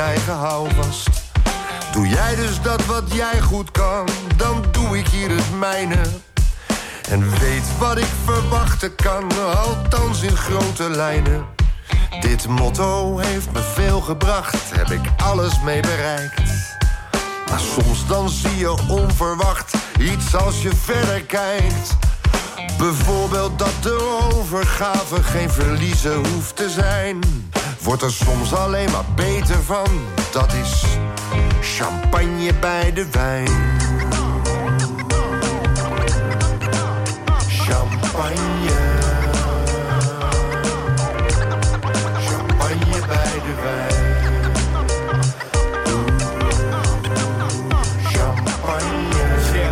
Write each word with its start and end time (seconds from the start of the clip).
Eigen 0.00 0.34
houvast. 0.34 1.08
Doe 1.92 2.08
jij 2.08 2.34
dus 2.34 2.62
dat 2.62 2.86
wat 2.86 3.02
jij 3.12 3.40
goed 3.40 3.70
kan, 3.70 4.08
dan 4.36 4.64
doe 4.70 4.98
ik 4.98 5.06
hier 5.06 5.30
het 5.30 5.58
mijne. 5.58 6.02
En 7.08 7.30
weet 7.30 7.78
wat 7.78 7.98
ik 7.98 8.08
verwachten 8.24 8.94
kan, 8.94 9.32
althans 9.56 10.22
in 10.22 10.36
grote 10.36 10.90
lijnen. 10.90 11.44
Dit 12.20 12.46
motto 12.46 13.18
heeft 13.18 13.52
me 13.52 13.60
veel 13.60 14.00
gebracht, 14.00 14.76
heb 14.76 14.90
ik 14.90 15.00
alles 15.16 15.60
mee 15.60 15.80
bereikt. 15.80 16.42
Maar 17.48 17.60
soms 17.60 18.06
dan 18.06 18.28
zie 18.28 18.56
je 18.56 18.74
onverwacht 18.88 19.74
iets 19.98 20.34
als 20.34 20.62
je 20.62 20.70
verder 20.74 21.22
kijkt. 21.22 21.96
Bijvoorbeeld 22.78 23.58
dat 23.58 23.74
de 23.82 24.28
overgave 24.32 25.22
geen 25.22 25.50
verliezen 25.50 26.26
hoeft 26.26 26.56
te 26.56 26.70
zijn. 26.70 27.18
Wordt 27.82 28.02
er 28.02 28.12
soms 28.12 28.54
alleen 28.54 28.90
maar 28.90 29.04
beter 29.14 29.62
van, 29.62 29.88
dat 30.32 30.52
is 30.52 30.84
champagne 31.60 32.54
bij 32.60 32.92
de 32.92 33.06
wijn. 33.10 33.48
Champagne. 37.48 38.70
Champagne 42.26 43.06
bij 43.06 43.40
de 43.44 43.54
wijn. 43.62 44.14
Champagne. 48.02 49.70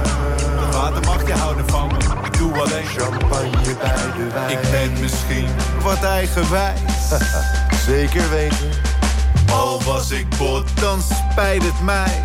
Water 0.73 1.05
mag 1.05 1.27
je 1.27 1.33
houden 1.33 1.69
van 1.69 1.87
me, 1.87 2.27
ik 2.27 2.39
doe 2.39 2.53
alleen. 2.53 2.87
Champagne 2.87 3.77
bij 3.81 4.13
de 4.17 4.29
wijn. 4.33 4.51
Ik 4.51 4.71
ben 4.71 5.01
misschien 5.01 5.49
wat 5.83 6.03
eigenwijs. 6.03 6.98
Zeker 7.87 8.31
weten, 8.31 8.71
Al 9.51 9.83
was 9.83 10.11
ik 10.11 10.27
bot, 10.39 10.81
dan 10.81 11.01
spijt 11.03 11.63
het 11.63 11.81
mij. 11.83 12.23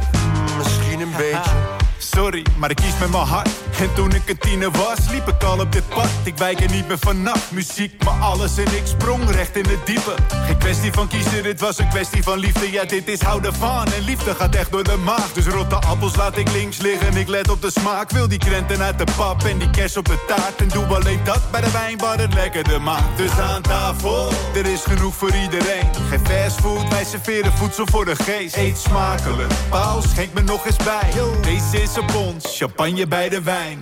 misschien 0.57 1.01
een 1.01 1.13
beetje. 1.17 1.72
Sorry, 2.15 2.45
maar 2.57 2.69
ik 2.69 2.75
kies 2.75 2.97
met 2.99 3.09
mijn 3.09 3.23
hart. 3.23 3.49
En 3.79 3.93
toen 3.93 4.13
ik 4.13 4.29
een 4.29 4.37
tiener 4.37 4.71
was, 4.71 4.97
liep 5.11 5.27
ik 5.27 5.43
al 5.43 5.59
op 5.59 5.71
dit 5.71 5.89
pad. 5.89 6.07
Ik 6.23 6.37
wijk 6.37 6.59
er 6.59 6.71
niet 6.71 6.87
meer 6.87 6.99
vanaf. 6.99 7.51
Muziek, 7.51 8.03
maar 8.03 8.19
alles 8.19 8.57
en 8.57 8.75
ik 8.75 8.81
sprong 8.85 9.29
recht 9.31 9.55
in 9.55 9.65
het 9.65 9.85
diepe. 9.85 10.15
Geen 10.45 10.57
kwestie 10.57 10.91
van 10.91 11.07
kiezen, 11.07 11.43
dit 11.43 11.59
was 11.59 11.77
een 11.77 11.89
kwestie 11.89 12.23
van 12.23 12.39
liefde. 12.39 12.71
Ja, 12.71 12.83
dit 12.83 13.07
is 13.07 13.21
houden 13.21 13.53
van. 13.53 13.85
En 13.85 14.01
liefde 14.01 14.35
gaat 14.35 14.55
echt 14.55 14.71
door 14.71 14.83
de 14.83 14.95
maag. 14.95 15.33
Dus 15.33 15.45
rotte 15.45 15.75
appels 15.75 16.15
laat 16.15 16.37
ik 16.37 16.51
links 16.51 16.77
liggen. 16.77 17.17
Ik 17.17 17.27
let 17.27 17.49
op 17.49 17.61
de 17.61 17.71
smaak. 17.71 18.11
Wil 18.11 18.27
die 18.27 18.37
krenten 18.39 18.81
uit 18.81 18.97
de 18.97 19.07
pap 19.17 19.43
en 19.43 19.57
die 19.57 19.69
kers 19.69 19.97
op 19.97 20.05
de 20.05 20.25
taart. 20.27 20.55
En 20.55 20.67
doe 20.67 20.85
alleen 20.85 21.19
dat 21.23 21.51
bij 21.51 21.61
de 21.61 21.71
wijn 21.71 21.97
waar 21.97 22.19
het 22.19 22.33
lekkerder 22.33 22.81
maakt. 22.81 23.17
Dus 23.17 23.39
aan 23.39 23.61
tafel, 23.61 24.31
er 24.55 24.65
is 24.65 24.81
genoeg 24.81 25.15
voor 25.15 25.35
iedereen. 25.35 25.89
Geen 26.09 26.25
fastfood, 26.25 26.89
wij 26.89 27.05
serveren 27.05 27.53
voedsel 27.53 27.85
voor 27.91 28.05
de 28.05 28.15
geest. 28.15 28.55
Eet 28.55 28.77
smakelijk, 28.77 29.53
Paus, 29.69 30.09
schenk 30.09 30.33
me 30.33 30.41
nog 30.41 30.65
eens 30.65 30.75
bij. 30.75 31.11
Deze 31.41 31.81
is 31.81 31.95
een 31.95 32.02
bons, 32.11 32.57
champagne 32.57 33.07
bij 33.07 33.29
de 33.29 33.41
wijn. 33.41 33.81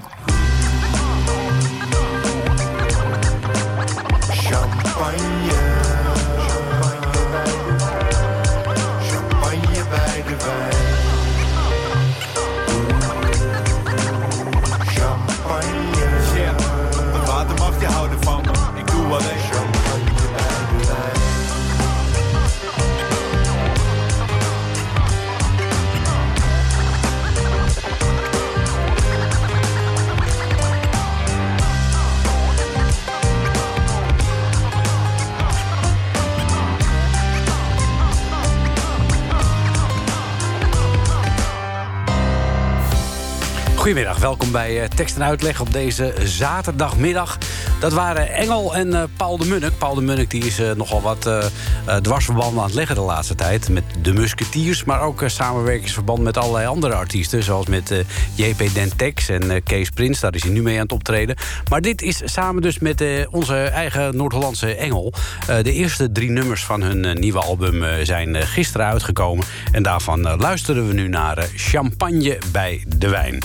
Goedemiddag, 43.81 44.19
welkom 44.19 44.51
bij 44.51 44.81
eh, 44.81 44.87
Tekst 44.87 45.15
en 45.15 45.23
Uitleg 45.23 45.61
op 45.61 45.73
deze 45.73 46.13
zaterdagmiddag. 46.23 47.37
Dat 47.81 47.93
waren 47.93 48.33
Engel 48.33 48.75
en 48.75 48.93
eh, 48.93 49.03
Paul 49.17 49.37
de 49.37 49.45
Munnik. 49.45 49.77
Paul 49.77 49.95
de 49.95 50.01
Munnik 50.01 50.29
die 50.29 50.45
is 50.45 50.59
eh, 50.59 50.71
nogal 50.71 51.01
wat 51.01 51.25
eh, 51.25 51.95
dwarsverbanden 51.95 52.59
aan 52.59 52.65
het 52.65 52.73
leggen 52.73 52.95
de 52.95 53.01
laatste 53.01 53.35
tijd. 53.35 53.69
Met 53.69 53.83
de 54.01 54.13
Musketeers, 54.13 54.83
maar 54.83 55.01
ook 55.01 55.23
samenwerkingsverband 55.25 56.21
met 56.23 56.37
allerlei 56.37 56.67
andere 56.67 56.93
artiesten. 56.93 57.43
Zoals 57.43 57.65
met 57.65 58.05
JP 58.35 58.73
Dentex 58.73 59.29
en 59.29 59.63
Kees 59.63 59.89
Prins, 59.89 60.19
daar 60.19 60.35
is 60.35 60.43
hij 60.43 60.51
nu 60.51 60.61
mee 60.61 60.75
aan 60.75 60.81
het 60.81 60.91
optreden. 60.91 61.35
Maar 61.69 61.81
dit 61.81 62.01
is 62.01 62.21
samen 62.23 62.61
dus 62.61 62.79
met 62.79 63.03
onze 63.29 63.55
eigen 63.55 64.15
Noord-Hollandse 64.15 64.75
Engel. 64.75 65.13
De 65.45 65.73
eerste 65.73 66.11
drie 66.11 66.29
nummers 66.29 66.65
van 66.65 66.81
hun 66.81 67.19
nieuwe 67.19 67.39
album 67.39 68.05
zijn 68.05 68.35
gisteren 68.35 68.87
uitgekomen. 68.87 69.45
En 69.71 69.83
daarvan 69.83 70.35
luisteren 70.35 70.87
we 70.87 70.93
nu 70.93 71.07
naar 71.07 71.47
Champagne 71.55 72.37
bij 72.51 72.83
de 72.87 73.09
Wijn. 73.09 73.39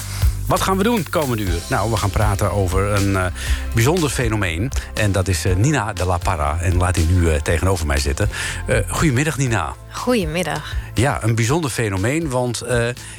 Wat 0.46 0.60
gaan 0.60 0.76
we 0.76 0.82
doen 0.82 1.06
komende 1.10 1.42
uur? 1.42 1.60
Nou, 1.68 1.90
we 1.90 1.96
gaan 1.96 2.10
praten 2.10 2.50
over 2.50 2.92
een 2.92 3.16
eh, 3.16 3.26
bijzonder 3.74 4.10
fenomeen. 4.10 4.70
En 4.94 5.12
dat 5.12 5.28
is 5.28 5.44
eh, 5.44 5.56
Nina 5.56 5.92
de 5.92 6.04
La 6.04 6.18
Parra. 6.18 6.60
En 6.60 6.76
laat 6.76 6.94
die 6.94 7.06
nu 7.06 7.30
eh, 7.30 7.40
tegenover 7.40 7.86
mij 7.86 7.98
zitten. 7.98 8.28
Goedemiddag, 8.88 9.38
Nina. 9.38 9.74
Goedemiddag. 9.90 10.74
Ja, 10.94 11.22
een 11.22 11.34
bijzonder 11.34 11.70
fenomeen, 11.70 12.30
want 12.30 12.62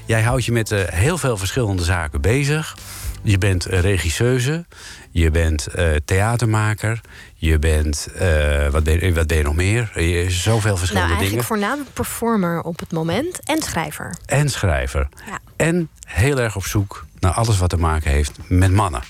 jij 0.05 0.21
houdt 0.21 0.45
je 0.45 0.51
met 0.51 0.69
heel 0.91 1.17
veel 1.17 1.37
verschillende 1.37 1.83
zaken 1.83 2.21
bezig. 2.21 2.77
Je 3.21 3.37
bent 3.37 3.65
regisseuse, 3.65 4.65
je 5.11 5.31
bent 5.31 5.67
theatermaker, 6.05 7.01
je 7.39 7.59
bent, 7.59 8.07
eh, 8.15 8.67
wat, 8.67 8.83
ben, 8.83 9.13
wat 9.13 9.27
ben 9.27 9.37
je 9.37 9.43
nog 9.43 9.55
meer? 9.55 9.91
Je, 9.95 10.29
zoveel 10.29 10.61
Nou, 10.61 10.77
verschillende 10.77 11.07
eigenlijk 11.15 11.29
dingen. 11.29 11.43
voornamelijk 11.43 11.93
performer 11.93 12.61
op 12.61 12.79
het 12.79 12.91
moment 12.91 13.39
en 13.43 13.61
schrijver. 13.61 14.17
En 14.25 14.49
schrijver. 14.49 15.07
Ja. 15.27 15.39
En 15.55 15.89
heel 16.05 16.39
erg 16.39 16.55
op 16.55 16.65
zoek 16.65 17.05
naar 17.19 17.31
alles 17.31 17.57
wat 17.57 17.69
te 17.69 17.77
maken 17.77 18.11
heeft 18.11 18.37
met 18.47 18.71
mannen. 18.71 19.01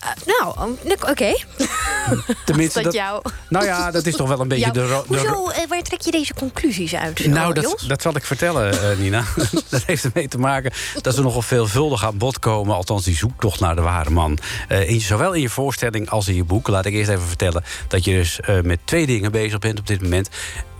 Eh, 0.00 0.08
nou, 0.26 0.76
oké. 1.10 1.34
Tenminste, 2.44 2.82
dat 2.82 2.92
jou- 2.92 3.22
Nou 3.48 3.64
ja, 3.64 3.90
dat 3.90 4.06
is 4.06 4.16
toch 4.16 4.28
wel 4.28 4.40
een 4.40 4.48
beetje 4.48 4.72
Jou- 4.72 4.78
de... 4.78 4.86
ro- 4.94 5.04
de 5.08 5.16
ro- 5.16 5.34
Hoezo, 5.34 5.48
eh, 5.60 5.68
waar 5.68 5.82
trek 5.82 6.00
je 6.00 6.10
deze 6.10 6.34
conclusies 6.34 6.94
uit? 6.94 7.18
zo, 7.20 7.28
Nou, 7.28 7.54
dat, 7.54 7.84
dat 7.86 8.02
zal 8.02 8.16
ik 8.16 8.24
vertellen, 8.24 8.90
eh, 8.90 8.98
Nina. 8.98 9.24
dat 9.70 9.82
heeft 9.86 10.04
ermee 10.04 10.28
te 10.28 10.38
maken 10.38 10.72
dat 11.02 11.14
ze 11.14 11.22
nogal 11.22 11.42
veelvuldig 11.42 12.04
aan 12.04 12.18
bod 12.18 12.38
komen. 12.38 12.74
Althans, 12.74 13.04
die 13.04 13.16
zoektocht 13.16 13.60
naar 13.60 13.74
de 13.74 13.80
ware 13.82 14.10
man. 14.10 14.38
Eh, 14.68 14.88
in, 14.88 15.00
zowel 15.00 15.32
in 15.32 15.40
je 15.40 15.48
voorstelling 15.48 16.10
als 16.10 16.28
in 16.28 16.34
je 16.34 16.44
boek. 16.44 16.68
Laat 16.68 16.84
ik 16.86 16.92
eerst 16.92 17.10
even 17.10 17.26
vertellen 17.26 17.64
dat 17.88 18.04
je 18.04 18.12
dus 18.12 18.40
eh, 18.40 18.60
met 18.60 18.78
twee 18.84 19.06
dingen 19.06 19.32
bezig 19.32 19.58
bent 19.58 19.78
op 19.78 19.86
dit 19.86 20.02
moment. 20.02 20.28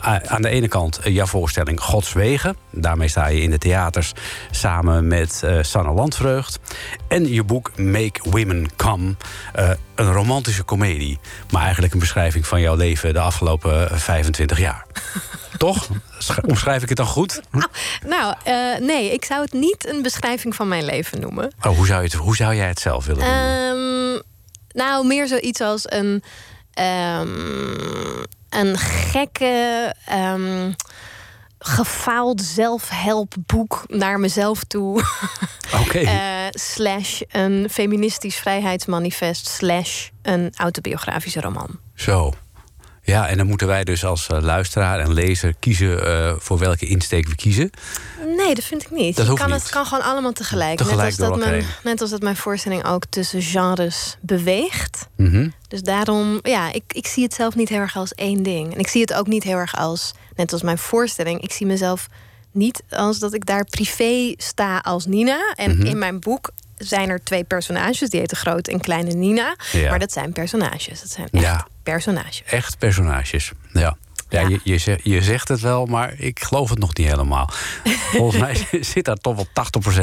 A- 0.06 0.20
aan 0.26 0.42
de 0.42 0.48
ene 0.48 0.68
kant 0.68 0.98
eh, 0.98 1.14
jouw 1.14 1.26
voorstelling 1.26 1.80
Gods 1.80 2.12
Wegen. 2.12 2.56
Daarmee 2.70 3.08
sta 3.08 3.26
je 3.26 3.40
in 3.40 3.50
de 3.50 3.58
theaters 3.58 4.12
samen 4.50 5.06
met 5.06 5.40
eh, 5.44 5.58
Sanne 5.62 5.92
Landvreugd. 5.92 6.58
En 7.08 7.28
je 7.32 7.42
boek 7.44 7.76
Make 7.78 8.20
Women 8.30 8.76
Come. 8.76 9.14
eh, 9.54 9.70
een 9.94 10.12
romantische 10.12 10.62
komedie. 10.62 11.18
Maar 11.50 11.62
eigenlijk 11.62 11.92
een 11.92 11.98
beschrijving 12.00 12.46
van 12.46 12.60
jouw 12.60 12.74
leven 12.76 13.12
de 13.12 13.18
afgelopen 13.20 13.90
eh, 13.90 13.96
25 13.96 14.58
jaar. 14.58 14.86
Toch? 15.58 15.88
Sch- 16.18 16.38
Omschrijf 16.46 16.82
ik 16.82 16.88
het 16.88 16.96
dan 16.98 17.06
goed? 17.06 17.40
Nou, 18.06 18.34
eh, 18.44 18.54
nee, 18.80 19.12
ik 19.12 19.24
zou 19.24 19.42
het 19.42 19.52
niet 19.52 19.88
een 19.88 20.02
beschrijving 20.02 20.54
van 20.54 20.68
mijn 20.68 20.84
leven 20.84 21.20
noemen. 21.20 21.52
Oh, 21.62 21.76
hoe, 21.76 21.86
zou 21.86 21.98
je 22.02 22.08
het, 22.08 22.16
hoe 22.16 22.36
zou 22.36 22.54
jij 22.54 22.68
het 22.68 22.80
zelf 22.80 23.06
willen 23.06 23.24
noemen? 23.24 24.14
Ehm, 24.14 24.22
nou, 24.72 25.06
meer 25.06 25.26
zoiets 25.28 25.60
als 25.60 25.82
een, 25.92 26.22
ehm, 26.74 28.22
een 28.48 28.78
gekke, 28.78 29.94
ehm, 30.06 30.72
gefaald 31.58 32.40
zelfhelpboek 32.40 33.84
naar 33.86 34.20
mezelf 34.20 34.64
toe. 34.64 35.02
Oké. 35.82 35.98
Eh, 35.98 36.20
slash 36.50 37.20
een 37.28 37.68
feministisch 37.70 38.36
vrijheidsmanifest. 38.36 39.46
Slash 39.46 40.08
een 40.22 40.52
autobiografische 40.56 41.40
roman. 41.40 41.78
Zo. 41.94 42.32
Ja, 43.06 43.28
en 43.28 43.36
dan 43.36 43.46
moeten 43.46 43.66
wij 43.66 43.84
dus 43.84 44.04
als 44.04 44.26
eh, 44.28 44.40
luisteraar 44.40 44.98
en 45.00 45.12
lezer 45.12 45.54
kiezen 45.60 46.06
eh, 46.06 46.34
voor 46.38 46.58
welke 46.58 46.86
insteek 46.86 47.28
we 47.28 47.34
kiezen. 47.34 47.70
Nee, 48.36 48.54
dat 48.54 48.64
vind 48.64 48.82
ik 48.82 48.90
niet. 48.90 49.16
Dat 49.16 49.26
Je 49.26 49.34
kan 49.34 49.50
niet. 49.50 49.60
Het 49.62 49.70
kan 49.70 49.86
gewoon 49.86 50.04
allemaal 50.04 50.32
tegelijk. 50.32 50.76
Tegelijk 50.76 51.18
net, 51.18 51.20
als 51.20 51.38
dat 51.38 51.48
mijn, 51.48 51.64
net 51.84 52.00
als 52.00 52.10
dat 52.10 52.22
mijn 52.22 52.36
voorstelling 52.36 52.84
ook 52.86 53.04
tussen 53.08 53.42
genres 53.42 54.16
beweegt. 54.20 55.08
Mhm. 55.16 55.48
Dus 55.68 55.82
daarom, 55.82 56.38
ja, 56.42 56.72
ik, 56.72 56.82
ik 56.88 57.06
zie 57.06 57.22
het 57.22 57.34
zelf 57.34 57.54
niet 57.54 57.68
heel 57.68 57.78
erg 57.78 57.96
als 57.96 58.12
één 58.12 58.42
ding. 58.42 58.72
En 58.74 58.78
ik 58.78 58.88
zie 58.88 59.00
het 59.00 59.14
ook 59.14 59.26
niet 59.26 59.42
heel 59.42 59.56
erg 59.56 59.76
als, 59.76 60.12
net 60.36 60.52
als 60.52 60.62
mijn 60.62 60.78
voorstelling, 60.78 61.40
ik 61.40 61.52
zie 61.52 61.66
mezelf 61.66 62.08
niet 62.52 62.82
als 62.90 63.18
dat 63.18 63.34
ik 63.34 63.46
daar 63.46 63.64
privé 63.64 64.34
sta 64.36 64.78
als 64.78 65.06
Nina. 65.06 65.52
En 65.54 65.76
Mhm. 65.76 65.86
in 65.86 65.98
mijn 65.98 66.20
boek 66.20 66.50
zijn 66.84 67.08
er 67.08 67.22
twee 67.24 67.44
personages, 67.44 68.08
die 68.10 68.20
heten 68.20 68.36
Groot 68.36 68.68
en 68.68 68.80
Kleine 68.80 69.12
Nina. 69.12 69.56
Ja. 69.72 69.88
Maar 69.90 69.98
dat 69.98 70.12
zijn 70.12 70.32
personages. 70.32 71.00
Dat 71.00 71.10
zijn 71.10 71.28
echt 71.30 71.42
Ja. 71.44 71.66
personages. 71.82 72.42
Echt 72.46 72.78
personages. 72.78 73.52
Ja. 73.72 73.96
Ja, 74.28 74.40
Ja. 74.40 74.48
Je, 74.48 74.60
je, 74.64 74.78
zegt, 74.78 75.00
je 75.04 75.22
zegt 75.22 75.48
het 75.48 75.60
wel, 75.60 75.86
maar 75.86 76.14
ik 76.18 76.40
geloof 76.42 76.70
het 76.70 76.78
nog 76.78 76.94
niet 76.96 77.06
helemaal. 77.06 77.48
Volgens 78.16 78.40
mij 78.40 78.66
zit 78.92 79.04
daar 79.04 79.16
toch 79.16 79.34
wel 79.36 79.46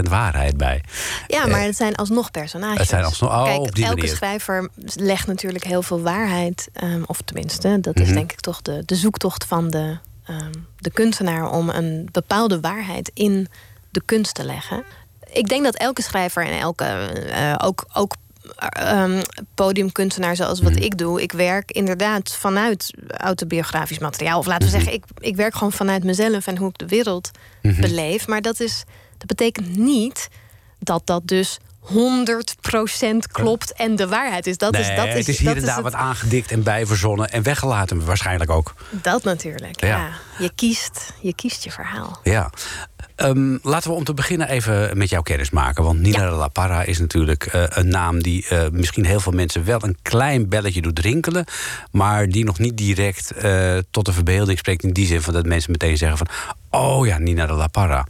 80% 0.03 0.09
waarheid 0.09 0.57
bij. 0.57 0.83
Ja, 1.27 1.45
maar 1.47 1.61
het 1.61 1.75
zijn 1.77 1.95
alsnog 1.95 2.31
personages. 2.31 2.73
Eh, 2.73 2.79
Het 2.79 2.89
zijn 2.89 3.03
alsnog- 3.03 3.31
oh, 3.31 3.43
Kijk, 3.43 3.59
op 3.59 3.75
die 3.75 3.85
elke 3.85 3.95
manier. 3.97 4.15
schrijver 4.15 4.69
legt 4.95 5.27
natuurlijk 5.27 5.63
heel 5.63 5.81
veel 5.81 6.01
waarheid. 6.01 6.69
ehm, 6.73 7.01
of 7.05 7.21
tenminste, 7.25 7.77
dat 7.81 7.99
is 7.99 8.05
Mhm. 8.07 8.13
denk 8.15 8.31
ik 8.31 8.39
toch 8.39 8.61
de, 8.61 8.83
de 8.85 8.95
zoektocht 8.95 9.45
van 9.45 9.69
de, 9.69 9.97
ehm, 10.25 10.51
de 10.77 10.91
kunstenaar 10.91 11.49
om 11.51 11.69
een 11.69 12.09
bepaalde 12.11 12.59
waarheid 12.59 13.11
in 13.13 13.47
de 13.89 14.01
kunst 14.05 14.33
te 14.33 14.43
leggen. 14.43 14.83
Ik 15.33 15.47
denk 15.47 15.63
dat 15.63 15.75
elke 15.75 16.01
schrijver 16.01 16.45
en 16.45 16.59
elke 16.59 16.83
eh, 16.85 17.55
ook, 17.63 17.85
ook 17.93 18.15
ehm, 18.57 19.21
podiumkunstenaar 19.55 20.35
zoals 20.35 20.61
wat 20.61 20.73
Mhm. 20.73 20.81
ik 20.83 20.97
doe, 20.97 21.21
ik 21.21 21.31
werk 21.31 21.71
inderdaad 21.71 22.35
vanuit 22.35 22.93
autobiografisch 23.07 23.99
materiaal. 23.99 24.39
Of 24.39 24.45
laten 24.45 24.69
we 24.69 24.73
Mhm. 24.75 24.83
zeggen, 24.83 24.93
ik, 25.03 25.25
ik 25.27 25.35
werk 25.35 25.53
gewoon 25.53 25.71
vanuit 25.71 26.03
mezelf 26.03 26.47
en 26.47 26.57
hoe 26.57 26.69
ik 26.69 26.77
de 26.77 26.85
wereld 26.87 27.31
Mhm. 27.61 27.81
beleef. 27.81 28.27
Maar 28.27 28.41
dat, 28.41 28.59
is, 28.59 28.83
dat 29.17 29.27
betekent 29.27 29.75
niet 29.77 30.27
dat 30.79 31.01
dat 31.07 31.27
dus 31.27 31.57
100% 31.89 31.91
klopt 33.31 33.73
en 33.73 33.95
de 33.95 34.07
waarheid 34.07 34.47
is. 34.47 34.57
Dat 34.57 34.71
nee, 34.71 34.81
is, 34.81 34.95
dat 34.95 35.07
is, 35.07 35.13
het 35.13 35.27
is 35.27 35.37
hier 35.37 35.47
dat 35.47 35.57
en 35.57 35.65
daar 35.65 35.81
wat 35.81 35.93
aangedikt 35.93 36.51
en 36.51 36.63
bijverzonnen 36.63 37.31
en 37.31 37.43
weggelaten 37.43 38.05
waarschijnlijk 38.05 38.51
ook. 38.51 38.73
Dat 38.89 39.23
natuurlijk, 39.23 39.81
Ja. 39.81 39.87
ja. 39.87 40.09
Je, 40.37 40.51
kiest, 40.55 41.13
je 41.21 41.35
kiest 41.35 41.63
je 41.63 41.71
verhaal. 41.71 42.19
Ja. 42.23 42.49
Ehm, 43.15 43.57
laten 43.61 43.89
we 43.89 43.95
om 43.95 44.03
te 44.03 44.13
beginnen 44.13 44.49
even 44.49 44.97
met 44.97 45.09
jou 45.09 45.23
kennis 45.23 45.49
maken. 45.49 45.83
Want 45.83 45.99
Nina 45.99 46.23
Ja. 46.23 46.29
de 46.29 46.35
La 46.35 46.47
Parra 46.47 46.83
is 46.83 46.99
natuurlijk 46.99 47.45
eh, 47.45 47.63
een 47.69 47.87
naam 47.87 48.21
die 48.21 48.47
eh, 48.47 48.69
misschien 48.71 49.05
heel 49.05 49.19
veel 49.19 49.31
mensen 49.31 49.65
wel 49.65 49.83
een 49.83 49.97
klein 50.01 50.49
belletje 50.49 50.81
doet 50.81 50.99
rinkelen. 50.99 51.45
Maar 51.91 52.27
die 52.27 52.43
nog 52.45 52.59
niet 52.59 52.77
direct 52.77 53.31
eh, 53.31 53.77
tot 53.91 54.05
de 54.05 54.13
verbeelding 54.13 54.57
spreekt. 54.57 54.83
In 54.83 54.93
die 54.93 55.07
zin 55.07 55.21
van 55.21 55.33
dat 55.33 55.45
mensen 55.45 55.71
meteen 55.71 55.97
zeggen 55.97 56.17
van. 56.17 56.27
Oh 56.69 57.05
ja, 57.05 57.17
Nina 57.17 57.45
de 57.45 57.53
La 57.53 57.67
Parra. 57.67 58.05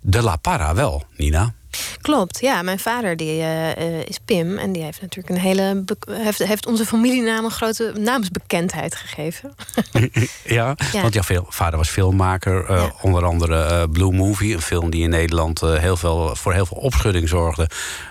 De 0.00 0.22
La 0.22 0.36
Parra 0.36 0.74
wel, 0.74 1.04
Nina. 1.16 1.52
Klopt, 2.00 2.40
ja. 2.40 2.62
Mijn 2.62 2.78
vader 2.78 3.16
die, 3.16 3.40
eh, 3.40 3.70
eh, 3.70 4.06
is 4.06 4.18
Pim 4.24 4.58
en 4.58 4.72
die 4.72 4.82
heeft 4.82 5.00
natuurlijk 5.00 5.34
een 5.34 5.40
hele. 5.40 5.84
heeft, 6.10 6.38
heeft 6.38 6.66
onze 6.66 6.86
familienaam 6.86 7.44
een 7.44 7.50
grote 7.50 7.92
naamsbekendheid 7.98 8.94
gegeven. 8.94 9.54
Ja, 10.44 10.74
Ja. 10.92 11.00
want 11.02 11.14
jouw 11.14 11.22
veel- 11.22 11.46
vader 11.48 11.78
was 11.78 11.88
filmmaker. 11.88 12.64
eh, 12.64 12.76
Ja. 12.76 12.92
Onder 13.02 13.24
andere 13.24 13.88
Blue 13.88 14.12
Movie, 14.12 14.54
een 14.54 14.60
film 14.62 14.90
die 14.90 15.02
in 15.02 15.10
Nederland 15.10 15.60
heel 15.60 15.96
veel, 15.96 16.36
voor 16.36 16.52
heel 16.52 16.66
veel 16.66 16.76
opschudding 16.76 17.28
zorgde. 17.28 17.68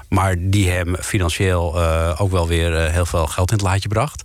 Maar 0.09 0.35
die 0.39 0.69
hem 0.69 0.95
financieel 1.01 1.79
ook 2.17 2.31
wel 2.31 2.47
weer 2.47 2.91
heel 2.91 3.05
veel 3.05 3.27
geld 3.27 3.51
in 3.51 3.57
het 3.57 3.65
laadje 3.65 3.89
bracht. 3.89 4.23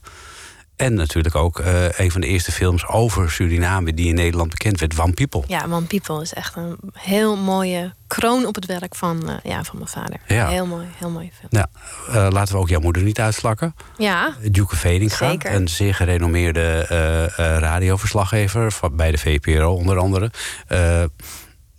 En 0.76 0.94
natuurlijk 0.94 1.34
ook 1.34 1.58
eh, 1.58 1.98
een 1.98 2.10
van 2.10 2.20
de 2.20 2.26
eerste 2.26 2.52
films 2.52 2.86
over 2.86 3.30
Suriname 3.30 3.94
die 3.94 4.08
in 4.08 4.14
Nederland 4.14 4.50
bekend 4.50 4.80
werd, 4.80 4.98
One 5.00 5.12
People. 5.12 5.42
Ja, 5.46 5.64
One 5.70 5.86
People 5.86 6.22
is 6.22 6.32
echt 6.32 6.56
een 6.56 6.76
heel 6.92 7.36
mooie 7.36 7.94
kroon 8.06 8.46
op 8.46 8.54
het 8.54 8.66
werk 8.66 8.94
van, 8.94 9.28
eh, 9.28 9.34
ja, 9.42 9.64
van 9.64 9.76
mijn 9.76 9.88
vader. 9.88 10.16
Ja. 10.26 10.48
Heel 10.48 10.66
mooi, 10.66 10.86
heel 10.96 11.10
mooi 11.10 11.30
film. 11.38 11.48
Nou, 11.50 11.66
eh, 12.08 12.32
laten 12.32 12.54
we 12.54 12.60
ook 12.60 12.68
jouw 12.68 12.80
moeder 12.80 13.02
niet 13.02 13.20
uitslakken. 13.20 13.74
Ja, 13.96 14.34
Duke 14.50 14.76
Veninga, 14.76 15.30
Zeker. 15.30 15.54
een 15.54 15.68
zeer 15.68 15.94
gerenommeerde 15.94 16.82
radioverslaggever 17.58 18.72
van, 18.72 18.96
bij 18.96 19.10
de 19.10 19.18
VPRO 19.18 19.74
onder 19.74 19.98
andere. 19.98 20.30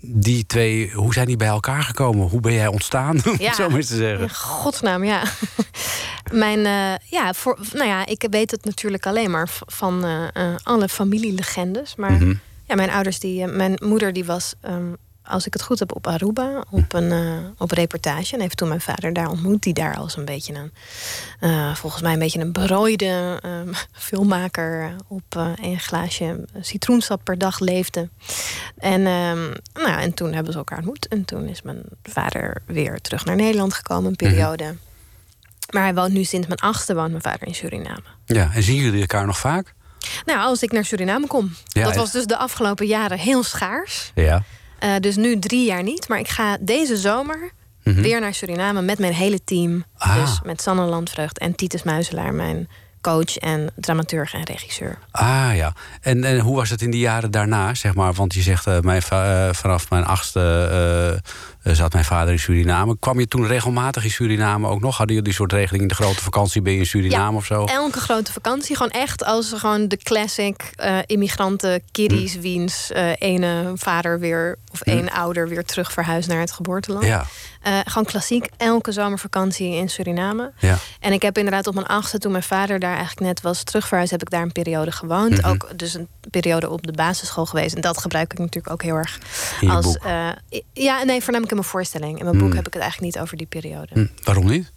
Die 0.07 0.45
twee, 0.45 0.91
hoe 0.91 1.13
zijn 1.13 1.27
die 1.27 1.37
bij 1.37 1.47
elkaar 1.47 1.83
gekomen? 1.83 2.27
Hoe 2.27 2.39
ben 2.39 2.53
jij 2.53 2.67
ontstaan? 2.67 3.21
Ja. 3.37 3.53
Zo 3.53 3.67
maar 3.67 3.77
eens 3.77 3.87
te 3.87 3.95
zeggen. 3.95 4.21
In 4.21 4.33
godsnaam, 4.33 5.03
ja. 5.03 5.23
Mijn, 6.31 6.65
eh, 6.65 7.09
ja, 7.11 7.33
voor, 7.33 7.57
nou 7.73 7.87
ja, 7.87 8.05
ik 8.05 8.27
weet 8.29 8.51
het 8.51 8.65
natuurlijk 8.65 9.05
alleen 9.05 9.31
maar 9.31 9.49
van 9.65 10.03
eh, 10.05 10.27
eh, 10.33 10.55
alle 10.63 10.87
familielegendes. 10.89 11.95
Maar 11.95 12.11
Mhm. 12.11 12.33
ja, 12.67 12.75
mijn 12.75 12.89
ouders, 12.91 13.19
die, 13.19 13.45
mijn 13.47 13.79
moeder 13.83 14.13
die 14.13 14.25
was, 14.25 14.53
ehm, 14.61 14.93
als 15.27 15.45
ik 15.45 15.53
het 15.53 15.61
goed 15.61 15.79
heb, 15.79 15.95
op 15.95 16.07
Aruba 16.07 16.63
op 16.69 16.93
een 16.93 17.11
eh, 17.11 17.37
op 17.57 17.71
reportage. 17.71 18.33
En 18.33 18.41
heeft 18.41 18.57
toen 18.57 18.67
mijn 18.67 18.81
vader 18.81 19.13
daar 19.13 19.29
ontmoet, 19.29 19.63
die 19.63 19.73
daar 19.73 19.95
als 19.95 20.17
een 20.17 20.25
beetje 20.25 20.53
een, 20.53 20.71
eh, 21.39 21.75
volgens 21.75 22.01
mij 22.01 22.13
een 22.13 22.19
beetje 22.19 22.39
een 22.39 22.51
berooide 22.51 23.39
ehm, 23.41 23.73
filmmaker 24.07 24.95
op 25.07 25.23
eh 25.29 25.51
een 25.61 25.79
glaasje 25.79 26.45
citroensap 26.59 27.21
per 27.23 27.37
dag 27.37 27.59
leefde. 27.59 28.09
En, 28.77 29.05
ehm, 29.05 29.51
nou, 29.73 30.01
en 30.01 30.13
toen 30.13 30.33
hebben 30.33 30.51
ze 30.51 30.57
elkaar 30.57 30.77
ontmoet. 30.77 31.07
En 31.07 31.25
toen 31.25 31.47
is 31.47 31.61
mijn 31.61 31.81
vader 32.03 32.61
weer 32.65 33.01
terug 33.01 33.25
naar 33.25 33.35
Nederland 33.35 33.73
gekomen, 33.73 34.09
een 34.09 34.15
periode. 34.15 34.75
Maar 35.69 35.83
hij 35.83 35.93
woont 35.93 36.13
nu 36.13 36.23
sinds 36.23 36.47
mijn 36.47 36.59
achtste, 36.59 36.95
woont 36.95 37.09
mijn 37.09 37.21
vader 37.21 37.47
in 37.47 37.55
Suriname. 37.55 38.03
Ja, 38.25 38.51
en 38.53 38.63
zien 38.63 38.75
jullie 38.75 39.01
elkaar 39.01 39.25
nog 39.25 39.37
vaak? 39.37 39.73
Nou, 40.25 40.39
als 40.39 40.63
ik 40.63 40.71
naar 40.71 40.85
Suriname 40.85 41.27
kom. 41.27 41.55
Ja, 41.63 41.83
dat 41.83 41.95
was 41.95 42.11
dus 42.11 42.25
de 42.25 42.37
afgelopen 42.37 42.85
jaren 42.85 43.17
heel 43.17 43.43
schaars. 43.43 44.11
Ja. 44.15 44.43
Eh, 44.85 44.95
dus 44.99 45.15
nu 45.15 45.39
drie 45.39 45.65
jaar 45.65 45.83
niet. 45.83 46.07
Maar 46.07 46.19
ik 46.19 46.27
ga 46.27 46.57
deze 46.61 46.97
zomer 46.97 47.51
Mhm. 47.83 48.01
weer 48.01 48.19
naar 48.19 48.33
Suriname 48.33 48.81
met 48.81 48.99
mijn 48.99 49.13
hele 49.13 49.43
team. 49.43 49.83
Ah. 49.97 50.15
Dus 50.15 50.39
met 50.43 50.61
Sanne 50.61 50.81
Landvreugd 50.85 51.37
en 51.39 51.55
Titus 51.55 51.83
Muizelaar, 51.83 52.33
mijn 52.33 52.69
coach 53.01 53.37
en 53.37 53.69
dramaturg 53.75 54.33
en 54.33 54.43
regisseur. 54.43 54.97
Ah 55.11 55.49
ja. 55.55 55.73
En, 56.01 56.23
en 56.23 56.39
hoe 56.39 56.55
was 56.55 56.69
het 56.69 56.81
in 56.81 56.91
die 56.91 56.99
jaren 56.99 57.31
daarna, 57.31 57.73
zeg 57.73 57.93
maar? 57.95 58.13
Want 58.13 58.33
je 58.33 58.41
zegt, 58.41 58.67
eh, 58.67 58.79
mijn 58.79 59.01
eh, 59.09 59.49
vanaf 59.53 59.89
mijn 59.89 60.05
achtste 60.05 61.21
zat 61.73 61.93
mijn 61.93 62.05
vader 62.05 62.33
in 62.33 62.39
Suriname. 62.39 62.97
Kwam 62.99 63.19
je 63.19 63.27
toen 63.27 63.47
regelmatig 63.47 64.03
in 64.03 64.09
Suriname 64.11 64.67
ook 64.67 64.79
nog? 64.81 64.97
Hadden 64.97 65.15
jullie 65.15 65.23
die 65.23 65.33
soort 65.33 65.51
regeling 65.53 65.81
in 65.81 65.87
de 65.87 65.95
grote 65.95 66.23
vakantie? 66.23 66.61
Ben 66.61 66.73
je 66.73 66.79
in 66.79 66.85
Suriname 66.85 67.31
Ja, 67.31 67.37
of 67.37 67.45
zo? 67.45 67.65
Elke 67.65 67.99
grote 67.99 68.31
vakantie, 68.31 68.75
gewoon 68.75 68.91
echt 68.91 69.23
als 69.23 69.53
gewoon 69.55 69.87
de 69.87 69.97
classic 69.97 70.71
eh, 70.75 70.97
immigranten, 71.05 71.81
kiddies, 71.91 72.33
Hm. 72.33 72.39
wiens 72.39 72.91
eh, 72.91 73.09
ene 73.17 73.71
vader 73.75 74.19
weer 74.19 74.57
of 74.71 74.81
één 74.81 75.09
ouder 75.11 75.47
weer 75.49 75.65
terug 75.65 75.91
verhuisd 75.91 76.27
naar 76.29 76.39
het 76.39 76.51
geboorteland. 76.51 77.05
Ja, 77.05 77.25
Eh, 77.61 77.79
gewoon 77.85 78.05
klassiek, 78.05 78.47
elke 78.57 78.91
zomervakantie 78.91 79.73
in 79.75 79.89
Suriname. 79.89 80.51
ja. 80.59 80.77
En 80.99 81.13
ik 81.13 81.21
heb 81.21 81.37
inderdaad 81.37 81.67
op 81.67 81.73
mijn 81.73 81.85
achtste, 81.85 82.17
toen 82.17 82.31
mijn 82.31 82.43
vader 82.43 82.79
daar 82.79 82.95
eigenlijk 82.95 83.19
net 83.27 83.41
was 83.41 83.63
terugverhuisd, 83.63 84.11
heb 84.11 84.21
ik 84.21 84.29
daar 84.29 84.41
een 84.41 84.51
periode 84.51 84.91
gewoond. 84.91 85.41
Mhm. 85.41 85.49
Ook 85.49 85.67
dus 85.75 85.93
een 85.93 86.07
periode 86.29 86.69
op 86.69 86.85
de 86.87 86.91
basisschool 86.91 87.45
geweest. 87.45 87.75
En 87.75 87.81
dat 87.81 87.97
gebruik 88.01 88.31
ik 88.33 88.39
natuurlijk 88.39 88.73
ook 88.73 88.81
heel 88.83 88.95
erg 88.95 89.17
als. 89.67 89.97
eh, 89.97 90.27
ja, 90.73 91.03
nee, 91.03 91.21
voornamelijk 91.21 91.49
in 91.55 91.61
mijn 91.61 91.71
voorstelling. 91.73 92.17
In 92.19 92.25
mijn 92.25 92.37
boek 92.37 92.47
Mhm. 92.47 92.55
heb 92.57 92.67
ik 92.67 92.73
het 92.73 92.81
eigenlijk 92.81 93.13
niet 93.13 93.23
over 93.23 93.37
die 93.37 93.47
periode. 93.47 93.89
Hm, 93.93 94.05
waarom 94.23 94.45
niet? 94.45 94.71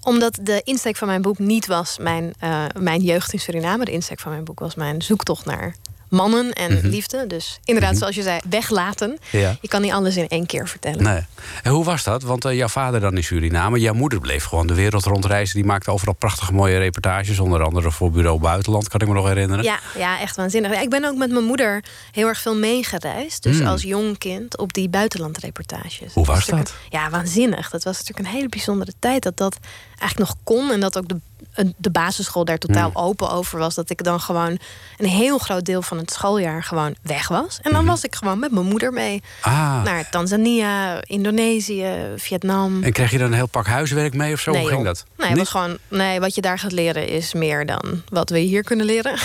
Omdat 0.00 0.38
de 0.42 0.60
insteek 0.64 0.96
van 0.96 1.08
mijn 1.08 1.22
boek 1.22 1.38
niet 1.38 1.66
was 1.66 1.98
mijn, 1.98 2.34
eh, 2.38 2.64
mijn 2.78 3.00
jeugd 3.02 3.32
in 3.32 3.40
Suriname. 3.40 3.84
De 3.84 3.90
insteek 3.90 4.20
van 4.20 4.32
mijn 4.32 4.44
boek 4.44 4.58
was 4.60 4.74
mijn 4.74 5.02
zoektocht 5.02 5.44
naar 5.44 5.74
mannen 6.12 6.52
en 6.52 6.72
Mhm. 6.76 6.86
liefde. 6.86 7.26
Dus 7.26 7.58
inderdaad, 7.64 7.96
zoals 7.98 8.14
je 8.14 8.22
zei, 8.22 8.40
weglaten. 8.50 9.18
Ja. 9.30 9.56
Je 9.60 9.68
kan 9.68 9.82
niet 9.82 9.92
alles 9.92 10.16
in 10.16 10.28
één 10.28 10.46
keer 10.46 10.68
vertellen. 10.68 11.02
Nee. 11.02 11.20
En 11.62 11.70
hoe 11.72 11.84
was 11.84 12.02
dat? 12.04 12.22
Want 12.22 12.44
eh, 12.44 12.56
jouw 12.56 12.68
vader 12.68 13.00
dan 13.00 13.16
in 13.16 13.24
Suriname, 13.24 13.78
jouw 13.80 13.94
moeder 13.94 14.20
bleef 14.20 14.44
gewoon 14.44 14.66
de 14.66 14.74
wereld 14.74 15.04
rondreizen. 15.04 15.54
Die 15.56 15.64
maakte 15.64 15.90
overal 15.90 16.14
prachtige 16.14 16.52
mooie 16.52 16.78
reportages, 16.78 17.38
onder 17.38 17.62
andere 17.62 17.90
voor 17.90 18.10
Bureau 18.10 18.40
Buitenland, 18.40 18.88
kan 18.88 19.00
ik 19.00 19.08
me 19.08 19.14
nog 19.14 19.26
herinneren. 19.26 19.64
Ja, 19.64 19.78
ja, 19.96 20.20
echt 20.20 20.36
waanzinnig. 20.36 20.72
Ja, 20.72 20.80
ik 20.80 20.90
ben 20.90 21.04
ook 21.04 21.16
met 21.16 21.30
mijn 21.30 21.44
moeder 21.44 21.84
heel 22.12 22.28
erg 22.28 22.40
veel 22.40 22.56
meegereisd. 22.56 23.42
Dus 23.42 23.58
Mm. 23.58 23.66
als 23.66 23.82
jong 23.82 24.18
kind 24.18 24.58
op 24.58 24.72
die 24.72 24.88
buitenlandreportages. 24.88 26.12
Hoe 26.14 26.24
was 26.26 26.46
dat? 26.46 26.58
een- 26.58 26.66
ja, 26.90 27.10
waanzinnig. 27.10 27.70
Dat 27.70 27.82
was 27.84 27.98
natuurlijk 27.98 28.28
een 28.28 28.34
hele 28.34 28.48
bijzondere 28.48 28.92
tijd 28.98 29.22
dat 29.22 29.36
dat 29.36 29.56
eigenlijk 29.98 30.18
nog 30.30 30.36
kon. 30.44 30.70
En 30.70 30.80
dat 30.80 30.98
ook 30.98 31.08
de, 31.08 31.16
een- 31.54 31.74
de 31.76 31.90
basisschool 31.90 32.44
daar 32.44 32.58
totaal 32.58 32.88
Mm. 32.88 32.96
open 32.96 33.30
over 33.30 33.58
was. 33.58 33.74
Dat 33.74 33.90
ik 33.90 34.04
dan 34.04 34.20
gewoon 34.20 34.58
een 34.98 35.08
heel 35.08 35.38
groot 35.38 35.64
deel 35.64 35.82
van 35.82 35.98
het 36.02 36.10
schooljaar 36.12 36.62
gewoon 36.64 36.94
weg 37.02 37.28
was. 37.28 37.58
En 37.62 37.72
dan 37.72 37.86
was 37.86 38.04
ik 38.04 38.14
gewoon 38.14 38.38
met 38.38 38.50
mijn 38.52 38.66
moeder 38.66 38.92
mee. 38.92 39.22
Mhm. 39.44 39.54
Ah, 39.54 39.82
Naar 39.82 40.10
Tanzania, 40.10 41.02
Indonesië, 41.04 41.86
Vietnam. 42.16 42.82
en 42.82 42.92
kreeg 42.92 43.10
je 43.10 43.18
dan 43.18 43.26
een 43.26 43.32
heel 43.32 43.46
pak 43.46 43.66
huiswerk 43.66 44.14
mee 44.14 44.32
of 44.32 44.40
zo? 44.40 44.54
hoe 44.54 44.68
ging 44.68 44.84
dat? 44.84 45.04
Nee, 45.16 45.34
was 45.34 45.48
gewoon, 45.48 45.78
nee, 45.88 46.20
wat 46.20 46.34
je 46.34 46.40
daar 46.40 46.58
gaat 46.58 46.72
leren 46.72 47.08
is 47.08 47.32
meer 47.34 47.66
dan 47.66 48.02
wat 48.08 48.30
we 48.30 48.38
hier 48.38 48.62
kunnen 48.62 48.86
leren. 48.86 49.18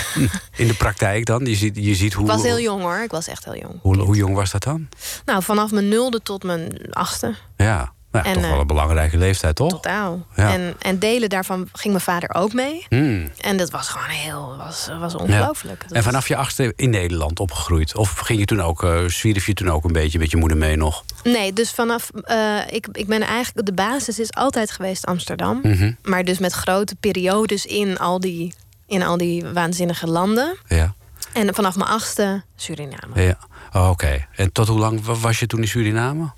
In 0.56 0.66
de 0.66 0.74
praktijk 0.74 1.24
dan? 1.26 1.44
Je 1.44 1.54
ziet, 1.54 1.76
je 1.76 1.94
ziet 1.94 2.12
hoe, 2.12 2.24
Ik 2.24 2.30
was 2.30 2.42
heel 2.42 2.60
jong 2.60 2.82
hoor. 2.82 2.98
Ik 2.98 3.10
was 3.10 3.28
echt 3.28 3.44
heel 3.44 3.56
jong. 3.56 3.78
hoe, 3.82 3.96
hoe 3.96 4.16
jong 4.16 4.34
was 4.34 4.50
dat 4.50 4.62
dan? 4.62 4.88
Nou, 5.24 5.42
vanaf 5.42 5.70
mijn 5.70 5.88
nulde 5.88 6.22
tot 6.22 6.42
mijn 6.44 6.78
achtste. 6.90 7.34
Ja, 7.56 7.92
nou, 8.12 8.26
En, 8.26 8.32
toch 8.34 8.42
eh, 8.42 8.50
wel 8.50 8.60
een 8.60 8.66
belangrijke 8.66 9.16
leeftijd, 9.18 9.56
toch? 9.56 9.70
Totaal. 9.70 10.26
Ja. 10.36 10.52
En, 10.52 10.74
en 10.78 10.98
delen 10.98 11.28
daarvan 11.28 11.68
ging 11.72 11.92
mijn 11.92 12.04
vader 12.04 12.34
ook 12.34 12.52
mee. 12.52 12.86
Hmm. 12.88 13.30
En 13.40 13.56
dat 13.56 13.70
was 13.70 13.88
gewoon 13.88 14.08
heel, 14.08 14.54
was, 14.56 14.88
was 15.00 15.14
ongelooflijk. 15.14 15.82
Dat 15.82 15.92
En 15.92 16.02
vanaf 16.02 16.28
je 16.28 16.36
achtste 16.36 16.72
in 16.76 16.90
Nederland 16.90 17.40
opgegroeid? 17.40 17.96
Of 17.96 18.18
ging 18.18 18.38
je 18.38 18.44
toen 18.44 18.62
ook, 18.62 18.82
eh 18.84 19.04
zwierf 19.04 19.46
je 19.46 19.54
toen 19.54 19.70
ook 19.70 19.84
een 19.84 19.92
beetje 19.92 20.18
met 20.18 20.30
je 20.30 20.36
moeder 20.36 20.58
mee 20.58 20.76
nog? 20.76 21.04
Nee, 21.24 21.52
dus 21.52 21.70
vanaf. 21.72 22.10
eh, 22.22 22.58
ik, 22.70 22.88
ik 22.92 23.06
ben 23.06 23.22
eigenlijk. 23.22 23.66
De 23.66 23.72
basis 23.74 24.18
is 24.18 24.32
altijd 24.32 24.70
geweest 24.70 25.06
Amsterdam. 25.06 25.60
Mhm. 25.62 25.92
Maar 26.02 26.24
dus 26.24 26.38
met 26.38 26.52
grote 26.52 26.94
periodes 27.00 27.66
in 27.66 27.98
al 27.98 28.20
die, 28.20 28.54
in 28.86 29.02
al 29.02 29.16
die 29.16 29.44
waanzinnige 29.46 30.06
landen. 30.06 30.56
Ja, 30.68 30.94
En 31.32 31.54
vanaf 31.54 31.76
mijn 31.76 31.90
achtste 31.90 32.42
Suriname. 32.56 33.22
ja. 33.22 33.38
Oh, 33.72 33.88
Oké. 33.90 34.26
En 34.36 34.52
tot 34.52 34.68
hoe 34.68 34.78
lang 34.78 35.04
wa- 35.04 35.14
was 35.14 35.38
je 35.38 35.46
toen 35.46 35.60
in 35.60 35.68
Suriname? 35.68 36.30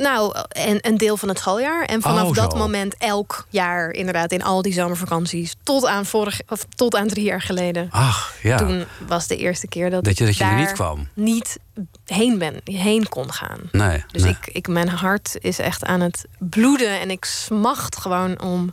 Nou, 0.00 0.34
en 0.48 0.78
een 0.80 0.96
deel 0.98 1.16
van 1.16 1.28
het 1.28 1.38
schooljaar. 1.38 1.84
En 1.84 2.02
vanaf 2.02 2.28
Oh, 2.28 2.34
dat 2.34 2.56
moment 2.56 2.94
elk 2.98 3.46
jaar, 3.48 3.90
inderdaad, 3.90 4.32
in 4.32 4.42
al 4.42 4.62
die 4.62 4.72
zomervakanties. 4.72 5.54
Tot 5.62 5.86
aan, 5.86 6.06
vorig, 6.06 6.40
of 6.48 6.66
tot 6.74 6.94
aan 6.96 7.06
drie 7.08 7.24
jaar 7.24 7.42
geleden. 7.42 7.88
Ach, 7.90 8.34
ja. 8.42 8.56
Toen 8.56 8.84
was 9.06 9.26
de 9.26 9.36
eerste 9.36 9.66
keer 9.68 9.90
dat, 9.90 10.04
Dat 10.04 10.18
je- 10.18 10.24
dat 10.24 10.36
je 10.36 10.44
er 10.44 10.50
daar 10.50 10.58
niet 10.58 10.72
kwam. 10.72 11.08
Niet 11.14 11.58
heen 12.06 12.38
ben, 12.38 12.60
heen 12.64 13.08
kon 13.08 13.32
gaan. 13.32 13.58
Nee. 13.72 14.04
Dus 14.12 14.22
nee. 14.22 14.30
ik, 14.40 14.46
ik, 14.54 14.68
mijn 14.68 14.88
hart 14.88 15.36
is 15.38 15.58
echt 15.58 15.84
aan 15.84 16.00
het 16.00 16.24
bloeden 16.38 17.00
en 17.00 17.10
ik 17.10 17.24
smacht 17.24 17.96
gewoon 17.96 18.40
om. 18.42 18.72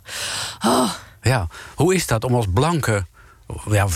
Oh, 0.66 0.90
Ja, 1.22 1.46
hoe 1.74 1.94
is 1.94 2.06
dat 2.06 2.24
om 2.24 2.34
als 2.34 2.46
blanke, 2.54 3.06
ja, 3.70 3.86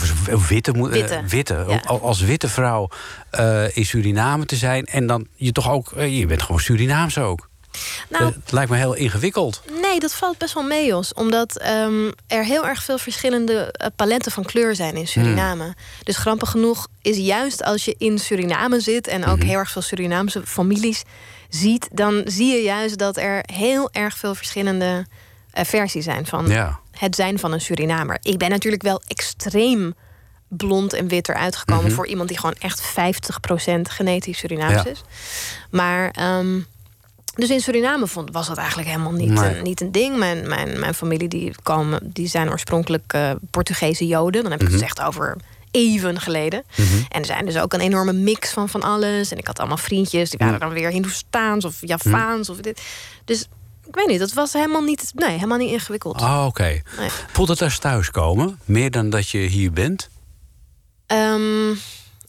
witte, 0.47 0.71
eh, 0.71 0.89
Witte, 0.89 1.23
witte 1.27 1.65
ja. 1.67 1.81
als 1.85 2.21
witte 2.21 2.47
vrouw 2.47 2.89
eh, 3.29 3.77
in 3.77 3.85
Suriname 3.85 4.45
te 4.45 4.55
zijn 4.55 4.85
en 4.85 5.07
dan 5.07 5.27
je 5.35 5.51
toch 5.51 5.71
ook, 5.71 5.91
eh, 5.91 6.19
je 6.19 6.25
bent 6.25 6.41
gewoon 6.41 6.61
Surinaams 6.61 7.17
ook. 7.17 7.49
nou, 8.09 8.25
Het 8.25 8.51
lijkt 8.51 8.71
me 8.71 8.77
heel 8.77 8.93
ingewikkeld. 8.93 9.61
nee, 9.81 9.99
dat 9.99 10.13
valt 10.13 10.37
best 10.37 10.53
wel 10.53 10.63
mee, 10.63 10.85
Jos. 10.85 11.13
Omdat 11.13 11.57
ehm, 11.57 12.11
er 12.27 12.45
heel 12.45 12.67
erg 12.67 12.83
veel 12.83 12.97
verschillende 12.97 13.75
paletten 13.95 14.31
van 14.31 14.43
kleur 14.43 14.75
zijn 14.75 14.95
in 14.95 15.07
Suriname. 15.07 15.63
Hmm. 15.63 15.75
Dus 16.03 16.17
grappig 16.17 16.49
genoeg 16.49 16.87
is 17.01 17.17
juist 17.17 17.63
als 17.63 17.85
je 17.85 17.95
in 17.97 18.19
Suriname 18.19 18.79
zit... 18.79 19.07
en 19.07 19.25
ook 19.25 19.43
heel 19.43 19.57
erg 19.57 19.71
veel 19.71 19.81
Surinaamse 19.81 20.41
families 20.45 21.03
ziet... 21.49 21.87
dan 21.91 22.21
zie 22.25 22.53
je 22.53 22.61
juist 22.61 22.97
dat 22.97 23.17
er 23.17 23.43
heel 23.51 23.89
erg 23.91 24.17
veel 24.17 24.35
verschillende 24.35 25.05
eh, 25.53 25.65
versies 25.65 26.03
zijn... 26.03 26.25
van 26.25 26.47
Ja. 26.47 26.79
het 26.91 27.15
zijn 27.15 27.39
van 27.39 27.51
een 27.51 27.61
Surinamer. 27.61 28.17
Ik 28.21 28.37
ben 28.37 28.49
natuurlijk 28.49 28.83
wel 28.83 29.01
extreem 29.07 29.93
blond 30.47 30.93
en 30.93 31.07
wit 31.07 31.29
eruit 31.29 31.55
gekomen... 31.55 31.91
voor 31.91 32.07
iemand 32.07 32.27
die 32.29 32.37
gewoon 32.39 32.55
echt 32.59 32.81
50% 32.81 33.81
genetisch 33.81 34.37
Surinaams 34.37 34.83
Ja. 34.83 34.85
is. 34.85 35.01
Maar... 35.71 36.09
ehm, 36.11 36.59
dus 37.35 37.49
in 37.49 37.59
Suriname 37.59 38.07
vond, 38.07 38.31
was 38.31 38.47
dat 38.47 38.57
eigenlijk 38.57 38.87
helemaal 38.89 39.11
niet, 39.11 39.29
Nee. 39.31 39.57
een, 39.57 39.63
niet 39.63 39.81
een 39.81 39.91
ding. 39.91 40.17
Mijn, 40.17 40.47
mijn, 40.47 40.79
mijn 40.79 40.93
familie 40.93 41.27
die 41.27 41.55
komen, 41.63 41.99
die 42.13 42.27
zijn 42.27 42.49
oorspronkelijk 42.49 43.13
eh, 43.13 43.31
Portugese 43.51 44.07
Joden. 44.07 44.41
Dan 44.43 44.51
heb 44.51 44.61
ik 44.61 44.67
het 44.67 44.75
dus 44.79 44.85
echt 44.87 45.01
over 45.01 45.37
even 45.71 46.19
geleden. 46.21 46.63
En 47.09 47.19
er 47.19 47.25
zijn 47.25 47.45
dus 47.45 47.57
ook 47.57 47.73
een 47.73 47.79
enorme 47.79 48.13
mix 48.13 48.49
van 48.49 48.69
van 48.69 48.81
alles. 48.83 49.31
En 49.31 49.37
ik 49.37 49.47
had 49.47 49.59
allemaal 49.59 49.77
vriendjes, 49.77 50.29
die 50.29 50.39
waren 50.39 50.59
dan 50.59 50.69
weer 50.69 50.89
Hindoestaans 50.89 51.65
of 51.65 51.77
Javaans 51.81 52.49
of 52.49 52.57
dit. 52.57 52.81
Dus 53.25 53.47
ik 53.93 53.99
weet 53.99 54.07
niet, 54.07 54.19
dat 54.19 54.33
was 54.33 54.53
helemaal 54.53 54.81
niet, 54.81 55.11
nee, 55.15 55.29
helemaal 55.29 55.57
niet 55.57 55.71
ingewikkeld. 55.71 56.21
Oh, 56.21 56.43
oké. 56.47 56.63
Nee. 56.97 57.09
Voelt 57.31 57.47
het 57.49 57.61
als 57.61 57.79
thuiskomen? 57.79 58.59
Meer 58.65 58.91
dan 58.91 59.09
dat 59.09 59.29
je 59.29 59.37
hier 59.37 59.71
bent? 59.71 60.09
Ehm, 61.07 61.75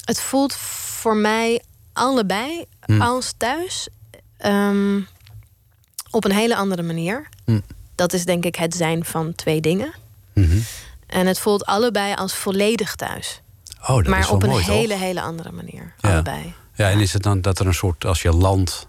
het 0.04 0.20
voelt 0.20 0.54
voor 0.54 1.16
mij 1.16 1.62
allebei 1.92 2.64
Hm. 2.80 3.00
als 3.02 3.34
thuis. 3.36 3.88
ehm, 4.36 5.00
op 6.10 6.24
een 6.24 6.32
hele 6.32 6.56
andere 6.56 6.82
manier. 6.82 7.28
Hm. 7.44 7.60
Dat 7.94 8.12
is 8.12 8.24
denk 8.24 8.44
ik 8.44 8.54
het 8.56 8.74
zijn 8.74 9.04
van 9.04 9.34
twee 9.34 9.60
dingen. 9.60 9.92
Mhm. 10.34 10.58
En 11.06 11.26
het 11.26 11.38
voelt 11.38 11.64
allebei 11.66 12.14
als 12.14 12.34
volledig 12.34 12.94
thuis. 12.94 13.40
Oh, 13.80 13.86
dat 13.88 14.00
is 14.00 14.08
maar 14.08 14.20
wel 14.20 14.30
op 14.30 14.42
een 14.42 14.48
mooi, 14.48 14.64
toch? 14.64 14.74
hele, 14.74 14.94
hele 14.94 15.20
andere 15.20 15.52
manier. 15.52 15.94
Ja. 16.00 16.12
Allebei. 16.12 16.54
Ja, 16.74 16.90
en 16.90 17.00
is 17.00 17.12
het 17.12 17.22
dan 17.22 17.40
dat 17.40 17.58
er 17.58 17.66
een 17.66 17.74
soort, 17.74 18.04
als 18.04 18.22
je 18.22 18.32
landt 18.32 18.72
eh, 18.80 18.86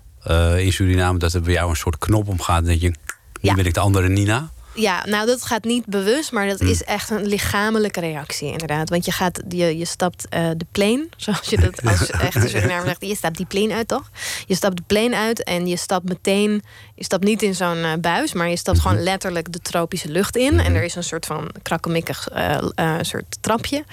in 0.57 0.73
Suriname, 0.73 1.19
dat 1.19 1.33
er 1.33 1.41
bij 1.41 1.53
jou 1.53 1.69
een 1.69 1.75
soort 1.75 1.97
knop 1.97 2.27
omgaat 2.27 2.61
en 2.61 2.67
dat 2.67 2.81
je, 2.81 2.93
nu 3.41 3.53
ben 3.53 3.65
ik 3.65 3.73
de 3.73 3.79
andere 3.79 4.09
Nina? 4.09 4.49
Ja, 4.75 5.05
nou 5.05 5.25
dat 5.25 5.45
gaat 5.45 5.63
niet 5.63 5.85
bewust, 5.85 6.31
maar 6.31 6.47
dat 6.47 6.61
is 6.61 6.83
echt 6.83 7.09
een 7.09 7.25
lichamelijke 7.25 7.99
reactie 7.99 8.51
inderdaad. 8.51 8.89
Want 8.89 9.05
je, 9.05 9.11
gaat, 9.11 9.41
je, 9.49 9.77
je 9.77 9.85
stapt 9.85 10.27
eh, 10.29 10.49
de 10.57 10.65
plane, 10.71 11.07
zoals 11.17 11.49
je 11.49 11.57
dat 11.57 11.81
als 11.85 12.09
echte 12.29 12.47
Surinamer 12.47 12.85
zegt. 12.85 13.05
Je 13.05 13.15
stapt 13.15 13.37
die 13.37 13.45
plane 13.45 13.73
uit 13.73 13.87
toch? 13.87 14.09
Je 14.45 14.55
stapt 14.55 14.77
de 14.77 14.83
plane 14.87 15.15
uit 15.15 15.43
en 15.43 15.67
je 15.67 15.77
stapt 15.77 16.09
meteen... 16.09 16.63
Je 16.95 17.03
stapt 17.03 17.23
niet 17.23 17.41
in 17.41 17.55
zo'n 17.55 17.83
eh, 17.83 17.93
buis, 17.99 18.33
maar 18.33 18.49
je 18.49 18.57
stapt 18.57 18.79
gewoon 18.79 19.03
letterlijk 19.03 19.51
de 19.53 19.59
tropische 19.59 20.09
lucht 20.09 20.35
in. 20.35 20.59
En 20.59 20.75
er 20.75 20.83
is 20.83 20.95
een 20.95 21.03
soort 21.03 21.25
van 21.25 21.49
krakkemikkig 21.61 22.27
eh, 22.27 22.97
soort 23.01 23.37
trapje. 23.41 23.83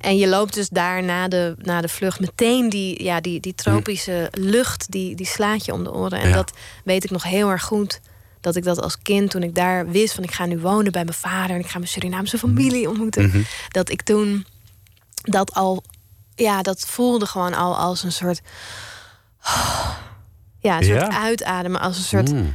En 0.00 0.16
je 0.16 0.28
loopt 0.28 0.54
dus 0.54 0.68
daar 0.68 1.02
na 1.02 1.28
de, 1.28 1.54
na 1.58 1.80
de 1.80 1.88
vlucht 1.88 2.20
meteen 2.20 2.68
die, 2.68 3.02
ja, 3.02 3.20
die, 3.20 3.40
die 3.40 3.54
tropische 3.54 4.28
lucht... 4.32 4.90
Die, 4.92 5.14
die 5.14 5.26
slaat 5.26 5.64
je 5.64 5.72
om 5.72 5.84
de 5.84 5.92
oren. 5.92 6.20
En 6.20 6.28
Ja. 6.28 6.34
dat 6.34 6.52
weet 6.84 7.04
ik 7.04 7.10
nog 7.10 7.22
heel 7.22 7.50
erg 7.50 7.62
goed 7.62 8.00
dat 8.46 8.56
ik 8.56 8.64
dat 8.64 8.80
als 8.80 8.98
kind, 9.02 9.30
toen 9.30 9.42
ik 9.42 9.54
daar 9.54 9.88
wist 9.88 10.14
van 10.14 10.24
ik 10.24 10.32
ga 10.32 10.46
nu 10.46 10.58
wonen 10.58 10.92
bij 10.92 11.04
mijn 11.04 11.16
vader 11.16 11.54
en 11.56 11.60
ik 11.60 11.66
ga 11.68 11.78
mijn 11.78 11.90
Surinaamse 11.90 12.38
familie 12.38 12.88
ontmoeten, 12.88 13.26
Mhm. 13.26 13.40
dat 13.68 13.90
ik 13.90 14.02
toen 14.02 14.46
dat 15.22 15.54
al, 15.54 15.82
ja, 16.34 16.62
dat 16.62 16.80
voelde 16.80 17.26
gewoon 17.26 17.54
al 17.54 17.76
als 17.76 18.02
een 18.02 18.12
soort, 18.12 18.40
ja, 20.58 20.76
een 20.76 20.84
soort 20.84 21.00
Ja? 21.00 21.20
uitademen, 21.22 21.80
als 21.80 21.96
een 21.96 22.02
soort 22.04 22.32
Mm. 22.32 22.54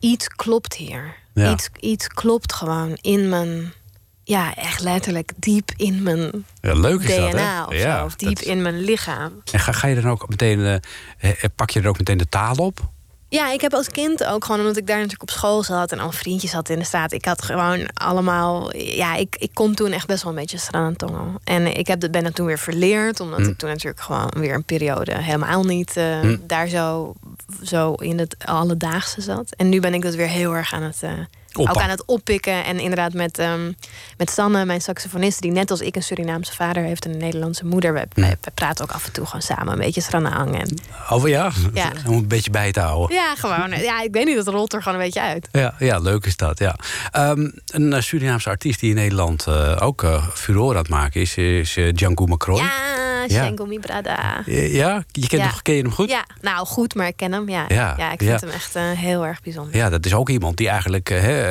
iets 0.00 0.28
klopt 0.28 0.74
hier, 0.74 1.14
Ja. 1.34 1.52
iets, 1.52 1.68
iets 1.80 2.06
klopt 2.08 2.52
gewoon 2.52 2.94
in 3.00 3.28
mijn, 3.28 3.72
ja, 4.24 4.54
echt 4.54 4.80
letterlijk 4.80 5.32
diep 5.36 5.70
in 5.76 6.02
mijn 6.02 6.44
Ja, 6.60 6.74
leuk 6.74 7.00
is 7.00 7.16
dat, 7.16 7.30
DNA 7.30 7.54
hè? 7.56 7.62
of 7.64 7.74
ja, 7.74 7.98
zo, 7.98 8.04
of 8.04 8.14
diep 8.16 8.34
dat- 8.36 8.44
in 8.44 8.62
mijn 8.62 8.80
lichaam. 8.80 9.32
En 9.52 9.60
ga, 9.60 9.72
ga 9.72 9.86
je 9.86 9.94
dan 10.00 10.10
ook 10.10 10.28
meteen, 10.28 10.60
eh, 10.60 10.74
eh, 11.30 11.50
pak 11.54 11.70
je 11.70 11.80
er 11.80 11.88
ook 11.88 11.98
meteen 11.98 12.18
de 12.18 12.28
taal 12.28 12.54
op? 12.56 12.90
Ja, 13.30 13.50
ik 13.52 13.60
heb 13.60 13.74
als 13.74 13.88
kind 13.88 14.24
ook 14.24 14.44
gewoon, 14.44 14.60
omdat 14.60 14.76
ik 14.76 14.86
daar 14.86 14.96
natuurlijk 14.96 15.22
op 15.22 15.30
school 15.30 15.62
zat 15.62 15.92
en 15.92 15.98
al 15.98 16.12
vriendjes 16.12 16.52
had 16.52 16.68
in 16.68 16.78
de 16.78 16.84
staat. 16.84 17.12
Ik 17.12 17.24
had 17.24 17.42
gewoon 17.42 17.88
allemaal, 17.94 18.76
ja, 18.76 19.14
ik, 19.14 19.36
ik 19.38 19.50
kon 19.54 19.74
toen 19.74 19.92
echt 19.92 20.06
best 20.06 20.22
wel 20.22 20.32
een 20.32 20.38
beetje 20.38 20.58
Srantongo. 20.58 21.34
En 21.44 21.76
ik 21.78 21.86
heb, 21.86 22.00
dat- 22.00 22.10
ben 22.10 22.24
dat 22.24 22.34
toen 22.34 22.46
weer 22.46 22.58
verleerd, 22.58 23.20
omdat 23.20 23.38
Hm. 23.40 23.48
ik 23.48 23.58
toen 23.58 23.68
natuurlijk 23.68 24.02
gewoon 24.02 24.30
weer 24.36 24.54
een 24.54 24.64
periode 24.64 25.22
helemaal 25.22 25.64
niet 25.64 25.96
eh, 25.96 26.20
Hm. 26.20 26.36
daar 26.46 26.68
zo, 26.68 27.12
zo 27.62 27.92
in 27.92 28.18
het 28.18 28.36
alledaagse 28.44 29.20
zat. 29.20 29.54
En 29.56 29.68
nu 29.68 29.80
ben 29.80 29.94
ik 29.94 30.02
dat 30.02 30.14
weer 30.14 30.28
heel 30.28 30.54
erg 30.54 30.72
aan 30.72 30.82
het, 30.82 31.02
eh, 31.02 31.12
Ook 31.52 31.76
aan 31.76 31.90
het 31.90 32.04
oppikken. 32.06 32.64
En 32.64 32.78
inderdaad 32.80 33.12
met, 33.12 33.38
ehm, 33.38 33.72
met 34.16 34.30
Sanne, 34.30 34.64
mijn 34.64 34.80
saxofonist, 34.80 35.40
die 35.40 35.50
net 35.50 35.70
als 35.70 35.80
ik 35.80 35.96
een 35.96 36.02
Surinaamse 36.02 36.52
vader 36.54 36.82
heeft 36.82 37.04
en 37.04 37.10
een 37.12 37.18
Nederlandse 37.18 37.64
moeder. 37.64 37.92
We, 37.92 38.06
we, 38.14 38.36
we 38.40 38.50
praten 38.54 38.84
ook 38.84 38.92
af 38.92 39.06
en 39.06 39.12
toe 39.12 39.24
gewoon 39.26 39.42
samen 39.42 39.72
een 39.72 39.78
beetje 39.78 40.00
Sranang. 40.00 40.58
En 40.60 40.78
Oh 41.10 41.28
ja? 41.28 41.50
Ja. 41.74 41.92
Om 42.06 42.12
een 42.14 42.28
beetje 42.28 42.50
bij 42.50 42.72
te 42.72 42.80
houden. 42.80 43.16
ja, 43.16 43.34
gewoon. 43.34 43.70
Ja, 43.70 44.02
ik 44.02 44.12
weet 44.12 44.24
niet, 44.26 44.36
dat 44.36 44.46
rolt 44.48 44.72
er 44.72 44.82
gewoon 44.82 44.98
een 44.98 45.04
beetje 45.04 45.20
uit. 45.22 45.48
Ja, 45.52 45.74
ja, 45.78 45.98
leuk 45.98 46.24
is 46.26 46.36
dat. 46.36 46.58
Ja. 46.58 46.76
Ehm, 47.10 47.48
een 47.66 47.92
eh, 47.92 48.00
Surinaamse 48.00 48.48
artiest 48.48 48.80
die 48.80 48.90
in 48.90 48.96
Nederland 48.96 49.46
eh, 49.46 49.76
ook 49.80 50.02
eh 50.02 50.26
furore 50.34 50.74
aan 50.74 50.80
het 50.80 50.88
maken 50.90 51.20
is, 51.20 51.36
is 51.36 51.78
Django 51.92 52.26
Macroy. 52.26 52.58
Ja, 52.58 52.96
Ja, 53.26 53.44
Shango 53.44 53.66
Mi 53.66 53.78
Brada. 53.78 54.42
Ja, 54.46 55.04
je 55.12 55.26
kent, 55.26 55.42
Ja. 55.42 55.48
hem, 55.48 55.62
ken 55.62 55.74
je 55.74 55.82
hem 55.82 55.92
goed? 55.92 56.10
Ja, 56.10 56.24
nou 56.40 56.66
goed, 56.66 56.94
maar 56.94 57.06
ik 57.06 57.16
ken 57.16 57.32
hem. 57.32 57.48
Ja, 57.48 57.64
Ja, 57.68 57.94
ja, 57.98 58.12
ik 58.12 58.18
vind 58.18 58.40
ja. 58.40 58.46
hem 58.46 58.54
echt 58.56 58.74
heel 58.98 59.26
erg 59.26 59.40
bijzonder. 59.42 59.76
Ja, 59.76 59.88
dat 59.88 60.06
is 60.06 60.14
ook 60.14 60.28
iemand 60.28 60.56
die 60.56 60.68
eigenlijk, 60.68 61.08
hè, 61.08 61.47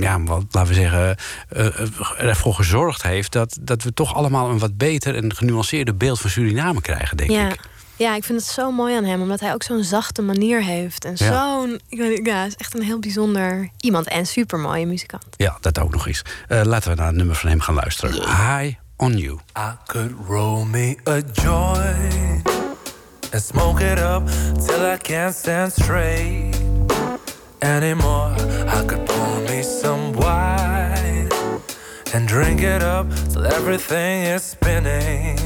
ja, 0.00 0.22
wat, 0.22 0.44
laten 0.50 0.68
we 0.68 0.74
zeggen, 0.80 1.16
eh, 1.48 1.66
eh, 1.66 1.88
ervoor 2.18 2.54
gezorgd 2.54 3.02
heeft 3.02 3.32
dat, 3.32 3.58
dat 3.60 3.82
we 3.82 3.92
toch 3.94 4.14
allemaal 4.14 4.50
een 4.50 4.58
wat 4.58 4.76
beter 4.76 5.14
en 5.16 5.34
genuanceerder 5.34 5.96
beeld 5.96 6.20
van 6.20 6.30
Suriname 6.30 6.80
krijgen, 6.80 7.16
denk 7.16 7.30
ja. 7.30 7.48
ik. 7.52 7.60
Ja, 7.96 8.14
ik 8.14 8.24
vind 8.24 8.40
het 8.40 8.48
zo 8.50 8.70
mooi 8.72 8.96
aan 8.96 9.04
hem, 9.04 9.20
omdat 9.22 9.40
hij 9.40 9.52
ook 9.54 9.62
zo'n 9.62 9.82
zachte 9.84 10.22
manier 10.22 10.62
heeft. 10.62 11.04
En 11.04 11.12
Ja. 11.16 11.32
zo'n. 11.32 11.80
ik 11.88 11.98
weet 11.98 12.18
niet, 12.18 12.26
Ja, 12.26 12.36
hij 12.36 12.46
is 12.46 12.54
echt 12.56 12.74
een 12.74 12.82
heel 12.82 12.98
bijzonder 12.98 13.68
iemand 13.80 14.08
en 14.08 14.26
super 14.26 14.58
mooie 14.58 14.86
muzikant. 14.86 15.24
Ja, 15.36 15.56
dat 15.60 15.78
ook 15.78 15.92
nog 15.92 16.06
eens. 16.06 16.22
Eh, 16.48 16.60
laten 16.64 16.90
we 16.90 16.96
naar 16.96 17.08
een 17.08 17.16
nummer 17.16 17.36
van 17.36 17.48
hem 17.48 17.60
gaan 17.60 17.74
luisteren. 17.74 18.14
High 18.14 18.74
on 18.96 19.16
You. 19.16 19.38
I 19.58 19.70
could 19.86 20.12
roll 20.28 20.64
me 20.64 20.96
a 21.08 21.20
joint 21.32 22.48
and 23.32 23.42
smoke 23.42 23.92
it 23.92 23.98
up 23.98 24.26
till 24.66 24.92
I 24.92 24.96
can't 24.96 25.34
stand 25.34 25.72
straight 25.72 26.67
anymore. 27.62 28.34
I 28.68 28.84
could 28.86 29.06
pour 29.06 29.40
me 29.48 29.62
some 29.62 30.12
wine 30.12 31.28
and 32.14 32.26
drink 32.26 32.62
it 32.62 32.82
up 32.82 33.06
till 33.30 33.46
everything 33.46 34.24
is 34.24 34.42
spinning 34.42 35.38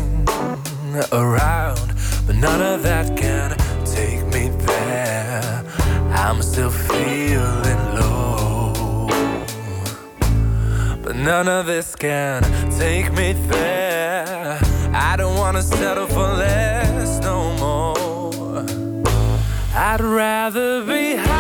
around. 1.13 1.95
But 2.27 2.37
none 2.37 2.63
of 2.63 2.83
that 2.83 3.17
can 3.17 3.57
take 3.85 4.25
me 4.33 4.49
there. 4.67 5.65
I'm 6.11 6.43
still 6.43 6.71
feeling 6.71 7.83
low. 8.01 9.09
But 11.03 11.17
none 11.17 11.49
of 11.49 11.67
this 11.67 11.95
can 11.95 12.43
take 12.71 13.13
me 13.13 13.33
there. 13.49 14.59
I 14.95 15.17
don't 15.17 15.37
wanna 15.37 15.63
settle 15.63 16.07
for 16.07 16.29
less 16.45 17.21
no 17.21 17.53
more. 17.57 18.65
I'd 19.75 20.03
rather 20.03 20.85
be 20.85 21.17
high, 21.17 21.32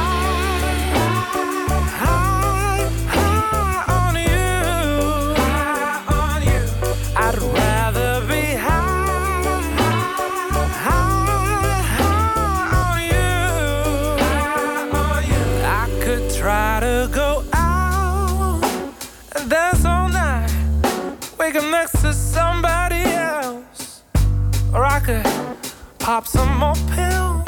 pop 26.12 26.26
some 26.26 26.58
more 26.58 26.74
pills 26.94 27.42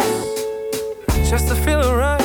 just 1.28 1.49
to 1.49 1.54
feel 1.54 1.83
a 1.83 2.24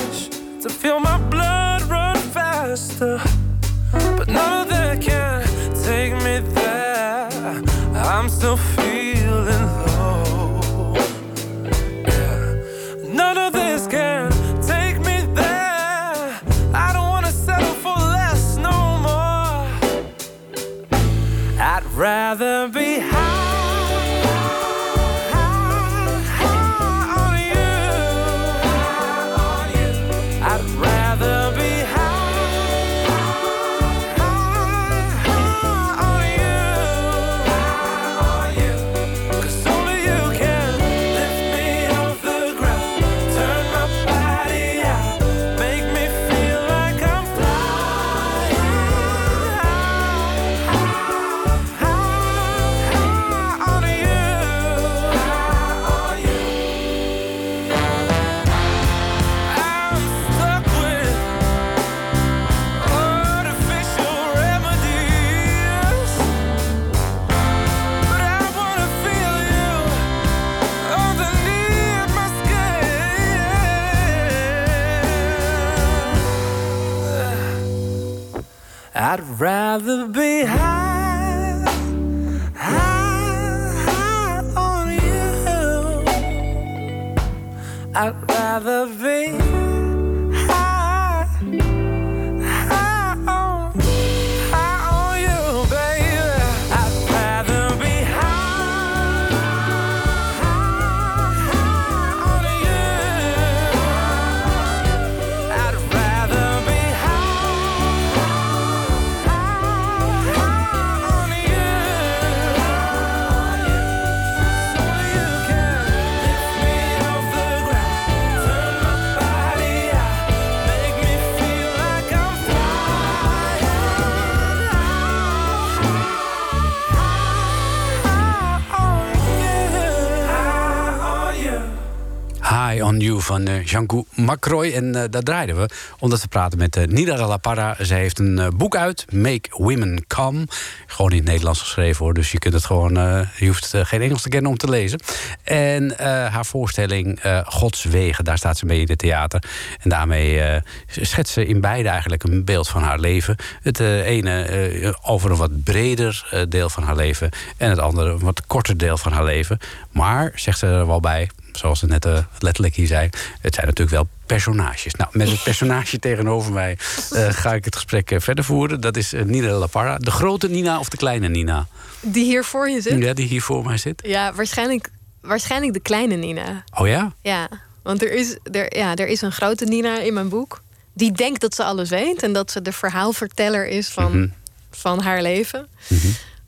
Janku 133.69 134.03
Macroy. 134.15 134.71
En 134.71 134.95
eh 134.95 135.03
daar 135.09 135.21
draaiden 135.21 135.57
we 135.57 135.69
omdat 135.99 136.21
we 136.21 136.27
praten 136.27 136.57
met 136.57 136.75
eh 136.75 136.87
Nida 136.87 137.27
La 137.27 137.37
Parra. 137.37 137.75
Zij 137.79 137.99
heeft 137.99 138.19
een 138.19 138.39
eh, 138.39 138.47
boek 138.55 138.75
uit, 138.75 139.05
Make 139.11 139.49
Women 139.49 140.05
Come. 140.07 140.45
Gewoon 140.87 141.11
in 141.11 141.17
het 141.17 141.25
Nederlands 141.25 141.59
geschreven 141.59 142.05
hoor. 142.05 142.13
Dus 142.13 142.31
je 142.31 142.39
kunt 142.39 142.53
het 142.53 142.65
gewoon. 142.65 142.93
je 143.37 143.45
hoeft 143.45 143.73
geen 143.75 144.01
Engels 144.01 144.21
te 144.21 144.29
kennen 144.29 144.51
om 144.51 144.57
te 144.57 144.69
lezen. 144.69 144.99
En 145.43 145.93
haar 146.31 146.45
voorstelling 146.45 147.19
Gods 147.45 147.83
Wegen, 147.83 148.23
daar 148.23 148.37
staat 148.37 148.57
ze 148.57 148.65
mee 148.65 148.79
in 148.79 148.89
het 148.89 148.97
theater. 148.97 149.43
En 149.81 149.89
daarmee 149.89 150.61
schetst 150.87 151.33
ze 151.33 151.45
in 151.45 151.61
beide 151.61 151.89
eigenlijk 151.89 152.23
een 152.23 152.45
beeld 152.45 152.67
van 152.67 152.83
haar 152.83 152.99
leven. 152.99 153.35
Het 153.61 153.79
ene 153.79 154.97
over 155.01 155.31
een 155.31 155.37
wat 155.37 155.63
breder 155.63 156.45
deel 156.49 156.69
van 156.69 156.83
haar 156.83 156.95
leven. 156.95 157.29
En 157.57 157.69
het 157.69 157.79
andere 157.79 158.09
een 158.11 158.19
wat 158.19 158.47
korter 158.47 158.77
deel 158.77 158.97
van 158.97 159.11
haar 159.11 159.23
leven. 159.23 159.57
Maar, 159.91 160.31
zegt 160.35 160.59
ze 160.59 160.65
er 160.65 160.87
wel 160.87 160.99
bij, 160.99 161.29
zoals 161.59 161.79
ze 161.79 161.85
net 161.85 162.05
eh, 162.05 162.17
letterlijk 162.39 162.75
hier 162.75 162.87
zei, 162.87 163.09
het 163.41 163.53
zijn 163.55 163.65
natuurlijk 163.67 163.95
wel 163.95 164.07
personages. 164.25 164.93
Nou, 164.93 165.09
met 165.13 165.29
het 165.29 165.43
personage 165.43 165.99
tegenover 166.09 166.51
mij 166.53 166.77
eh, 167.11 167.27
ga 167.29 167.53
ik 167.53 167.65
het 167.65 167.75
gesprek 167.75 168.11
eh, 168.11 168.19
verder 168.19 168.43
voeren. 168.43 168.81
Dat 168.81 168.97
is 168.97 169.13
Nina 169.25 169.51
La 169.51 169.67
Parra. 169.67 169.97
De 169.97 170.11
grote 170.11 170.49
Nina 170.49 170.79
of 170.79 170.89
de 170.89 170.97
kleine 170.97 171.27
Nina? 171.29 171.67
Die 172.01 172.23
hier 172.25 172.43
voor 172.43 172.69
je 172.69 172.81
zit? 172.81 173.03
Ja, 173.03 173.13
die 173.13 173.27
hier 173.27 173.41
voor 173.41 173.65
mij 173.65 173.77
zit. 173.77 174.01
Ja, 174.05 174.33
waarschijnlijk, 174.33 174.89
waarschijnlijk 175.21 175.73
de 175.73 175.79
kleine 175.79 176.15
Nina. 176.15 176.63
Oh 176.77 176.87
ja? 176.87 177.13
Ja, 177.21 177.49
want 177.83 178.01
er 178.03 178.11
is, 178.11 178.37
er, 178.51 178.77
ja, 178.77 178.95
er 178.95 179.07
is 179.07 179.21
een 179.21 179.31
grote 179.31 179.65
Nina 179.65 179.99
in 179.99 180.13
mijn 180.13 180.29
boek. 180.29 180.61
Die 180.93 181.11
denkt 181.11 181.41
dat 181.41 181.55
ze 181.55 181.63
alles 181.63 181.89
weet 181.89 182.23
en 182.23 182.33
dat 182.33 182.51
ze 182.51 182.61
de 182.61 182.71
verhaalverteller 182.71 183.67
is 183.67 183.87
van, 183.89 184.19
Mhm. 184.19 184.27
van 184.71 185.01
haar 185.01 185.21
leven. 185.21 185.67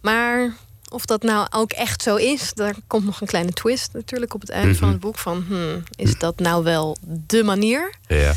Maar 0.02 0.54
of 0.92 1.06
dat 1.06 1.24
nou 1.24 1.48
ook 1.50 1.72
echt 1.72 2.02
zo 2.02 2.16
is, 2.16 2.54
daar 2.54 2.76
komt 2.88 3.06
nog 3.06 3.22
een 3.22 3.28
kleine 3.28 3.52
twist 3.52 3.94
natuurlijk 3.94 4.34
op 4.34 4.42
het 4.42 4.50
eind 4.50 4.78
van 4.78 4.84
Mhm. 4.88 4.92
het 4.92 5.00
boek. 5.06 5.18
Van, 5.18 5.46
hmm, 5.48 5.84
is 5.96 6.18
dat 6.20 6.40
nou 6.40 6.64
wel 6.64 6.98
de 7.28 7.44
manier? 7.44 7.94
Ja. 8.08 8.34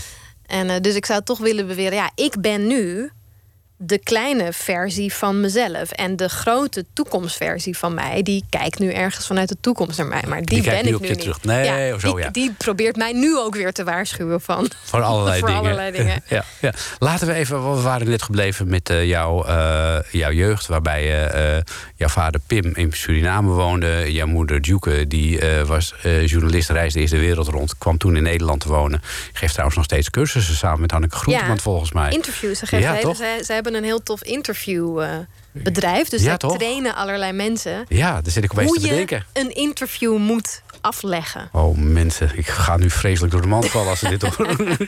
En 0.46 0.70
eh, 0.70 0.80
dus 0.80 0.94
ik 0.94 1.06
zou 1.06 1.22
toch 1.22 1.38
willen 1.38 1.66
beweren, 1.66 1.94
ja, 1.94 2.10
ik 2.14 2.40
ben 2.40 2.66
nu 2.66 3.10
de 3.76 3.98
kleine 3.98 4.52
versie 4.52 5.12
van 5.14 5.40
mezelf. 5.40 5.90
En 5.90 6.16
de 6.16 6.28
grote 6.28 6.84
toekomstversie 6.92 7.78
van 7.78 7.94
mij, 7.94 8.22
die 8.22 8.44
kijkt 8.50 8.78
nu 8.78 8.92
ergens 8.92 9.26
vanuit 9.26 9.48
de 9.48 9.56
toekomst 9.60 9.98
naar 9.98 10.06
mij. 10.06 10.22
Maar 10.28 10.42
die, 10.42 10.60
Die 10.60 10.70
ben 10.70 10.84
nu 10.84 10.94
ik 10.94 11.00
nu 11.00 11.06
je 11.06 11.12
niet. 11.12 11.20
terug. 11.20 11.42
Nee, 11.42 11.94
of 11.94 12.00
zo, 12.00 12.14
die, 12.14 12.24
ja. 12.24 12.30
die 12.30 12.52
probeert 12.58 12.96
mij 12.96 13.12
nu 13.12 13.38
ook 13.38 13.54
weer 13.54 13.72
te 13.72 13.84
waarschuwen 13.84 14.40
van. 14.40 14.70
Voor 14.84 15.02
allerlei 15.02 15.38
Voor 15.40 15.48
dingen. 15.48 15.62
allerlei 15.62 15.92
dingen. 15.92 16.22
Ja, 16.28 16.44
ja. 16.60 16.72
Laten 16.98 17.26
we 17.26 17.32
even, 17.34 17.74
we 17.74 17.80
waren 17.82 18.08
net 18.08 18.22
gebleven 18.22 18.68
met 18.68 18.90
eh, 18.90 19.04
jouw, 19.08 19.44
jouw 20.10 20.30
jeugd, 20.32 20.66
waarbij 20.66 21.28
eh, 21.30 21.62
jouw 21.96 22.08
vader 22.08 22.40
Pim 22.46 22.72
in 22.74 22.92
Suriname 22.92 23.50
woonde. 23.50 24.12
Jouw 24.12 24.26
moeder 24.26 24.62
Duke, 24.62 25.06
die 25.06 25.40
was 25.66 25.94
journalist, 26.24 26.70
reisde 26.70 27.00
eerst 27.00 27.12
de 27.12 27.18
wereld 27.18 27.48
rond, 27.48 27.78
kwam 27.78 27.98
toen 27.98 28.16
in 28.16 28.22
Nederland 28.22 28.60
te 28.60 28.68
wonen. 28.68 29.02
Geeft 29.32 29.50
trouwens 29.52 29.76
nog 29.76 29.84
steeds 29.86 30.10
cursussen 30.10 30.54
samen 30.54 30.80
met 30.80 30.90
Hanneke 30.90 31.16
Groenteman, 31.16 31.58
volgens 31.58 31.92
mij. 31.92 32.10
Interviews. 32.10 32.58
Ze, 32.58 32.66
geven 32.66 32.84
Ja, 32.86 32.92
hele- 32.92 33.02
toch? 33.02 33.16
zij, 33.16 33.42
zij 33.42 33.62
hebben 33.64 33.82
een 33.82 33.88
heel 33.88 34.02
tof 34.02 34.22
interviewbedrijf. 34.22 36.08
dus 36.08 36.22
Ja, 36.22 36.36
trainen 36.36 36.94
allerlei 36.94 37.32
mensen. 37.32 37.84
Ja, 37.88 38.12
daar 38.22 38.32
zit 38.32 38.44
ik 38.44 38.52
opeens 38.52 38.68
hoe 38.70 38.78
te 38.78 38.84
je 38.84 38.90
bedenken. 38.90 39.24
een 39.32 39.54
interview 39.54 40.16
moet 40.18 40.62
afleggen. 40.80 41.48
Oh 41.52 41.76
mensen, 41.76 42.30
ik 42.34 42.46
ga 42.46 42.76
nu 42.76 42.90
vreselijk 42.90 43.32
door 43.32 43.42
de 43.42 43.48
mand 43.48 43.66
vallen 43.68 43.88
als 43.88 43.98
ze 43.98 44.08
dit 44.08 44.22
horen. 44.22 44.56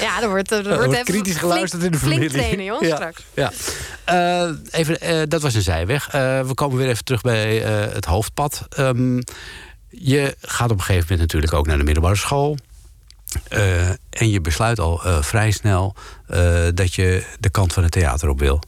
Ja, 0.00 0.22
er 0.22 0.28
wordt, 0.28 0.50
er 0.52 0.70
Er 0.70 0.84
wordt, 0.84 1.02
kritisch 1.02 1.22
flink- 1.36 1.38
geluisterd 1.38 1.82
in 1.82 1.92
de 1.92 1.98
flink 1.98 2.12
familie. 2.14 2.36
trainen, 2.38 2.64
joh, 2.64 2.80
ja, 2.82 2.94
straks. 2.96 3.22
Ja. 3.34 3.52
Eh, 4.04 4.50
even, 4.70 5.00
eh, 5.00 5.22
dat 5.28 5.42
was 5.42 5.54
een 5.54 5.62
zijweg. 5.62 6.08
Eh, 6.08 6.40
we 6.40 6.54
komen 6.54 6.76
weer 6.76 6.88
even 6.88 7.04
terug 7.04 7.20
bij 7.20 7.56
het 7.94 8.04
hoofdpad. 8.04 8.66
Ehm, 8.68 9.20
je 9.88 10.36
gaat 10.40 10.70
op 10.70 10.76
een 10.78 10.82
gegeven 10.84 11.02
moment 11.10 11.20
natuurlijk 11.20 11.52
ook 11.52 11.66
naar 11.66 11.78
de 11.78 11.84
middelbare 11.84 12.16
school. 12.16 12.56
Eh, 13.48 13.88
en 13.88 14.30
je 14.30 14.40
besluit 14.40 14.80
al 14.80 15.04
eh, 15.04 15.22
vrij 15.22 15.50
snel 15.50 15.94
eh, 16.26 16.66
dat 16.74 16.94
je 16.94 17.26
de 17.40 17.50
kant 17.50 17.72
van 17.72 17.82
het 17.82 17.92
theater 17.92 18.28
op 18.28 18.38
wil. 18.38 18.62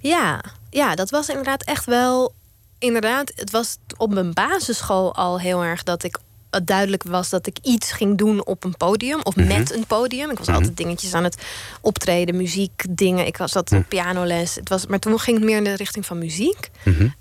Ja, 0.00 0.44
ja, 0.70 0.94
dat 0.94 1.10
was 1.10 1.28
inderdaad 1.28 1.62
echt 1.64 1.84
wel. 1.84 2.34
Inderdaad, 2.78 3.32
het 3.34 3.50
was 3.50 3.76
op 3.96 4.12
mijn 4.14 4.32
basisschool 4.32 5.14
al 5.14 5.40
heel 5.40 5.62
erg 5.62 5.82
dat 5.82 6.02
ik 6.02 6.18
het 6.50 6.66
duidelijk 6.66 7.02
was 7.02 7.28
dat 7.28 7.46
ik 7.46 7.58
iets 7.62 7.92
ging 7.92 8.18
doen 8.18 8.44
op 8.44 8.64
een 8.64 8.76
podium 8.76 9.20
of 9.22 9.36
met 9.36 9.74
een 9.74 9.86
podium. 9.86 10.30
Ik 10.30 10.38
was 10.38 10.48
altijd 10.48 10.76
dingetjes 10.76 11.14
aan 11.14 11.24
het 11.24 11.42
optreden, 11.80 12.36
muziek, 12.36 12.84
dingen. 12.90 13.26
Ik 13.26 13.36
was 13.36 13.52
dat 13.52 13.72
op 13.72 13.84
pianoles. 13.88 14.54
Het 14.54 14.68
was, 14.68 14.86
maar 14.86 14.98
toen 14.98 15.18
ging 15.18 15.36
het 15.36 15.46
meer 15.46 15.56
in 15.56 15.64
de 15.64 15.76
richting 15.76 16.06
van 16.06 16.18
muziek. 16.18 16.70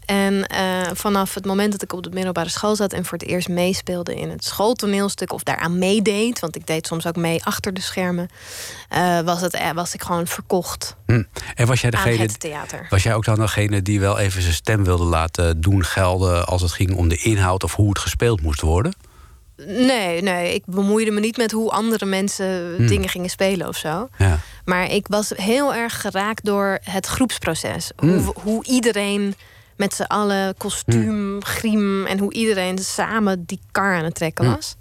En 0.05 0.47
eh, 0.47 0.61
vanaf 0.93 1.33
het 1.33 1.45
moment 1.45 1.71
dat 1.71 1.81
ik 1.81 1.93
op 1.93 2.03
de 2.03 2.09
middelbare 2.09 2.49
school 2.49 2.75
zat 2.75 2.93
en 2.93 3.05
voor 3.05 3.17
het 3.17 3.27
eerst 3.27 3.49
meespeelde 3.49 4.15
in 4.15 4.29
het 4.29 4.43
schooltoneelstuk 4.43 5.33
of 5.33 5.43
daaraan 5.43 5.77
meedeed, 5.77 6.39
want 6.39 6.55
ik 6.55 6.67
deed 6.67 6.87
soms 6.87 7.07
ook 7.07 7.15
mee 7.15 7.43
achter 7.43 7.73
de 7.73 7.81
schermen, 7.81 8.29
eh, 8.89 9.19
was, 9.19 9.41
het, 9.41 9.53
eh, 9.53 9.71
was 9.71 9.93
ik 9.93 10.01
gewoon 10.01 10.27
verkocht. 10.27 10.95
En 11.05 11.67
was 11.67 11.81
jij 11.81 11.89
degene, 11.89 12.17
het 12.17 12.39
theater. 12.39 12.87
was 12.89 13.03
jij 13.03 13.13
ook 13.13 13.25
dan 13.25 13.39
degene 13.39 13.81
die 13.81 13.99
wel 13.99 14.19
even 14.19 14.41
zijn 14.41 14.53
stem 14.53 14.83
wilde 14.83 15.03
laten 15.03 15.61
doen 15.61 15.83
gelden 15.85 16.45
als 16.45 16.61
het 16.61 16.71
ging 16.71 16.95
om 16.95 17.07
de 17.07 17.17
inhoud 17.17 17.63
of 17.63 17.75
hoe 17.75 17.89
het 17.89 17.99
gespeeld 17.99 18.41
moest 18.41 18.61
worden? 18.61 18.93
Nee, 19.65 20.22
nee, 20.22 20.54
ik 20.54 20.63
bemoeide 20.65 21.12
me 21.12 21.19
niet 21.19 21.38
met 21.38 21.52
hoe 21.52 21.72
andere 21.72 22.06
mensen 22.06 22.78
dingen 22.88 23.10
gingen 23.10 23.30
spelen 23.30 23.67
of 23.67 23.76
zo. 23.78 24.10
Ja. 24.17 24.39
Maar 24.65 24.91
ik 24.91 25.08
was 25.08 25.32
heel 25.36 25.74
erg 25.74 26.02
geraakt 26.02 26.45
door 26.45 26.80
het 26.84 27.06
groepsproces. 27.06 27.91
Hoe, 27.95 28.34
hoe 28.43 28.65
iedereen 28.65 29.36
met 29.76 29.93
z'n 29.93 30.02
allen, 30.04 30.58
kostuum, 30.58 31.43
griem... 31.43 32.06
en 32.06 32.19
hoe 32.19 32.34
iedereen 32.34 32.78
samen 32.78 33.43
die 33.45 33.60
kar 33.72 33.95
aan 33.95 34.04
het 34.04 34.15
trekken 34.15 34.45
was. 34.56 34.76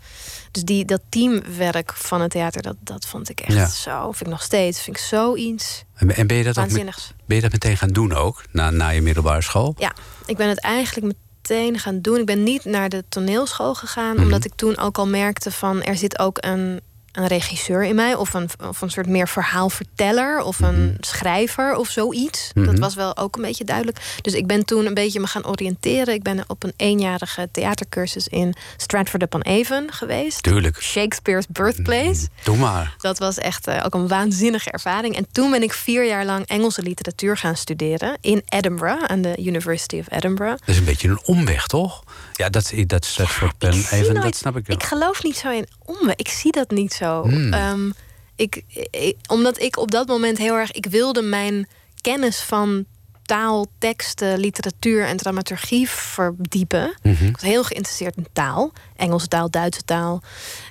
Dus 0.50 0.62
die, 0.62 0.84
dat 0.84 1.00
teamwerk 1.08 1.92
van 1.94 2.20
het 2.20 2.30
theater, 2.30 2.62
dat, 2.62 2.76
dat 2.80 3.06
vond 3.06 3.28
ik 3.30 3.40
echt 3.40 3.56
Ja. 3.56 3.66
zo... 3.66 4.02
vind 4.12 4.20
ik 4.20 4.26
nog 4.30 4.42
steeds, 4.42 4.82
vind 4.82 4.96
ik 4.96 5.02
zoiets 5.02 5.84
En, 5.94 6.16
en 6.16 6.26
ben, 6.26 6.36
je 6.36 6.44
dat 6.44 6.58
ook 6.58 6.70
met- 6.70 7.14
ben 7.26 7.36
je 7.36 7.42
dat 7.42 7.52
meteen 7.52 7.76
gaan 7.76 7.88
doen 7.88 8.12
ook, 8.14 8.44
na, 8.52 8.70
na 8.70 8.88
je 8.88 9.02
middelbare 9.02 9.42
school? 9.42 9.74
Ja, 9.78 9.92
ik 10.26 10.36
ben 10.36 10.48
het 10.48 10.60
eigenlijk 10.60 11.06
meteen 11.06 11.26
gaan 11.56 12.00
doen. 12.00 12.18
Ik 12.18 12.26
ben 12.26 12.42
niet 12.42 12.64
naar 12.64 12.88
de 12.88 13.04
toneelschool 13.08 13.74
gegaan, 13.74 14.18
omdat 14.18 14.44
ik 14.44 14.52
toen 14.54 14.78
ook 14.78 14.98
al 14.98 15.06
merkte 15.06 15.50
van 15.50 15.82
er 15.82 15.96
zit 15.96 16.18
ook 16.18 16.36
een, 16.40 16.80
een 17.18 17.26
regisseur 17.26 17.84
in 17.84 17.94
mij, 17.94 18.14
of 18.14 18.34
een, 18.34 18.48
of 18.68 18.80
een 18.80 18.90
soort 18.90 19.06
meer 19.06 19.28
verhaalverteller, 19.28 20.40
of 20.42 20.60
een 20.60 20.96
schrijver 21.00 21.76
of 21.76 21.88
zoiets. 21.88 22.50
Dat 22.54 22.78
was 22.78 22.94
wel 22.94 23.16
ook 23.16 23.36
een 23.36 23.42
beetje 23.42 23.64
duidelijk. 23.64 24.16
Dus 24.22 24.32
ik 24.32 24.46
ben 24.46 24.64
toen 24.64 24.86
een 24.86 24.94
beetje 24.94 25.20
me 25.20 25.26
gaan 25.26 25.46
oriënteren. 25.46 26.14
Ik 26.14 26.22
ben 26.22 26.44
op 26.46 26.62
een 26.64 26.72
eenjarige 26.76 27.48
theatercursus 27.52 28.28
in 28.28 28.54
Stratford 28.76 29.22
upon 29.22 29.46
Avon 29.46 29.92
geweest. 29.92 30.42
Tuurlijk. 30.42 30.82
Shakespeare's 30.82 31.46
Birthplace. 31.48 32.28
Doe 32.44 32.56
maar. 32.56 32.94
Dat 32.98 33.18
was 33.18 33.38
echt 33.38 33.66
eh, 33.66 33.82
ook 33.84 33.94
een 33.94 34.08
waanzinnige 34.08 34.70
ervaring. 34.70 35.16
En 35.16 35.26
toen 35.32 35.50
ben 35.50 35.62
ik 35.62 35.72
vier 35.72 36.06
jaar 36.06 36.24
lang 36.24 36.46
Engelse 36.46 36.82
literatuur 36.82 37.36
gaan 37.36 37.56
studeren 37.56 38.18
in 38.20 38.42
Edinburgh, 38.48 39.04
aan 39.04 39.22
de 39.22 39.36
University 39.38 39.98
of 39.98 40.06
Edinburgh. 40.12 40.56
Dat 40.58 40.68
is 40.68 40.78
een 40.78 40.84
beetje 40.84 41.08
een 41.08 41.20
omweg, 41.24 41.66
toch? 41.66 42.02
Ja, 42.32 42.48
dat, 42.48 42.72
dat 42.86 43.04
Stratford 43.04 43.52
Ik 43.52 43.58
Pen 43.58 43.72
zie 43.72 43.98
even, 43.98 44.12
nooit- 44.12 44.24
dat 44.24 44.36
snap 44.36 44.56
ik 44.56 44.66
wel. 44.66 44.76
Ik 44.76 44.82
geloof 44.82 45.22
niet 45.22 45.36
zo 45.36 45.50
in 45.50 45.66
omwe. 45.84 46.12
Ik 46.16 46.28
zie 46.28 46.52
dat 46.52 46.70
niet 46.70 46.92
zo. 46.92 47.07
Hmm. 47.22 47.52
Ehm, 47.52 47.90
ik, 48.36 48.62
ik- 48.90 49.16
omdat 49.26 49.60
ik 49.60 49.76
op 49.76 49.90
dat 49.90 50.06
moment 50.08 50.38
heel 50.38 50.54
erg... 50.54 50.72
Ik 50.72 50.86
wilde 50.86 51.22
mijn 51.22 51.68
kennis 52.00 52.40
van 52.40 52.84
taal, 53.22 53.66
teksten, 53.78 54.38
literatuur 54.38 55.04
en 55.06 55.16
dramaturgie 55.16 55.88
verdiepen. 55.88 56.94
Mhm. 57.02 57.24
Ik 57.24 57.32
was 57.32 57.42
heel 57.50 57.64
geïnteresseerd 57.64 58.16
in 58.16 58.26
taal. 58.32 58.72
Engelse 58.96 59.26
taal, 59.28 59.50
Duitse 59.50 59.82
taal. 59.82 60.22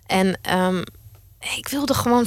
En 0.05 0.39
ehm, 0.41 0.81
ik 1.57 1.67
wilde 1.67 1.93
gewoon... 1.93 2.25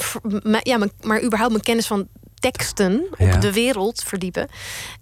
ja, 0.63 0.77
maar 1.01 1.23
überhaupt 1.23 1.51
mijn 1.51 1.63
kennis 1.63 1.87
van 1.87 2.07
teksten 2.39 3.03
op 3.11 3.19
Ja. 3.19 3.37
de 3.37 3.53
wereld 3.53 4.03
verdiepen. 4.05 4.47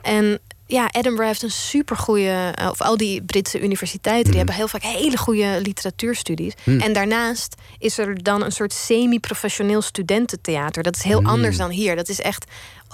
En 0.01 0.39
ja, 0.69 0.91
Edinburgh 0.91 1.27
heeft 1.27 1.43
een 1.43 1.51
supergoeie... 1.51 2.51
eh, 2.51 2.69
of 2.69 2.81
al 2.81 2.97
die 2.97 3.23
Britse 3.23 3.61
universiteiten... 3.61 4.19
Mhm. 4.21 4.29
die 4.29 4.37
hebben 4.37 4.55
heel 4.55 4.67
vaak 4.67 4.81
hele 4.81 5.17
goede 5.17 5.59
literatuurstudies. 5.61 6.53
En 6.65 6.93
daarnaast 6.93 7.55
is 7.77 7.97
er 7.97 8.23
dan 8.23 8.43
een 8.43 8.51
soort 8.51 8.73
semi-professioneel 8.73 9.81
studententheater. 9.81 10.83
Dat 10.83 10.95
is 10.95 11.03
heel 11.03 11.23
anders 11.23 11.57
dan 11.57 11.69
hier. 11.69 11.95
Dat 11.95 12.09
is 12.09 12.21
echt 12.21 12.45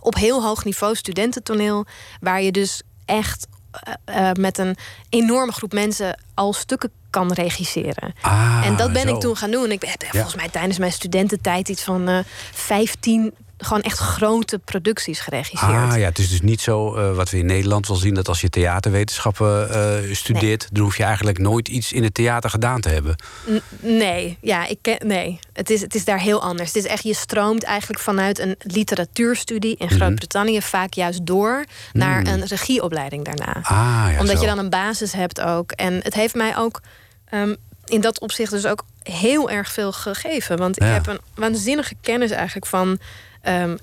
op 0.02 0.16
heel 0.16 0.44
hoog 0.44 0.64
niveau 0.64 0.96
studententoneel... 0.96 1.86
waar 2.20 2.42
je 2.42 2.52
dus 2.52 2.82
echt 3.06 3.48
eh, 3.72 4.30
eh, 4.30 4.36
met 4.36 4.58
een 4.58 4.76
enorme 5.10 5.52
groep 5.52 5.74
mensen... 5.74 6.20
al 6.34 6.54
stukken 6.54 6.92
kan 7.10 7.32
regisseren. 7.34 8.14
Ah, 8.22 8.62
en 8.66 8.76
dat 8.76 8.94
ben 8.94 9.08
zo. 9.08 9.16
ik 9.16 9.22
toen 9.22 9.38
gaan 9.38 9.52
doen. 9.52 9.72
Ik 9.72 9.82
heb 9.82 10.06
volgens 10.10 10.36
mij 10.36 10.50
tijdens 10.50 10.78
mijn 10.78 10.92
studententijd 10.92 11.70
iets 11.70 11.84
van 11.84 12.08
eh 12.08 12.20
15 12.52 13.34
gewoon 13.58 13.82
echt 13.82 13.98
grote 13.98 14.60
producties 14.60 15.20
geregisseerd. 15.20 15.72
Ah 15.72 15.98
ja, 15.98 16.06
het 16.06 16.18
is 16.20 16.30
dus 16.30 16.42
niet 16.42 16.62
zo 16.62 16.96
eh, 16.96 17.16
wat 17.16 17.30
we 17.30 17.38
in 17.38 17.46
Nederland 17.46 17.88
wel 17.88 17.98
zien... 17.98 18.14
dat 18.14 18.28
als 18.28 18.42
je 18.42 18.50
theaterwetenschappen 18.50 19.70
eh, 19.70 20.14
studeert... 20.16 20.68
dan 20.72 20.84
hoef 20.84 20.98
je 20.98 21.04
eigenlijk 21.04 21.38
nooit 21.38 21.68
iets 21.68 21.94
in 21.94 22.04
het 22.04 22.14
theater 22.14 22.50
gedaan 22.50 22.82
te 22.82 22.90
hebben. 22.90 23.16
N- 23.50 23.62
nee, 23.80 24.38
ja, 24.42 24.68
ik 24.68 24.78
ken, 24.82 24.98
nee. 25.08 25.40
Het 25.54 25.70
is, 25.70 25.82
het 25.82 25.96
is 25.96 26.06
daar 26.06 26.20
heel 26.20 26.42
anders. 26.42 26.68
Het 26.74 26.84
is 26.84 26.90
echt, 26.90 27.04
je 27.04 27.14
stroomt 27.14 27.64
eigenlijk 27.64 28.00
vanuit 28.02 28.40
een 28.40 28.56
literatuurstudie 28.60 29.76
Mhm. 29.80 29.84
in 29.92 29.98
Groot-Brittannië 30.00 30.62
vaak 30.62 30.94
juist 30.94 31.26
door 31.26 31.66
naar 31.94 32.28
een 32.28 32.46
regieopleiding 32.46 33.26
daarna. 33.26 33.56
Ah 33.62 34.08
ja, 34.12 34.20
Omdat 34.20 34.36
zo. 34.36 34.42
je 34.42 34.48
dan 34.48 34.58
een 34.58 34.70
basis 34.70 35.12
hebt 35.14 35.42
ook. 35.42 35.72
En 35.72 35.94
het 36.04 36.14
heeft 36.14 36.36
mij 36.36 36.58
ook 36.58 36.82
ehm, 37.26 37.56
in 37.86 38.02
dat 38.02 38.20
opzicht 38.20 38.52
dus 38.52 38.66
ook 38.66 38.84
heel 39.04 39.50
erg 39.50 39.72
veel 39.72 39.92
gegeven. 39.92 40.58
Want 40.58 40.76
Ja. 40.80 40.86
ik 40.88 40.94
heb 40.94 41.08
een 41.08 41.20
waanzinnige 41.36 41.96
kennis 42.02 42.32
eigenlijk 42.32 42.66
van... 42.66 43.00
ehm, 43.46 43.76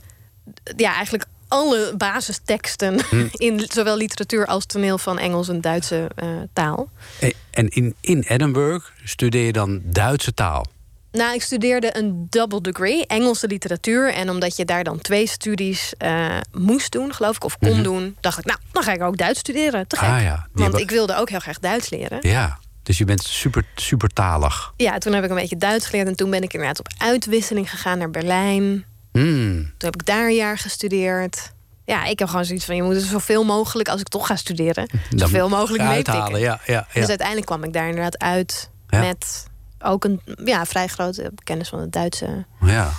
ja, 0.76 0.94
eigenlijk 0.94 1.24
alle 1.48 1.94
basisteksten 1.96 3.00
Hm. 3.10 3.26
in 3.46 3.64
zowel 3.72 3.96
literatuur 3.96 4.46
als 4.46 4.66
toneel 4.66 4.98
van 4.98 5.18
Engels 5.18 5.48
en 5.48 5.60
Duitse 5.60 6.10
eh, 6.14 6.28
taal. 6.52 6.88
Eh, 7.20 7.30
En 7.50 7.68
in, 7.68 7.94
in 8.00 8.24
Edinburgh 8.28 8.86
studeer 9.04 9.46
je 9.46 9.52
dan 9.52 9.80
Duitse 9.84 10.34
taal. 10.34 10.66
Nou, 11.12 11.34
ik 11.34 11.42
studeerde 11.42 11.96
een 11.96 12.26
double 12.30 12.60
degree, 12.60 13.06
Engelse 13.06 13.46
literatuur. 13.46 14.12
En 14.12 14.30
omdat 14.30 14.56
je 14.56 14.64
daar 14.64 14.84
dan 14.84 15.00
twee 15.00 15.26
studies 15.26 15.94
eh, 15.98 16.36
moest 16.52 16.92
doen, 16.92 17.14
geloof 17.14 17.36
ik, 17.36 17.44
of 17.44 17.58
kon 17.58 17.82
doen, 17.82 18.16
dacht 18.20 18.38
ik, 18.38 18.44
nou, 18.44 18.58
dan 18.72 18.82
ga 18.82 18.92
ik 18.92 19.02
ook 19.02 19.16
Duits 19.16 19.38
studeren. 19.38 19.86
Te 19.86 19.96
gek. 19.96 20.08
Mhm. 20.08 20.16
Ah 20.16 20.22
ja, 20.22 20.46
Want 20.52 20.78
ik 20.78 20.90
wilde 20.90 21.16
ook 21.16 21.30
heel 21.30 21.38
graag 21.40 21.58
Duits 21.58 21.90
leren. 21.90 22.18
Ja, 22.20 22.58
dus 22.82 22.98
je 22.98 23.04
bent 23.04 23.22
super, 23.22 23.64
super 23.74 24.08
talig. 24.08 24.72
Ja, 24.76 24.98
toen 24.98 25.12
heb 25.12 25.24
ik 25.24 25.30
een 25.30 25.36
beetje 25.36 25.56
Duits 25.56 25.86
geleerd. 25.86 26.08
En 26.08 26.16
toen 26.16 26.30
ben 26.30 26.42
ik 26.42 26.52
inderdaad 26.52 26.78
op 26.78 26.88
uitwisseling 26.98 27.70
gegaan 27.70 27.98
naar 27.98 28.10
Berlijn. 28.10 28.84
Hmm. 29.12 29.54
Toen 29.62 29.90
heb 29.90 29.94
ik 29.94 30.06
daar 30.06 30.26
een 30.26 30.34
jaar 30.34 30.58
gestudeerd. 30.58 31.52
Ja, 31.84 32.04
ik 32.04 32.18
heb 32.18 32.28
gewoon 32.28 32.44
zoiets 32.44 32.64
van, 32.64 32.76
je 32.76 32.82
moet 32.82 32.94
er 32.94 33.00
zoveel 33.00 33.44
mogelijk, 33.44 33.88
als 33.88 34.00
ik 34.00 34.08
toch 34.08 34.26
ga 34.26 34.36
studeren, 34.36 34.90
zoveel 35.10 35.48
mogelijk 35.48 35.84
meepikken. 35.84 36.12
uithalen. 36.12 36.40
Ja, 36.40 36.60
ja, 36.66 36.72
ja. 36.72 37.00
Dus 37.00 37.08
uiteindelijk 37.08 37.46
kwam 37.46 37.64
ik 37.64 37.72
daar 37.72 37.88
inderdaad 37.88 38.18
uit 38.18 38.70
met 38.86 39.46
ook 39.78 40.04
een 40.04 40.20
ja, 40.44 40.66
vrij 40.66 40.86
grote 40.86 41.32
kennis 41.44 41.68
van 41.68 41.80
het 41.80 41.92
Duitse. 41.92 42.44
ja. 42.60 42.92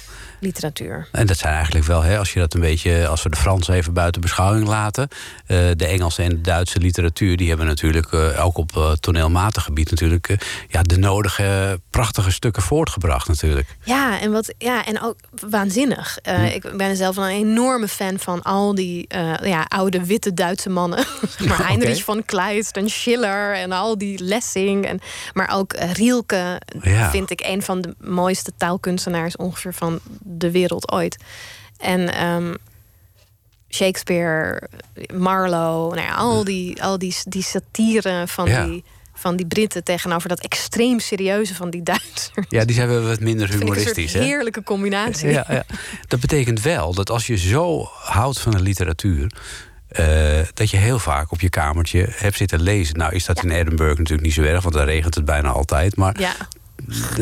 Literatuur. 0.44 1.08
En 1.12 1.28
dat 1.28 1.38
zijn 1.38 1.54
eigenlijk 1.54 1.86
wel, 1.86 2.02
hè, 2.02 2.18
als 2.18 2.34
je 2.34 2.40
dat 2.40 2.54
een 2.54 2.62
beetje, 2.62 3.08
als 3.08 3.24
we 3.24 3.30
de 3.30 3.36
Fransen 3.38 3.74
even 3.74 3.94
buiten 3.94 4.22
beschouwing 4.22 4.68
laten. 4.68 5.08
eh, 5.46 5.58
de 5.76 5.86
Engelse 5.86 6.22
en 6.24 6.30
de 6.30 6.42
Duitse 6.42 6.80
literatuur, 6.80 7.38
die 7.38 7.48
hebben 7.50 7.66
natuurlijk 7.68 8.12
eh, 8.12 8.46
ook 8.46 8.58
op 8.58 8.78
eh, 8.78 8.92
toneelmatig 8.92 9.64
gebied 9.64 9.90
natuurlijk 9.90 10.36
ja, 10.68 10.82
de 10.82 10.98
nodige 10.98 11.80
prachtige 11.90 12.32
stukken 12.32 12.64
voortgebracht 12.64 13.28
natuurlijk. 13.28 13.76
Ja, 13.84 14.20
en, 14.20 14.32
wat, 14.32 14.54
ja, 14.58 14.86
en 14.86 15.02
ook 15.02 15.16
waanzinnig. 15.50 16.18
Hm. 16.24 16.44
Ik 16.44 16.78
ben 16.78 16.96
zelf 16.96 17.18
een 17.18 17.24
enorme 17.28 17.88
fan 17.88 18.20
van 18.20 18.42
al 18.42 18.76
die 18.76 19.06
ja, 19.44 19.66
oude 19.68 20.06
witte 20.06 20.34
Duitse 20.34 20.70
mannen. 20.70 21.06
Maar 21.48 21.66
Heinrich 21.68 22.04
von 22.04 22.26
Kleist 22.26 22.78
en 22.78 22.90
Schiller 22.90 23.54
en 23.56 23.72
al 23.72 23.98
die 23.98 24.24
Lessing. 24.24 24.86
En, 24.86 25.00
maar 25.34 25.50
ook 25.54 25.74
Rielke 25.94 26.62
Ja. 26.82 27.10
vind 27.10 27.30
ik 27.32 27.42
een 27.46 27.62
van 27.62 27.82
de 27.82 27.96
mooiste 28.00 28.52
taalkunstenaars 28.58 29.36
ongeveer 29.36 29.74
van 29.74 30.00
de 30.38 30.52
wereld 30.52 30.92
ooit. 30.92 31.18
En 31.78 32.14
ehm, 32.14 32.54
Shakespeare, 33.70 34.70
Marlowe, 35.14 35.96
nou 35.96 36.08
ja, 36.08 36.14
al 36.16 36.44
die, 36.44 36.84
al 36.84 36.98
die, 36.98 37.16
die 37.24 37.44
satire 37.44 38.24
van, 38.28 38.48
Ja. 38.48 38.66
die, 38.66 38.84
van 39.14 39.36
die 39.36 39.46
Britten 39.46 39.84
tegenover 39.84 40.30
dat 40.30 40.40
extreem 40.40 41.00
serieuze 41.00 41.56
van 41.56 41.70
die 41.70 41.84
Duitsers. 41.94 42.46
Ja, 42.50 42.66
die 42.66 42.76
zijn 42.76 42.88
wel 42.88 43.02
wat 43.02 43.20
minder 43.20 43.52
een 43.54 43.58
humoristisch. 43.60 44.14
hè? 44.14 44.24
heerlijke 44.24 44.64
combinatie. 44.64 45.30
Ja, 45.30 45.46
ja. 45.50 45.64
Dat 46.08 46.20
betekent 46.20 46.62
wel 46.62 46.94
dat 46.94 47.10
als 47.10 47.28
je 47.28 47.38
zo 47.38 47.90
houdt 47.94 48.40
van 48.40 48.52
de 48.52 48.62
literatuur. 48.62 49.32
eh, 49.88 50.40
dat 50.54 50.70
je 50.70 50.78
heel 50.78 51.00
vaak 51.00 51.32
op 51.32 51.42
je 51.42 51.50
kamertje 51.50 52.08
hebt 52.10 52.38
zitten 52.38 52.62
lezen. 52.62 52.98
Nou 52.98 53.14
is 53.16 53.26
dat 53.26 53.36
Ja. 53.38 53.44
in 53.44 53.50
Edinburgh 53.52 53.98
natuurlijk 53.98 54.22
niet 54.28 54.34
zo 54.34 54.42
erg, 54.42 54.64
want 54.64 54.76
daar 54.76 54.86
regent 54.86 55.16
het 55.16 55.26
bijna 55.26 55.50
altijd. 55.50 55.96
Maar 55.96 56.38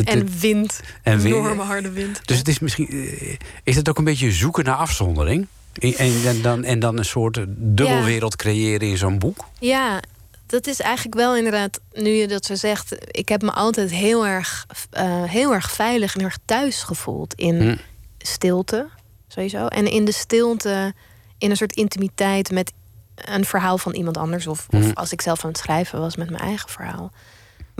En 0.03 0.27
wind. 0.39 0.79
En 1.03 1.19
wind. 1.19 1.35
Enorme 1.35 1.63
harde 1.63 1.91
wind. 1.91 2.21
Dus 2.27 2.37
het 2.37 2.47
is 2.47 2.59
misschien. 2.59 2.87
eh, 2.87 3.35
Is 3.63 3.75
het 3.75 3.89
ook 3.89 3.97
een 3.97 4.03
beetje 4.03 4.31
zoeken 4.31 4.63
naar 4.63 4.75
afzondering? 4.75 5.47
En, 5.79 5.93
en, 6.25 6.41
dan, 6.41 6.63
en 6.63 6.79
dan 6.79 6.97
een 6.97 7.05
soort 7.05 7.39
dubbelwereld 7.47 8.35
creëren 8.35 8.87
in 8.87 8.97
zo'n 8.97 9.19
boek? 9.19 9.45
Ja, 9.59 9.99
dat 10.45 10.67
is 10.67 10.79
eigenlijk 10.79 11.15
wel 11.15 11.35
inderdaad, 11.35 11.79
nu 11.93 12.09
je 12.09 12.27
dat 12.27 12.45
zo 12.45 12.55
zegt... 12.55 12.95
ik 13.17 13.29
heb 13.29 13.41
me 13.41 13.51
altijd 13.51 13.91
heel 13.91 14.27
erg, 14.27 14.65
eh, 14.89 15.23
heel 15.23 15.53
erg 15.53 15.71
veilig 15.71 16.13
en 16.13 16.19
heel 16.19 16.29
erg 16.29 16.37
thuis 16.45 16.83
gevoeld... 16.83 17.33
in 17.33 17.61
Hm. 17.61 17.75
stilte, 18.17 18.89
sowieso. 19.27 19.65
En 19.67 19.85
in 19.91 20.05
de 20.05 20.11
stilte, 20.11 20.93
in 21.37 21.49
een 21.49 21.57
soort 21.57 21.75
intimiteit... 21.75 22.51
met 22.51 22.71
een 23.15 23.45
verhaal 23.45 23.77
van 23.77 23.93
iemand 23.93 24.17
anders. 24.17 24.47
Of, 24.47 24.67
of 24.69 24.83
Hm. 24.83 24.91
als 24.93 25.11
ik 25.11 25.21
zelf 25.21 25.43
aan 25.43 25.49
het 25.49 25.59
schrijven 25.59 25.99
was 25.99 26.15
met 26.15 26.29
mijn 26.29 26.43
eigen 26.43 26.69
verhaal. 26.69 27.11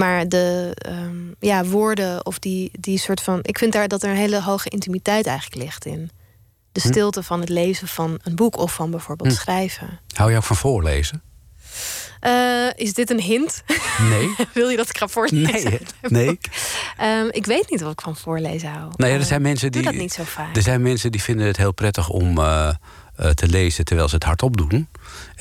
Maar 0.02 0.28
de 0.30 0.72
ehm, 0.76 1.16
ja, 1.40 1.66
woorden 1.66 2.26
of 2.26 2.40
die, 2.40 2.72
die 2.80 2.98
soort 2.98 3.22
van... 3.22 3.40
Ik 3.42 3.58
vind 3.58 3.74
daar 3.74 3.88
dat 3.88 4.04
er 4.04 4.10
een 4.10 4.16
hele 4.16 4.42
hoge 4.42 4.70
intimiteit 4.70 5.26
eigenlijk 5.28 5.64
ligt 5.64 5.86
in. 5.86 6.10
De 6.72 6.82
Hm. 6.82 6.88
stilte 6.88 7.24
van 7.24 7.40
het 7.40 7.50
lezen 7.50 7.88
van 7.88 8.20
een 8.24 8.36
boek 8.36 8.58
of 8.58 8.74
van 8.74 8.92
bijvoorbeeld 8.92 9.30
Hm. 9.30 9.36
schrijven. 9.36 10.00
Hou 10.16 10.32
je 10.32 10.38
ook 10.38 10.44
van 10.44 10.56
voorlezen? 10.56 11.22
Eh, 12.20 12.68
is 12.76 12.94
dit 12.94 13.10
een 13.10 13.22
hint? 13.22 13.64
Nee. 14.10 14.36
Wil 14.54 14.70
je 14.70 14.78
dat 14.78 14.90
ik 14.90 14.98
ga 14.98 15.08
voorlezen? 15.08 15.72
Nee. 15.72 16.26
Nee. 16.26 16.40
Ehm, 16.98 17.28
ik 17.30 17.46
weet 17.46 17.70
niet 17.70 17.84
of 17.84 17.92
ik 17.92 18.02
van 18.02 18.16
voorlezen 18.18 18.70
hou. 18.70 18.92
Nou 18.96 19.12
ja, 19.12 19.18
er 19.18 19.24
zijn 19.26 19.42
mensen 19.42 19.68
ik 19.68 19.74
doe 19.74 19.82
die. 19.82 19.92
dat 19.92 20.02
niet 20.02 20.14
zo 20.14 20.24
vaak. 20.24 20.56
Er 20.56 20.62
zijn 20.62 20.82
mensen 20.82 21.12
die 21.12 21.22
vinden 21.22 21.48
het 21.48 21.58
heel 21.58 21.74
prettig 21.74 22.10
om 22.10 22.38
eh, 22.38 22.70
te 23.30 23.48
lezen 23.48 23.86
terwijl 23.86 24.08
ze 24.08 24.16
het 24.16 24.24
hardop 24.24 24.58
doen. 24.58 24.70
En 24.72 24.88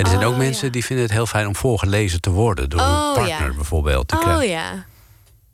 er 0.04 0.06
zijn 0.06 0.20
Oh, 0.20 0.26
ook 0.26 0.36
mensen 0.36 0.66
ja. 0.66 0.72
die 0.72 0.84
vinden 0.84 1.04
het 1.04 1.14
heel 1.14 1.26
fijn 1.26 1.46
om 1.46 1.56
voorgelezen 1.56 2.20
te 2.20 2.30
worden 2.30 2.70
door 2.70 2.80
Oh, 2.80 2.86
een 3.08 3.22
partner 3.22 3.48
ja. 3.50 3.54
bijvoorbeeld 3.56 4.08
te 4.08 4.14
Oh 4.14 4.20
krijgen. 4.20 4.48
ja. 4.48 4.84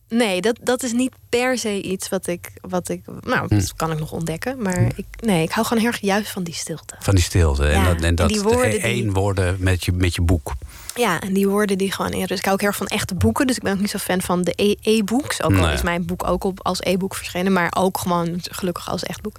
Nee, 0.09 0.41
dat, 0.41 0.59
dat 0.63 0.83
is 0.83 0.93
niet 0.93 1.13
per 1.29 1.59
se 1.59 1.83
iets 1.83 2.09
wat 2.09 2.27
ik. 2.27 2.51
Wat 2.61 2.89
ik 2.89 3.03
nou, 3.21 3.47
Hm. 3.49 3.55
dat 3.59 3.75
kan 3.77 3.93
ik 3.93 3.99
nog 3.99 4.13
ontdekken. 4.13 4.63
Maar 4.63 4.81
ik, 4.97 5.05
nee, 5.21 5.43
ik 5.43 5.51
hou 5.51 5.67
gewoon 5.67 5.83
heel 5.83 5.93
erg 5.93 6.01
juist 6.01 6.31
van 6.31 6.43
die 6.43 6.55
stilte. 6.55 6.95
Van 6.99 7.15
die 7.15 7.25
stilte. 7.25 7.67
En 7.67 7.81
Ja, 7.81 7.85
dat, 7.87 7.97
en 7.97 8.05
en 8.05 8.15
dat 8.15 8.29
die 8.29 8.41
woorden 8.41 8.63
de 8.71 8.77
die- 8.77 8.81
één 8.81 9.13
worden 9.13 9.57
met 9.59 9.85
je, 9.85 9.93
met 9.93 10.15
je 10.15 10.23
boek. 10.23 10.53
Ja, 10.97 11.21
en 11.21 11.33
die 11.33 11.49
woorden 11.49 11.79
die 11.79 11.93
gewoon 11.93 12.11
in 12.13 12.19
rust. 12.25 12.39
Ik 12.39 12.45
hou 12.45 12.53
ook 12.53 12.61
heel 12.61 12.69
erg 12.69 12.79
van 12.79 12.87
echte 12.87 13.15
boeken. 13.15 13.47
Dus 13.47 13.57
ik 13.57 13.63
ben 13.63 13.73
ook 13.73 13.79
niet 13.81 13.91
zo 13.91 13.99
fan 13.99 14.23
van 14.23 14.43
de 14.43 14.53
e- 14.57 14.75
e-books. 14.83 15.43
Ook 15.43 15.55
al 15.57 15.65
Nee. 15.65 15.75
is 15.75 15.83
mijn 15.83 16.07
boek 16.07 16.27
ook 16.27 16.45
op, 16.45 16.61
als 16.63 16.79
e-book 16.81 17.15
verschenen. 17.15 17.53
Maar 17.53 17.73
ook 17.77 17.99
gewoon 17.99 18.39
gelukkig 18.51 18.89
als 18.91 19.03
echt 19.03 19.21
boek. 19.21 19.37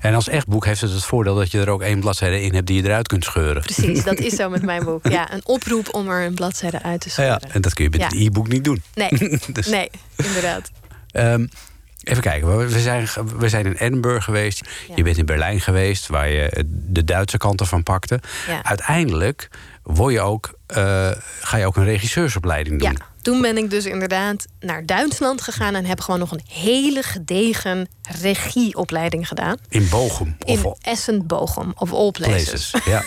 En 0.00 0.14
als 0.14 0.28
echt 0.28 0.46
boek 0.46 0.64
heeft 0.64 0.80
het 0.80 0.92
het 0.92 1.04
voordeel 1.04 1.34
dat 1.34 1.50
je 1.50 1.60
er 1.60 1.68
ook 1.68 1.82
één 1.82 2.00
bladzijde 2.00 2.42
in 2.42 2.54
hebt 2.54 2.66
die 2.66 2.82
je 2.82 2.88
eruit 2.88 3.08
kunt 3.08 3.24
scheuren. 3.24 3.62
Precies, 3.62 4.04
dat 4.04 4.18
is 4.18 4.34
zo 4.34 4.48
met 4.48 4.62
mijn 4.62 4.84
boek. 4.84 5.08
Ja, 5.16 5.32
een 5.32 5.40
oproep 5.44 5.94
om 5.94 6.08
er 6.08 6.26
een 6.26 6.34
bladzijde 6.34 6.82
uit 6.82 7.00
te 7.00 7.06
Ja, 7.08 7.12
scheuren. 7.14 7.40
en 7.52 7.60
dat 7.60 7.74
kun 7.74 7.84
je 7.84 7.90
met 7.90 8.00
Ja. 8.00 8.10
een 8.10 8.26
e-book 8.26 8.48
niet 8.48 8.64
doen. 8.64 8.82
Nee, 8.94 9.08
Dus- 9.52 9.66
nee, 9.66 9.90
inderdaad. 10.16 10.70
Ehm, 11.10 11.46
even 12.02 12.22
kijken, 12.22 12.56
we- 12.68 12.80
zijn, 12.80 13.08
we 13.38 13.48
zijn 13.48 13.66
in 13.66 13.72
Edinburgh 13.72 14.24
geweest. 14.24 14.62
Ja. 14.88 14.92
Je 14.96 15.02
bent 15.02 15.18
in 15.18 15.26
Berlijn 15.26 15.60
geweest, 15.60 16.06
waar 16.06 16.28
je 16.28 16.64
de 16.68 17.04
Duitse 17.04 17.36
kant 17.36 17.60
ervan 17.60 17.82
pakte. 17.82 18.20
Ja. 18.48 18.62
Uiteindelijk 18.64 19.48
word 19.86 20.12
je 20.12 20.20
ook, 20.20 20.58
eh, 20.66 21.10
ga 21.40 21.56
je 21.56 21.66
ook 21.66 21.76
een 21.76 21.84
regisseursopleiding 21.84 22.80
doen. 22.80 22.90
Ja, 22.92 23.06
toen 23.26 23.40
ben 23.40 23.56
ik 23.56 23.70
dus 23.70 23.84
inderdaad 23.84 24.46
naar 24.60 24.86
Duitsland 24.86 25.40
gegaan 25.42 25.74
en 25.74 25.84
heb 25.84 26.00
gewoon 26.00 26.20
nog 26.20 26.30
een 26.30 26.40
hele 26.48 27.02
gedegen 27.02 27.88
regieopleiding 28.20 29.28
gedaan. 29.28 29.56
In 29.68 29.88
Bochum. 29.88 30.36
Of 30.44 30.62
In 30.64 30.74
Essen, 30.82 31.26
Bochum, 31.26 31.72
of 31.76 31.92
all 31.92 32.10
places. 32.10 32.70
places. 32.70 32.74
Ja. 32.84 33.02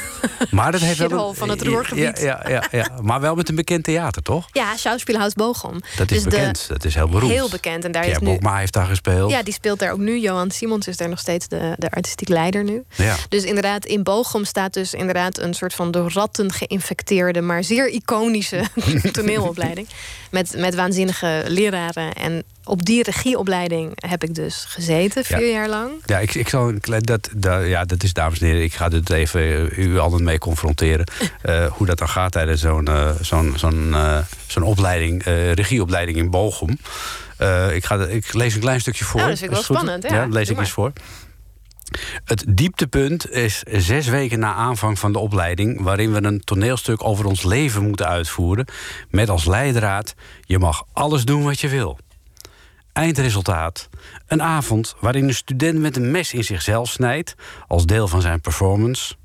Maar 0.51 0.71
dat 0.71 0.82
heeft 0.88 0.97
wel 1.08 1.29
een- 1.29 1.36
van 1.36 1.49
het 1.49 1.62
ja, 1.63 1.69
Ruhrgebied. 1.69 2.19
Ja, 2.21 2.45
ja, 2.47 2.63
ja, 2.71 2.89
Maar 3.01 3.21
wel 3.21 3.36
met 3.36 3.49
een 3.49 3.55
bekend 3.55 3.84
theater, 3.84 4.21
toch? 4.21 4.47
Ja, 4.51 4.77
Schauspielhaus 4.77 5.34
Bochum. 5.34 5.79
Dat 5.97 6.12
is 6.12 6.23
Dus 6.23 6.23
de- 6.23 6.29
bekend. 6.29 6.65
dat 6.67 6.86
is 6.86 6.95
heel 6.95 7.08
beroemd. 7.10 7.32
Heel 7.34 7.49
bekend. 7.49 7.86
En 7.86 7.91
daar 7.91 8.01
Pierre 8.01 8.21
is 8.21 8.27
nu. 8.27 8.34
Bokma 8.34 8.58
heeft 8.58 8.73
daar 8.73 8.86
gespeeld. 8.86 9.32
Ja, 9.32 9.43
die 9.43 9.53
speelt 9.53 9.79
daar 9.79 9.91
ook 9.91 9.99
nu. 9.99 10.19
Johan 10.19 10.51
Simons 10.51 10.88
is 10.88 10.97
daar 10.97 11.10
nog 11.10 11.19
steeds 11.19 11.47
de, 11.47 11.73
de 11.77 11.91
artistiek 11.91 12.27
leider 12.29 12.63
nu. 12.63 12.84
Ja. 12.95 13.15
Dus 13.29 13.43
inderdaad, 13.43 13.86
in 13.86 14.03
Bochum 14.03 14.45
staat 14.45 14.73
dus 14.73 14.93
inderdaad 14.93 15.38
een 15.38 15.53
soort 15.53 15.73
van 15.73 15.91
door 15.91 16.12
ratten 16.13 16.51
geïnfecteerde, 16.51 17.41
maar 17.41 17.63
zeer 17.63 17.89
iconische 17.89 18.63
toneelopleiding. 19.12 19.88
Met, 20.32 20.54
met 20.58 20.76
waanzinnige 20.76 21.43
leraren. 21.48 22.13
En 22.13 22.43
op 22.63 22.86
die 22.86 23.04
regieopleiding 23.04 23.91
heb 23.95 24.24
ik 24.24 24.36
dus 24.36 24.65
gezeten, 24.67 25.26
vier 25.26 25.45
Ja. 25.45 25.52
jaar 25.52 25.69
lang. 25.69 25.91
Ja, 26.06 26.19
ik, 26.19 26.36
ik 26.36 26.50
zal 26.50 26.69
een 26.69 26.80
klein. 26.80 27.02
Dat, 27.02 27.30
dat, 27.36 27.65
ja, 27.65 27.86
dat 27.86 28.04
is, 28.04 28.13
dames 28.13 28.39
en 28.39 28.45
heren, 28.45 28.63
ik 28.63 28.74
ga 28.74 28.89
dit 28.89 29.10
even 29.10 29.69
u 29.76 29.98
altijd 29.98 30.22
mee 30.22 30.38
confronteren. 30.38 31.06
eh, 31.41 31.65
hoe 31.65 31.88
dat 31.88 31.98
dan 31.98 32.10
gaat 32.10 32.32
tijdens 32.32 32.62
zo'n 32.62 32.88
eh, 32.88 33.12
zo'n 33.22 33.54
zo'n 33.56 33.93
eh, 33.93 34.17
zo'n 34.48 34.63
opleiding, 34.63 35.24
regieopleiding 35.54 36.17
in 36.17 36.30
Bochum. 36.30 36.78
Ik, 37.74 37.86
ga, 37.86 38.06
ik 38.06 38.34
lees 38.34 38.54
een 38.54 38.60
klein 38.60 38.80
stukje 38.80 39.06
voor. 39.06 39.19
Nou, 39.19 39.30
dat 39.30 39.39
vind 39.39 39.52
ik 39.52 39.58
wel 39.58 39.65
spannend, 39.65 40.04
ja. 40.04 40.10
dan 40.10 40.32
lees 40.34 40.48
Doe 40.48 40.56
ik 40.56 40.62
eens 40.62 40.72
voor. 40.72 40.91
Het 42.23 42.45
dieptepunt 42.47 43.32
is 43.32 43.63
zes 43.71 44.08
weken 44.08 44.39
na 44.39 44.54
aanvang 44.54 44.99
van 44.99 45.12
de 45.12 45.19
opleiding... 45.19 45.82
waarin 45.82 46.13
we 46.13 46.23
een 46.23 46.39
toneelstuk 46.39 47.04
over 47.04 47.25
ons 47.25 47.43
leven 47.43 47.88
moeten 47.88 48.08
uitvoeren... 48.08 48.65
met 49.10 49.30
als 49.30 49.45
leidraad, 49.45 50.15
je 50.41 50.60
mag 50.60 50.84
alles 50.93 51.25
doen 51.25 51.43
wat 51.43 51.60
je 51.60 51.67
wil. 51.67 51.97
Eindresultaat. 52.93 53.89
Een 54.28 54.41
avond 54.41 54.95
waarin 54.99 55.28
een 55.28 55.34
student 55.34 55.80
met 55.80 55.95
een 55.95 56.12
mes 56.12 56.34
in 56.34 56.43
zichzelf 56.43 56.89
snijdt... 56.89 57.36
als 57.67 57.86
deel 57.86 58.08
van 58.08 58.21
zijn 58.21 58.41
performance. 58.41 59.15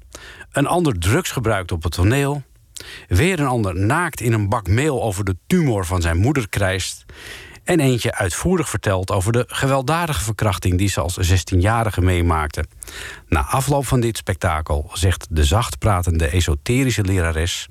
Een 0.53 0.67
ander 0.67 0.99
drugs 0.99 1.31
gebruikt 1.31 1.73
op 1.73 1.83
het 1.83 1.93
toneel. 1.93 2.43
Weer 3.09 3.41
een 3.41 3.47
ander 3.47 3.77
naakt 3.77 4.21
in 4.21 4.33
een 4.33 4.49
bak 4.49 4.69
meel 4.69 5.03
over 5.03 5.25
de 5.25 5.37
tumor 5.47 5.87
van 5.87 6.03
zijn 6.03 6.17
moeder 6.17 6.49
krijst. 6.49 7.05
En 7.65 7.81
eentje 7.81 8.15
uitvoerig 8.15 8.69
vertelt 8.69 9.11
over 9.11 9.33
de 9.33 9.45
gewelddadige 9.47 10.23
verkrachting... 10.23 10.79
die 10.79 10.89
ze 10.89 11.01
als 11.01 11.19
16-jarige 11.33 12.01
meemaakte. 12.01 12.65
Na 13.29 13.45
afloop 13.45 13.87
van 13.87 14.01
dit 14.01 14.17
spektakel 14.17 14.91
zegt 14.93 15.27
de 15.31 15.45
zacht 15.45 15.79
pratende 15.79 16.27
esoterische 16.27 17.03
lerares... 17.03 17.69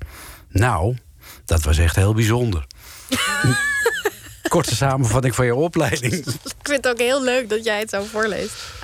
Nou, 0.48 0.96
dat 1.44 1.62
was 1.62 1.78
echt 1.78 1.96
heel 1.96 2.14
bijzonder. 2.14 2.66
Korte 4.48 4.76
samenvatting 4.76 5.34
van 5.34 5.46
je 5.46 5.54
opleiding. 5.54 6.12
Ik 6.12 6.54
vind 6.62 6.84
het 6.84 6.88
ook 6.88 6.98
heel 6.98 7.22
leuk 7.22 7.48
dat 7.48 7.64
jij 7.64 7.78
het 7.78 7.90
zo 7.90 8.02
voorleest. 8.02 8.54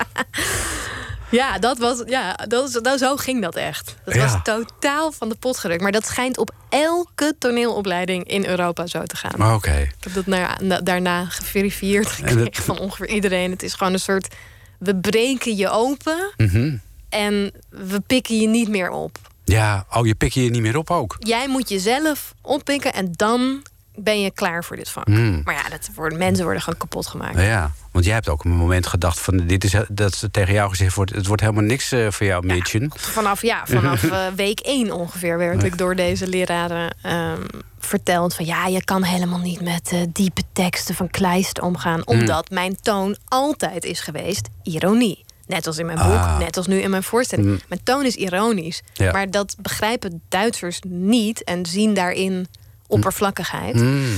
ja, 1.31 1.59
dat 1.59 1.79
was, 1.79 2.03
ja 2.07 2.33
dat, 2.49 2.79
nou, 2.83 2.99
zo 2.99 3.17
ging 3.17 3.43
dat 3.43 3.57
echt. 3.57 3.97
Dat 4.05 4.15
Ja. 4.15 4.21
was 4.23 4.37
totaal 4.43 5.13
van 5.13 5.29
de 5.29 5.35
pot 5.35 5.59
gerukt. 5.59 5.83
Maar 5.83 5.93
dat 5.93 6.07
schijnt 6.07 6.39
op 6.39 6.51
elke 6.69 7.35
toneelopleiding 7.39 8.25
in 8.29 8.47
Europa 8.47 8.87
zo 8.87 9.03
te 9.03 9.17
gaan. 9.17 9.55
Oké. 9.55 9.77
Ik 9.77 9.95
heb 10.05 10.15
dat 10.15 10.27
na- 10.27 10.57
na- 10.63 10.81
daarna 10.81 11.25
geverifieerd 11.25 12.07
gekregen 12.11 12.45
dat- 12.45 12.57
van 12.57 12.79
ongeveer 12.79 13.09
iedereen. 13.09 13.51
Het 13.51 13.63
is 13.63 13.75
gewoon 13.75 13.93
een 13.93 13.99
soort... 14.01 14.35
We 14.79 14.97
breken 14.97 15.57
je 15.57 15.69
open 15.71 16.33
Mhm. 16.37 16.77
en 17.09 17.53
we 17.69 18.01
pikken 18.07 18.41
je 18.41 18.47
niet 18.49 18.69
meer 18.69 18.91
op. 18.91 19.19
Ja, 19.45 19.87
oh, 19.93 20.07
je 20.07 20.15
pik 20.15 20.33
je 20.33 20.45
je 20.45 20.51
niet 20.51 20.61
meer 20.61 20.77
op 20.77 20.91
ook. 20.91 21.17
Jij 21.19 21.49
moet 21.49 21.69
jezelf 21.69 22.35
oppikken 22.43 22.93
en 22.93 23.13
dan 23.13 23.63
ben 23.95 24.21
je 24.21 24.31
klaar 24.31 24.65
voor 24.65 24.77
dit 24.77 24.89
vak. 24.89 25.07
Mm. 25.09 25.41
Maar 25.45 25.55
ja, 25.55 25.69
dat 25.69 25.91
worden, 25.95 26.19
mensen 26.19 26.45
worden 26.45 26.63
gewoon 26.63 26.79
kapot 26.79 27.07
gemaakt. 27.07 27.41
Ja, 27.41 27.71
want 27.91 28.05
jij 28.05 28.15
hebt 28.15 28.29
ook 28.29 28.45
een 28.45 28.51
moment 28.51 28.87
gedacht 28.87 29.21
van 29.21 29.37
dit 29.37 29.65
is 29.65 29.75
dat 29.89 30.15
ze 30.15 30.31
tegen 30.31 30.55
jou 30.55 30.71
gezegd 30.71 30.95
wordt, 30.95 31.15
het 31.15 31.27
wordt 31.27 31.43
helemaal 31.43 31.63
niks 31.65 31.93
eh, 31.93 32.11
voor 32.11 32.27
jou, 32.27 32.47
Mädchen. 32.47 32.91
Vanaf, 32.95 33.43
ja, 33.43 33.63
vanaf 33.67 34.03
eh, 34.11 34.27
week 34.37 34.61
één 34.61 34.93
ongeveer 34.93 35.39
werd 35.39 35.63
ik 35.63 35.79
door 35.79 35.95
deze 35.95 36.27
leraren 36.29 36.97
ehm, 37.03 37.43
verteld 37.79 38.35
van 38.35 38.45
ja, 38.45 38.67
je 38.67 38.85
kan 38.85 39.03
helemaal 39.03 39.39
niet 39.39 39.61
met 39.61 39.91
eh, 39.93 40.01
diepe 40.13 40.43
teksten 40.53 40.95
van 40.95 41.11
Kleist 41.11 41.61
omgaan, 41.61 42.07
omdat 42.07 42.51
mijn 42.51 42.81
toon 42.81 43.17
altijd 43.29 43.85
is 43.85 44.01
geweest 44.01 44.49
ironie. 44.63 45.25
Net 45.47 45.67
als 45.67 45.79
in 45.79 45.87
mijn 45.87 45.99
boek, 45.99 46.07
Ah. 46.07 46.39
net 46.39 46.57
als 46.57 46.67
nu 46.67 46.81
in 46.81 46.91
mijn 46.91 47.03
voorstelling. 47.03 47.49
Mm. 47.49 47.61
Mijn 47.69 47.81
toon 47.85 48.05
is 48.05 48.15
ironisch. 48.15 48.83
Ja. 48.93 49.13
Maar 49.13 49.31
dat 49.31 49.57
begrijpen 49.59 50.23
Duitsers 50.29 50.81
niet 50.87 51.45
en 51.45 51.67
zien 51.67 51.95
daarin 51.95 52.47
oppervlakkigheid. 52.91 53.75
Mm, 53.75 54.17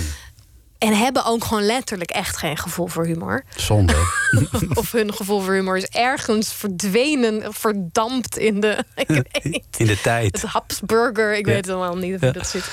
En 0.79 0.97
hebben 0.97 1.25
ook 1.25 1.45
gewoon 1.45 1.63
letterlijk 1.67 2.11
echt 2.11 2.37
geen 2.37 2.57
gevoel 2.57 2.87
voor 2.87 3.05
humor. 3.07 3.45
zonde. 3.57 3.95
of 4.75 4.93
hun 4.93 5.15
gevoel 5.15 5.41
voor 5.41 5.53
humor 5.53 5.77
is 5.77 5.87
ergens 5.87 6.53
verdwenen, 6.53 7.53
verdampt 7.55 8.39
in 8.39 8.61
de. 8.61 8.85
Ik 8.95 9.07
weet. 9.09 9.63
In 9.77 9.87
de 9.87 10.01
tijd. 10.01 10.43
Het 10.43 10.51
Habsburger, 10.51 11.37
ik 11.37 11.47
Ja. 11.47 11.53
weet 11.53 11.67
het 11.67 11.75
allemaal 11.75 11.97
niet 11.97 12.15
of 12.23 12.33
dat 12.33 12.47
zit. 12.47 12.71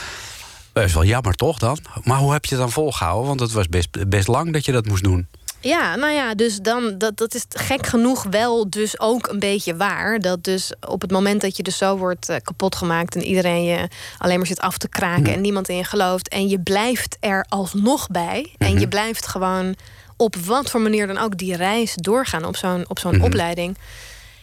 Dat 0.73 0.83
is 0.83 0.93
wel 0.93 1.03
jammer 1.03 1.33
toch 1.33 1.57
dan? 1.57 1.79
Maar 2.03 2.17
hoe 2.17 2.31
heb 2.31 2.45
je 2.45 2.51
het 2.55 2.63
dan 2.63 2.71
volgehouden? 2.71 3.27
Want 3.27 3.39
het 3.39 3.51
was 3.51 3.67
best, 3.69 4.09
best 4.09 4.27
lang 4.27 4.53
dat 4.53 4.65
je 4.65 4.71
dat 4.71 4.85
moest 4.85 5.03
doen. 5.03 5.27
Ja, 5.61 5.95
nou 5.95 6.13
ja, 6.13 6.35
dus 6.35 6.57
dan, 6.57 6.97
dat, 6.97 7.17
dat 7.17 7.33
is 7.33 7.45
gek 7.49 7.87
genoeg 7.87 8.23
wel 8.23 8.69
dus 8.69 8.99
ook 8.99 9.27
een 9.27 9.39
beetje 9.39 9.75
waar. 9.75 10.19
Dat 10.19 10.43
dus 10.43 10.73
op 10.87 11.01
het 11.01 11.11
moment 11.11 11.41
dat 11.41 11.57
je 11.57 11.63
dus 11.63 11.77
zo 11.77 11.97
wordt 11.97 12.29
eh, 12.29 12.37
kapot 12.43 12.75
gemaakt... 12.75 13.15
en 13.15 13.23
iedereen 13.23 13.63
je 13.63 13.87
alleen 14.17 14.37
maar 14.37 14.47
zit 14.47 14.59
af 14.59 14.77
te 14.77 14.89
kraken 14.89 15.33
en 15.33 15.41
niemand 15.41 15.69
in 15.69 15.75
je 15.75 15.83
gelooft... 15.83 16.27
en 16.27 16.47
je 16.47 16.59
blijft 16.59 17.17
er 17.19 17.45
alsnog 17.49 18.07
bij 18.07 18.53
en 18.57 18.79
je 18.79 18.87
blijft 18.87 19.27
gewoon 19.27 19.75
op 20.17 20.35
wat 20.35 20.69
voor 20.69 20.81
manier 20.81 21.07
dan 21.07 21.17
ook... 21.17 21.37
die 21.37 21.55
reis 21.55 21.95
doorgaan 21.95 22.45
op 22.45 22.55
zo'n 22.55 22.85
op 22.87 22.99
zo'n 22.99 23.21
opleiding. 23.21 23.77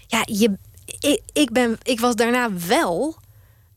Ja, 0.07 0.23
je, 0.25 0.57
ik, 1.01 1.21
ik, 1.33 1.53
ben, 1.53 1.79
ik 1.83 2.01
was 2.01 2.15
daarna 2.15 2.49
wel 2.67 3.17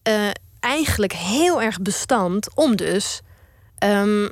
eh, 0.02 0.30
eigenlijk 0.60 1.14
heel 1.14 1.62
erg 1.62 1.82
bestand 1.82 2.56
om 2.56 2.76
dus... 2.76 3.22
ehm, 3.78 4.28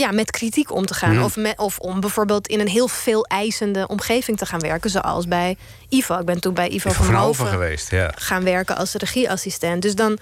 ja, 0.00 0.10
met 0.10 0.30
kritiek 0.30 0.72
om 0.72 0.86
te 0.86 0.94
gaan. 0.94 1.14
Mhm. 1.14 1.24
Of, 1.24 1.36
met, 1.36 1.58
of 1.58 1.78
om 1.78 2.00
bijvoorbeeld 2.00 2.46
in 2.46 2.60
een 2.60 2.68
heel 2.68 2.88
veel 2.88 3.24
eisende 3.24 3.86
omgeving 3.86 4.38
te 4.38 4.46
gaan 4.46 4.60
werken. 4.60 4.90
Zoals 4.90 5.26
bij 5.26 5.56
Ivo. 5.88 6.18
Ik 6.18 6.26
ben 6.26 6.40
toen 6.40 6.54
bij 6.54 6.68
Ivo 6.68 6.90
van, 6.90 7.04
Van 7.04 7.14
Hoven 7.14 7.46
geweest, 7.46 7.90
ja. 7.90 8.12
gaan 8.16 8.44
werken 8.44 8.76
als 8.76 8.92
regieassistent. 8.92 9.82
Dus 9.82 9.94
dan, 9.94 10.18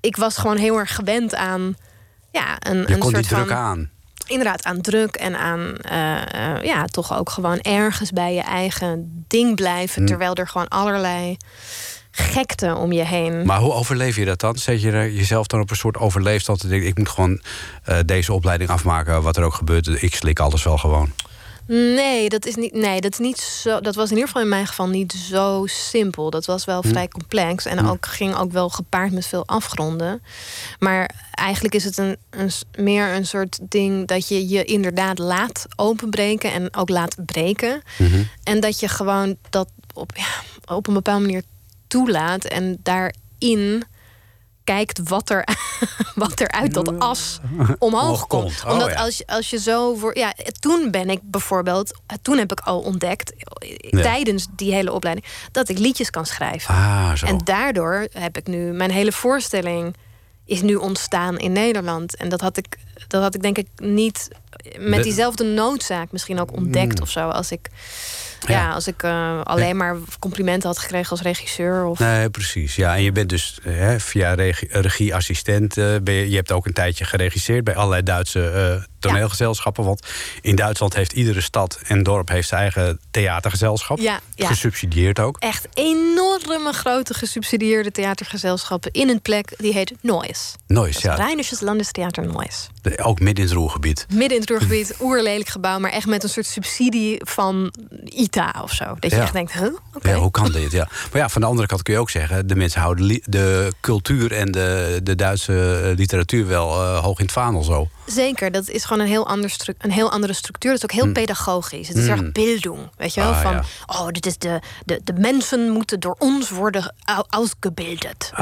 ik 0.00 0.16
was 0.16 0.36
gewoon 0.36 0.56
heel 0.56 0.78
erg 0.78 0.94
gewend 0.94 1.34
aan... 1.34 1.76
Ja, 2.30 2.56
een, 2.58 2.78
Je 2.78 2.92
een 2.92 2.98
kon 2.98 3.12
die 3.12 3.24
soort 3.24 3.26
van, 3.26 3.44
druk 3.44 3.56
aan. 3.56 3.90
Inderdaad, 4.26 4.64
aan 4.64 4.80
druk 4.80 5.16
en 5.16 5.36
aan 5.38 5.76
eh, 5.76 6.56
eh, 6.56 6.62
ja, 6.62 6.84
toch 6.84 7.18
ook 7.18 7.30
gewoon 7.30 7.58
ergens 7.60 8.10
bij 8.10 8.34
je 8.34 8.42
eigen 8.42 9.24
ding 9.28 9.56
blijven. 9.56 10.00
Mm. 10.00 10.08
Terwijl 10.08 10.34
er 10.34 10.48
gewoon 10.48 10.68
allerlei 10.68 11.36
gekte 12.10 12.74
om 12.74 12.92
je 12.92 13.04
heen. 13.04 13.46
Maar 13.46 13.60
hoe 13.60 13.72
overleef 13.72 14.16
je 14.16 14.24
dat 14.24 14.40
dan? 14.40 14.56
Zet 14.56 14.82
je 14.82 14.90
er 14.90 15.12
jezelf 15.12 15.46
dan 15.46 15.60
op 15.60 15.70
een 15.70 15.76
soort 15.76 15.96
overleefstand? 15.96 16.60
te 16.60 16.68
denken, 16.68 16.88
Ik 16.88 16.98
moet 16.98 17.08
gewoon 17.08 17.40
eh, 17.84 17.98
deze 18.06 18.32
opleiding 18.32 18.70
afmaken, 18.70 19.22
wat 19.22 19.36
er 19.36 19.42
ook 19.42 19.54
gebeurt. 19.54 20.02
Ik 20.02 20.14
slik 20.14 20.40
alles 20.40 20.64
wel 20.64 20.78
gewoon. 20.78 21.12
Nee, 21.72 22.28
dat 22.28 22.46
is 22.46 22.54
niet. 22.54 22.72
Nee, 22.72 23.00
dat 23.00 23.12
is 23.12 23.18
niet 23.18 23.38
zo. 23.38 23.80
Dat 23.80 23.94
was 23.94 24.04
in 24.04 24.10
ieder 24.10 24.26
geval 24.26 24.42
in 24.42 24.48
mijn 24.48 24.66
geval 24.66 24.88
niet 24.88 25.12
zo 25.12 25.62
simpel. 25.66 26.30
Dat 26.30 26.46
was 26.46 26.64
wel 26.64 26.82
vrij 26.82 27.08
complex 27.08 27.64
en 27.64 27.86
ook 27.86 28.06
ging 28.06 28.36
ook 28.36 28.52
wel 28.52 28.68
gepaard 28.68 29.12
met 29.12 29.26
veel 29.26 29.46
afgronden. 29.46 30.22
Maar 30.78 31.10
eigenlijk 31.30 31.74
is 31.74 31.84
het 31.84 31.98
een, 31.98 32.16
een 32.30 32.50
meer 32.84 33.14
een 33.14 33.26
soort 33.26 33.58
ding 33.62 34.06
dat 34.06 34.28
je 34.28 34.48
je 34.48 34.64
inderdaad 34.64 35.18
laat 35.18 35.66
openbreken 35.76 36.52
en 36.52 36.74
ook 36.74 36.88
laat 36.88 37.16
breken. 37.26 37.82
En 38.42 38.60
dat 38.60 38.80
je 38.80 38.88
gewoon 38.88 39.36
dat 39.50 39.68
op, 39.94 40.12
ja, 40.14 40.28
op 40.74 40.86
een 40.86 40.94
bepaalde 40.94 41.24
manier 41.24 41.42
toelaat 41.90 42.44
en 42.44 42.78
daarin 42.82 43.84
kijkt 44.64 45.08
wat 45.08 45.30
er, 45.30 45.44
wat 46.14 46.40
er 46.40 46.50
uit 46.50 46.74
dat 46.74 46.98
as 46.98 47.40
omhoog 47.78 48.26
komt. 48.26 48.62
Oh, 48.66 48.72
Omdat 48.72 48.90
ja. 48.90 48.94
als, 48.94 49.18
je- 49.18 49.26
als 49.26 49.50
je 49.50 49.58
zo 49.58 49.94
voor. 49.94 50.18
Ja, 50.18 50.34
toen 50.60 50.90
ben 50.90 51.10
ik 51.10 51.20
bijvoorbeeld. 51.22 52.00
Toen 52.22 52.38
heb 52.38 52.52
ik 52.52 52.60
al 52.60 52.80
ontdekt, 52.80 53.32
Ja. 53.90 54.02
tijdens 54.02 54.46
die 54.56 54.72
hele 54.72 54.92
opleiding, 54.92 55.26
dat 55.52 55.68
ik 55.68 55.78
liedjes 55.78 56.10
kan 56.10 56.26
schrijven. 56.26 56.74
Ah, 56.74 57.14
zo. 57.14 57.26
En 57.26 57.38
daardoor 57.38 58.06
heb 58.12 58.36
ik 58.36 58.46
nu. 58.46 58.72
Mijn 58.72 58.90
hele 58.90 59.12
voorstelling 59.12 59.96
is 60.44 60.62
nu 60.62 60.74
ontstaan 60.74 61.38
in 61.38 61.52
Nederland. 61.52 62.16
En 62.16 62.28
dat 62.28 62.40
had 62.40 62.56
ik, 62.56 62.76
dat 63.08 63.22
had 63.22 63.34
ik 63.34 63.42
denk 63.42 63.58
ik 63.58 63.66
niet 63.76 64.28
met 64.78 64.94
De- 64.98 65.02
diezelfde 65.02 65.44
noodzaak 65.44 66.12
misschien 66.12 66.40
ook 66.40 66.52
ontdekt 66.52 66.96
Mm. 66.96 67.02
of 67.02 67.10
zo. 67.10 67.28
Als 67.28 67.52
ik. 67.52 67.68
Ja, 68.46 68.54
Ja. 68.54 68.72
als 68.72 68.86
ik 68.86 69.02
eh, 69.02 69.40
alleen 69.40 69.76
maar 69.76 69.96
complimenten 70.18 70.68
had 70.68 70.78
gekregen 70.78 71.10
als 71.10 71.22
regisseur. 71.22 71.84
Of... 71.84 71.98
Nee, 71.98 72.30
precies. 72.30 72.76
Ja, 72.76 72.94
en 72.96 73.02
je 73.02 73.12
bent 73.12 73.28
dus 73.28 73.58
hè, 73.62 74.00
via 74.00 74.34
regie, 74.34 74.68
regieassistent. 74.70 75.76
eh, 75.78 75.84
ben 76.02 76.14
je, 76.14 76.30
je 76.30 76.36
hebt 76.36 76.52
ook 76.52 76.66
een 76.66 76.72
tijdje 76.72 77.04
geregisseerd 77.04 77.64
bij 77.64 77.74
allerlei 77.76 78.02
Duitse 78.02 78.50
eh, 78.50 78.82
toneelgezelschappen. 79.00 79.84
Want 79.84 80.06
in 80.40 80.56
Duitsland 80.56 80.94
heeft 80.94 81.12
iedere 81.12 81.40
stad 81.40 81.78
en 81.86 82.02
dorp 82.02 82.28
heeft 82.28 82.48
zijn 82.48 82.60
eigen 82.60 83.00
theatergezelschap. 83.10 83.98
Ja, 83.98 84.20
ja. 84.34 84.46
Gesubsidieerd 84.48 85.18
ook. 85.18 85.36
Echt 85.38 85.68
enorme 85.74 86.72
grote 86.72 87.14
gesubsidieerde 87.14 87.90
theatergezelschappen 87.90 88.90
in 88.92 89.08
een 89.08 89.20
plek 89.22 89.52
die 89.56 89.72
heet 89.72 89.92
Noise. 90.00 90.44
Nooit, 90.66 91.00
ja. 91.00 91.14
Rijnisches 91.14 91.60
Landestheater 91.60 92.26
Noise. 92.26 92.68
De- 92.82 92.98
Ook 93.02 93.20
midden 93.20 93.44
in 93.44 93.50
het 93.50 93.58
Roergebied. 93.58 94.06
Midden 94.12 94.34
in 94.34 94.40
het 94.40 94.50
Ruhrgebied, 94.50 94.94
oerlelijk 95.02 95.48
gebouw, 95.48 95.78
maar 95.78 95.90
echt 95.90 96.06
met 96.06 96.22
een 96.22 96.28
soort 96.28 96.46
subsidie 96.46 97.20
van 97.24 97.72
ITA 98.04 98.54
of 98.62 98.72
zo. 98.72 98.84
Dat 98.98 99.10
je 99.10 99.16
Ja. 99.16 99.22
echt 99.22 99.32
denkt, 99.32 99.52
huh? 99.52 99.68
Ja, 100.02 100.14
hoe 100.14 100.30
kan 100.30 100.52
dit? 100.60 100.72
Ja. 100.72 100.88
Maar 101.12 101.20
ja, 101.20 101.28
van 101.28 101.40
de 101.40 101.46
andere 101.46 101.66
kant 101.66 101.82
kun 101.82 101.94
je 101.94 102.00
ook 102.00 102.10
zeggen... 102.10 102.46
de 102.46 102.56
mensen 102.56 102.80
houden 102.80 103.20
de 103.24 103.72
cultuur 103.80 104.32
en 104.32 104.50
de, 104.52 105.00
de 105.02 105.14
Duitse 105.14 105.80
eh, 105.90 105.96
literatuur 105.96 106.46
wel 106.46 106.82
eh, 106.82 106.98
hoog 107.02 107.18
in 107.18 107.24
het 107.24 107.34
vaandel 107.34 107.62
zo. 107.62 107.88
Zeker, 108.06 108.50
dat 108.52 108.68
is 108.68 108.84
gewoon 108.90 109.02
een 109.06 109.12
heel, 109.12 109.26
ander 109.26 109.56
een 109.78 109.90
heel 109.90 110.10
andere 110.10 110.32
structuur. 110.32 110.70
Dat 110.70 110.78
is 110.78 110.84
ook 110.96 111.04
heel 111.04 111.12
pedagogisch. 111.12 111.88
Het 111.88 111.96
is 111.96 112.04
Mm. 112.04 112.10
erg 112.10 112.32
bildung, 112.32 112.90
weet 112.96 113.14
je 113.14 113.20
wel? 113.20 113.30
Ah, 113.30 113.42
van, 113.42 113.52
ja. 113.52 113.62
oh, 113.86 114.06
dit 114.08 114.26
is 114.26 114.38
de, 114.38 114.60
de, 114.84 115.00
de 115.04 115.12
mensen 115.12 115.70
moeten 115.70 116.00
door 116.00 116.16
ons 116.18 116.50
worden. 116.50 116.94
Ah, 117.04 117.18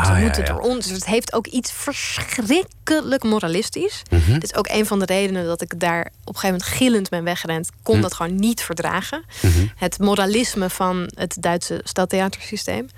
Ze 0.06 0.12
ja, 0.12 0.18
moeten 0.18 0.42
ja. 0.44 0.52
door 0.52 0.60
ons. 0.60 0.86
Dus 0.86 0.94
het 0.94 1.06
heeft 1.06 1.32
ook 1.32 1.46
iets 1.46 1.72
verschrikkelijk 1.72 3.22
moralistisch. 3.22 4.02
Dit 4.26 4.42
is 4.44 4.54
ook 4.54 4.68
een 4.68 4.86
van 4.86 4.98
de 4.98 5.04
redenen 5.04 5.44
dat 5.46 5.60
ik 5.60 5.80
daar 5.80 6.00
op 6.00 6.34
een 6.34 6.40
gegeven 6.40 6.48
moment 6.50 6.62
gillend 6.64 7.08
ben 7.08 7.24
weggerend. 7.24 7.68
Kon 7.82 7.94
Mhm. 7.94 8.02
dat 8.02 8.14
gewoon 8.14 8.34
niet 8.34 8.60
verdragen. 8.62 9.22
Het 9.76 9.98
moralisme 9.98 10.70
van 10.70 11.10
het 11.14 11.36
Duitse 11.40 11.80
stadtheatersysteem. 11.84 12.88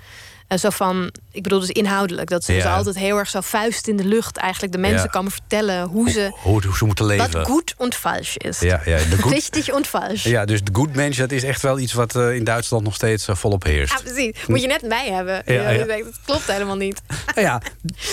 Zo 0.59 0.69
van, 0.69 1.11
ik 1.31 1.43
bedoel 1.43 1.59
dus 1.59 1.69
inhoudelijk, 1.69 2.29
dat 2.29 2.43
ze 2.43 2.53
dus 2.53 2.65
altijd 2.65 2.95
heel 2.97 3.17
erg 3.17 3.29
zo 3.29 3.41
vuist 3.41 3.87
in 3.87 3.97
de 3.97 4.03
lucht 4.05 4.37
eigenlijk 4.37 4.73
de 4.73 4.79
mensen 4.79 5.03
Ja. 5.03 5.07
komen 5.09 5.31
vertellen 5.31 5.87
hoe 5.87 6.09
ze 6.09 6.31
Hoe, 6.41 6.65
hoe 6.65 6.77
ze 6.77 6.85
moeten 6.85 7.05
leven. 7.05 7.31
wat 7.31 7.45
goed 7.47 7.75
en 7.77 7.93
falsch 7.93 8.35
is. 8.35 8.59
Ja, 8.59 8.81
ja, 8.85 8.97
de 8.97 9.17
goed, 9.21 9.31
Richtig 9.31 9.67
en 9.69 9.85
falsch. 9.85 10.23
ja, 10.23 10.45
dus 10.45 10.63
de 10.63 10.71
good 10.73 10.95
mensch, 10.95 11.17
dat 11.19 11.31
is 11.31 11.43
echt 11.43 11.61
wel 11.61 11.79
iets 11.79 11.93
wat 11.93 12.15
eh, 12.15 12.35
in 12.35 12.43
Duitsland 12.43 12.83
nog 12.83 12.93
steeds 12.95 13.27
eh, 13.27 13.35
volop 13.35 13.63
heerst. 13.63 13.93
Ja, 13.93 13.99
precies. 14.11 14.45
Moet 14.47 14.61
je 14.61 14.67
net 14.67 14.81
mij 14.81 15.09
hebben. 15.11 15.41
Ja, 15.45 15.73
Dat 15.85 16.19
klopt 16.25 16.51
helemaal 16.51 16.75
niet. 16.77 17.01
Nou 17.35 17.47
ja, 17.47 17.55
op 17.55 17.63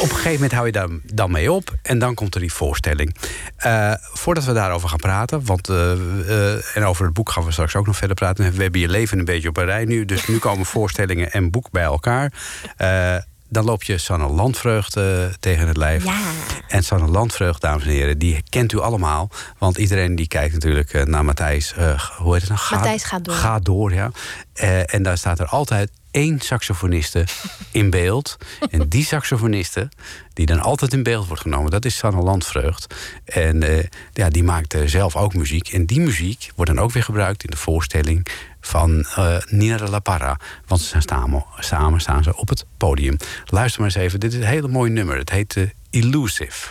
een 0.02 0.08
gegeven 0.08 0.32
moment 0.32 0.52
hou 0.52 0.66
je 0.66 0.72
daar 0.72 0.88
dan 1.04 1.30
mee 1.30 1.52
op. 1.52 1.72
En 1.82 1.98
dan 1.98 2.14
komt 2.14 2.34
er 2.34 2.40
die 2.40 2.52
voorstelling. 2.52 3.16
Eh, 3.56 3.92
voordat 4.12 4.44
we 4.44 4.52
daarover 4.52 4.88
gaan 4.88 4.98
praten, 4.98 5.44
want 5.44 5.68
en 6.74 6.84
over 6.84 7.04
het 7.04 7.14
boek 7.14 7.30
gaan 7.30 7.44
we 7.44 7.52
straks 7.52 7.76
ook 7.76 7.86
nog 7.86 7.96
verder 7.96 8.16
praten. 8.16 8.52
We 8.52 8.62
hebben 8.62 8.80
je 8.80 8.88
leven 8.88 9.18
een 9.18 9.24
beetje 9.24 9.48
op 9.48 9.56
een 9.56 9.64
rij 9.64 9.84
nu. 9.84 10.04
Dus 10.04 10.26
nu 10.26 10.38
komen 10.38 10.66
voorstellingen 10.76 11.30
en 11.32 11.50
boek 11.50 11.70
bij 11.70 11.82
elkaar. 11.82 12.27
Eh, 12.76 13.16
dan 13.48 13.64
loop 13.64 13.82
je 13.82 13.98
Sanne 13.98 14.28
Landvreugd 14.28 14.96
eh, 14.96 15.24
tegen 15.40 15.68
het 15.68 15.76
lijf. 15.76 16.04
Ja. 16.04 16.20
En 16.68 16.84
Sanne 16.84 17.06
Landvreugd, 17.06 17.60
dames 17.60 17.82
en 17.82 17.90
heren, 17.90 18.18
die 18.18 18.42
kent 18.48 18.72
u 18.72 18.78
allemaal. 18.78 19.30
Want 19.58 19.78
iedereen 19.78 20.14
die 20.14 20.28
kijkt 20.28 20.52
natuurlijk 20.52 20.92
eh, 20.92 21.02
naar 21.02 21.24
Matthijs. 21.24 21.72
eh, 21.72 22.00
hoe 22.16 22.32
heet 22.32 22.40
het 22.48 22.50
nou? 22.50 22.60
Matthijs 22.70 23.04
gaat 23.04 23.24
door. 23.24 23.34
Gaat 23.34 23.64
door, 23.64 23.94
ja. 23.94 24.10
En 24.86 25.02
daar 25.02 25.18
staat 25.18 25.38
er 25.38 25.46
altijd 25.46 25.90
één 26.10 26.40
saxofoniste 26.40 27.24
in 27.70 27.90
beeld. 27.90 28.36
En 28.70 28.88
die 28.88 29.04
saxofoniste, 29.04 29.88
die 30.32 30.46
dan 30.46 30.60
altijd 30.60 30.92
in 30.92 31.02
beeld 31.02 31.26
wordt 31.26 31.42
genomen, 31.42 31.70
dat 31.70 31.84
is 31.84 31.96
Sanne 31.96 32.22
Landvreugd. 32.22 32.94
En 33.24 33.88
ja, 34.12 34.28
die 34.28 34.42
maakt 34.44 34.76
zelf 34.84 35.16
ook 35.16 35.34
muziek. 35.34 35.68
En 35.68 35.86
die 35.86 36.00
muziek 36.00 36.50
wordt 36.54 36.74
dan 36.74 36.84
ook 36.84 36.92
weer 36.92 37.02
gebruikt 37.02 37.44
in 37.44 37.50
de 37.50 37.56
voorstelling 37.56 38.26
van 38.60 39.04
eh, 39.16 39.36
Nina 39.46 39.76
de 39.76 39.90
La 39.90 39.98
Parra. 39.98 40.38
Want 40.66 40.80
ze 40.80 41.00
samen, 41.58 42.00
staan 42.00 42.22
ze 42.22 42.36
op 42.36 42.48
het 42.48 42.64
podium. 42.76 43.16
Luister 43.44 43.80
maar 43.80 43.90
eens 43.90 44.04
even, 44.04 44.20
dit 44.20 44.32
is 44.32 44.38
een 44.38 44.46
hele 44.46 44.68
mooi 44.68 44.90
nummer. 44.90 45.16
Het 45.16 45.30
heet 45.30 45.56
eh, 45.56 45.64
Illusive. 45.90 46.68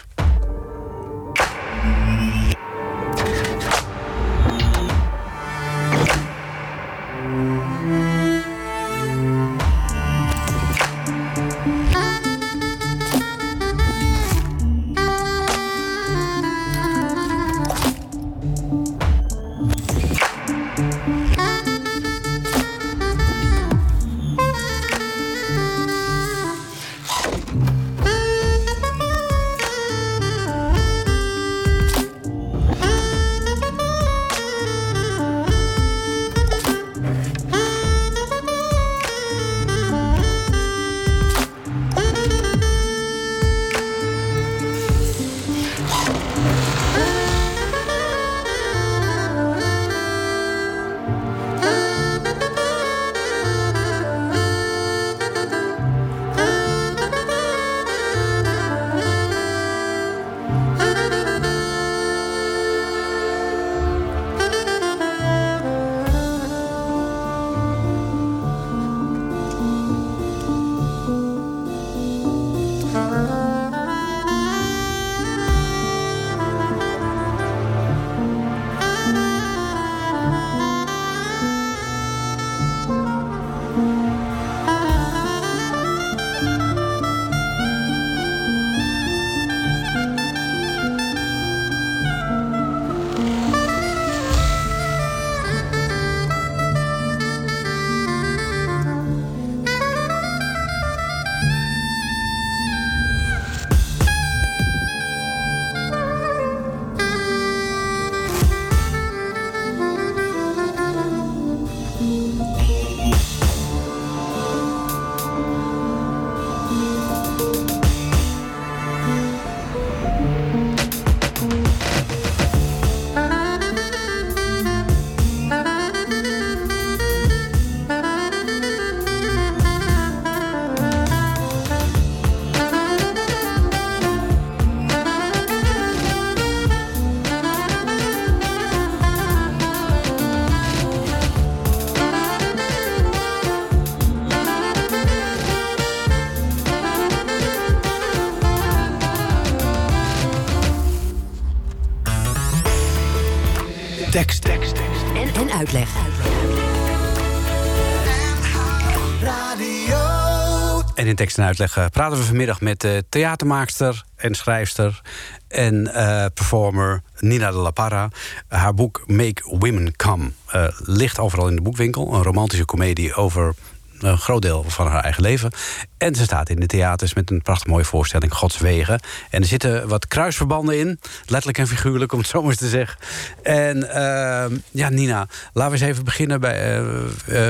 En 161.38 161.54
eh, 161.54 161.86
praten 161.92 162.18
we 162.18 162.24
vanmiddag 162.24 162.62
met 162.62 162.84
uh, 162.84 162.98
theatermaakster 163.10 164.04
en 164.16 164.36
schrijfster 164.36 165.02
en 165.48 165.76
uh, 165.96 166.26
performer 166.34 167.02
Nina 167.20 167.52
de 167.52 167.58
La 167.58 167.72
Parra. 167.72 168.10
haar 168.48 168.74
boek 168.74 169.04
Make 169.06 169.58
Women 169.58 169.96
Come 169.96 170.32
ligt 170.78 171.20
overal 171.20 171.48
in 171.48 171.56
de 171.56 171.62
boekwinkel. 171.62 172.14
Een 172.14 172.24
romantische 172.24 172.66
komedie 172.66 173.16
over 173.16 173.56
een 174.00 174.18
groot 174.18 174.42
deel 174.42 174.64
van 174.68 174.88
haar 174.88 175.04
eigen 175.04 175.22
leven. 175.22 175.52
En 175.98 176.16
ze 176.16 176.24
staat 176.24 176.50
in 176.50 176.60
de 176.60 176.66
theaters 176.66 177.14
met 177.14 177.32
een 177.32 177.42
prachtig 177.42 177.68
mooie 177.68 177.84
voorstelling, 177.84 178.34
Gods 178.34 178.58
Wegen. 178.58 179.00
En 179.30 179.42
er 179.42 179.48
zitten 179.48 179.88
wat 179.88 180.08
kruisverbanden 180.08 180.80
in, 180.80 181.00
letterlijk 181.26 181.58
en 181.58 181.68
figuurlijk, 181.68 182.12
om 182.12 182.20
het 182.20 182.28
zo 182.28 182.42
maar 182.42 182.50
eens 182.50 182.60
te 182.60 182.68
zeggen. 182.68 182.98
En 183.44 183.78
uh, 183.78 184.58
ja, 184.72 184.90
Nina, 184.90 185.28
laten 185.54 185.74
we 185.74 185.80
eens 185.80 185.92
even 185.92 186.04
beginnen 186.04 186.40
bij, 186.40 186.84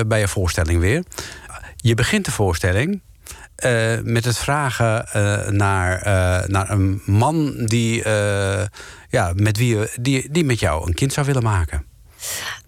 bij 0.08 0.20
je 0.20 0.28
voorstelling 0.28 0.80
weer. 0.80 1.04
Je 1.76 1.96
begint 1.96 2.26
de 2.26 2.32
voorstelling 2.32 3.02
uh, 3.66 4.00
met 4.04 4.26
het 4.26 4.38
vragen 4.38 5.06
uh, 5.16 5.48
naar, 5.48 5.98
uh, 5.98 6.48
naar 6.48 6.70
een 6.70 7.02
man 7.06 7.66
die, 7.66 8.08
ja, 9.10 9.32
met 9.36 9.58
wie, 9.58 9.78
die, 10.02 10.32
die 10.32 10.44
met 10.46 10.60
jou 10.60 10.88
een 10.88 10.94
kind 10.94 11.14
zou 11.14 11.26
willen 11.26 11.44
maken. 11.44 11.86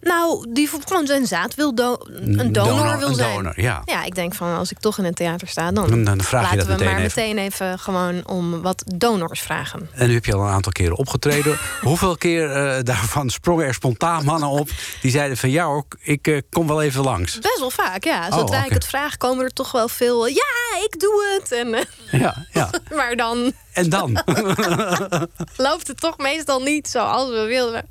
Nou, 0.01 0.45
die 0.53 0.69
gewoon 0.85 1.05
zijn 1.05 1.25
zaad 1.25 1.55
wil 1.55 1.75
do 1.75 1.97
een 2.05 2.53
donor, 2.53 2.77
donor 2.77 2.97
wil 2.97 3.07
een 3.07 3.15
zijn. 3.15 3.35
donor, 3.35 3.61
ja. 3.61 3.81
ja, 3.85 4.03
ik 4.03 4.15
denk 4.15 4.33
van 4.35 4.57
als 4.57 4.71
ik 4.71 4.79
toch 4.79 4.97
in 4.97 5.05
een 5.05 5.13
theater 5.13 5.47
sta, 5.47 5.71
dan, 5.71 6.03
Dan- 6.03 6.21
vraag 6.21 6.49
je 6.51 6.55
laten 6.55 6.57
dat 6.57 6.65
we 6.67 6.71
meteen 6.71 6.85
maar 6.95 7.03
even. 7.03 7.23
meteen 7.23 7.37
even 7.37 7.79
gewoon 7.79 8.27
om 8.27 8.61
wat 8.61 8.83
donors 8.95 9.41
vragen. 9.41 9.89
En 9.93 10.07
nu 10.07 10.13
heb 10.13 10.25
je 10.25 10.33
al 10.33 10.41
een 10.41 10.51
aantal 10.53 10.71
keren 10.71 10.97
opgetreden. 10.97 11.57
Hoeveel 11.81 12.17
keer 12.17 12.51
eh, 12.51 12.83
daarvan 12.83 13.29
sprongen 13.29 13.65
er 13.65 13.73
spontaan 13.73 14.25
mannen 14.25 14.49
op 14.49 14.69
die 15.01 15.11
zeiden 15.11 15.37
van 15.37 15.49
ja 15.49 15.65
hoor, 15.65 15.85
ik 15.99 16.27
eh, 16.27 16.41
kom 16.49 16.67
wel 16.67 16.81
even 16.81 17.03
langs. 17.03 17.39
Best 17.39 17.59
wel 17.59 17.71
vaak, 17.71 18.03
ja. 18.03 18.27
Oh, 18.27 18.37
Zodra 18.37 18.57
oké. 18.57 18.65
ik 18.65 18.73
het 18.73 18.85
vraag, 18.85 19.17
komen 19.17 19.43
er 19.45 19.53
toch 19.53 19.71
wel 19.71 19.87
veel. 19.87 20.27
Ja, 20.27 20.68
ik 20.85 20.99
doe 20.99 21.39
het. 21.39 21.51
En, 21.51 21.73
eh, 21.73 21.81
Ja, 22.21 22.45
ja. 22.51 22.69
maar 22.95 23.15
dan 23.15 23.53
En 23.73 23.89
dan? 23.89 24.11
loopt 25.57 25.87
het 25.87 25.99
toch 25.99 26.17
meestal 26.17 26.61
niet 26.61 26.87
zoals 26.87 27.29
we 27.29 27.45
willen. 27.45 27.87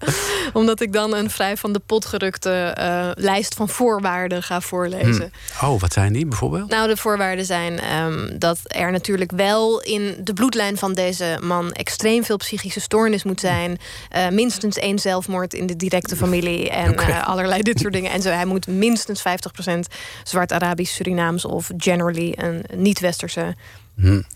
Omdat 0.53 0.80
ik 0.80 0.93
dan 0.93 1.14
een 1.14 1.30
vrij 1.30 1.57
van 1.57 1.72
de 1.72 1.78
pot 1.78 2.07
gerukte 2.07 2.51
eh, 2.51 3.11
lijst 3.14 3.55
van 3.55 3.68
voorwaarden 3.68 4.43
ga 4.43 4.61
voorlezen. 4.61 5.32
Oh, 5.62 5.80
wat 5.80 5.93
zijn 5.93 6.12
die 6.12 6.26
bijvoorbeeld? 6.26 6.70
Nou, 6.70 6.89
de 6.89 6.97
voorwaarden 6.97 7.45
zijn 7.45 7.80
ehm, 7.80 8.39
dat 8.39 8.59
er 8.62 8.93
natuurlijk 8.93 9.32
wel 9.32 9.80
in 9.80 10.16
de 10.20 10.32
bloedlijn 10.32 10.76
van 10.76 10.95
deze 10.95 11.39
man 11.43 11.72
extreem 11.72 12.24
veel 12.24 12.36
psychische 12.36 12.80
stoornis 12.80 13.22
moet 13.22 13.41
zijn. 13.41 13.78
Eh, 14.09 14.28
minstens 14.28 14.76
één 14.76 14.99
zelfmoord 14.99 15.55
in 15.55 15.66
de 15.66 15.76
directe 15.76 16.16
familie 16.16 16.70
en 16.70 17.24
allerlei 17.24 17.62
dit 17.62 17.80
soort 17.80 17.93
dingen. 17.93 18.11
En 18.11 18.22
zo, 18.22 18.30
hij 18.30 18.45
moet 18.45 18.66
minstens 18.66 19.20
50% 19.20 19.86
zwart-Arabisch, 20.24 20.95
Surinaams 20.95 21.45
of 21.45 21.70
generally 21.76 22.32
een 22.36 22.62
niet-westerse 22.79 23.57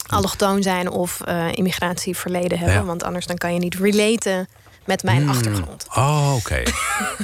allochtoon 0.06 0.62
zijn 0.62 0.90
of 0.90 1.20
eh, 1.20 1.46
immigratieverleden 1.52 2.58
hebben. 2.58 2.76
Ja. 2.76 2.84
Want 2.84 3.02
anders 3.02 3.26
dan 3.26 3.36
kan 3.36 3.54
je 3.54 3.58
niet 3.58 3.74
relaten 3.74 4.48
met 4.84 5.02
mijn 5.02 5.28
achtergrond. 5.28 5.86
Oh, 5.94 6.34
oké. 6.36 6.62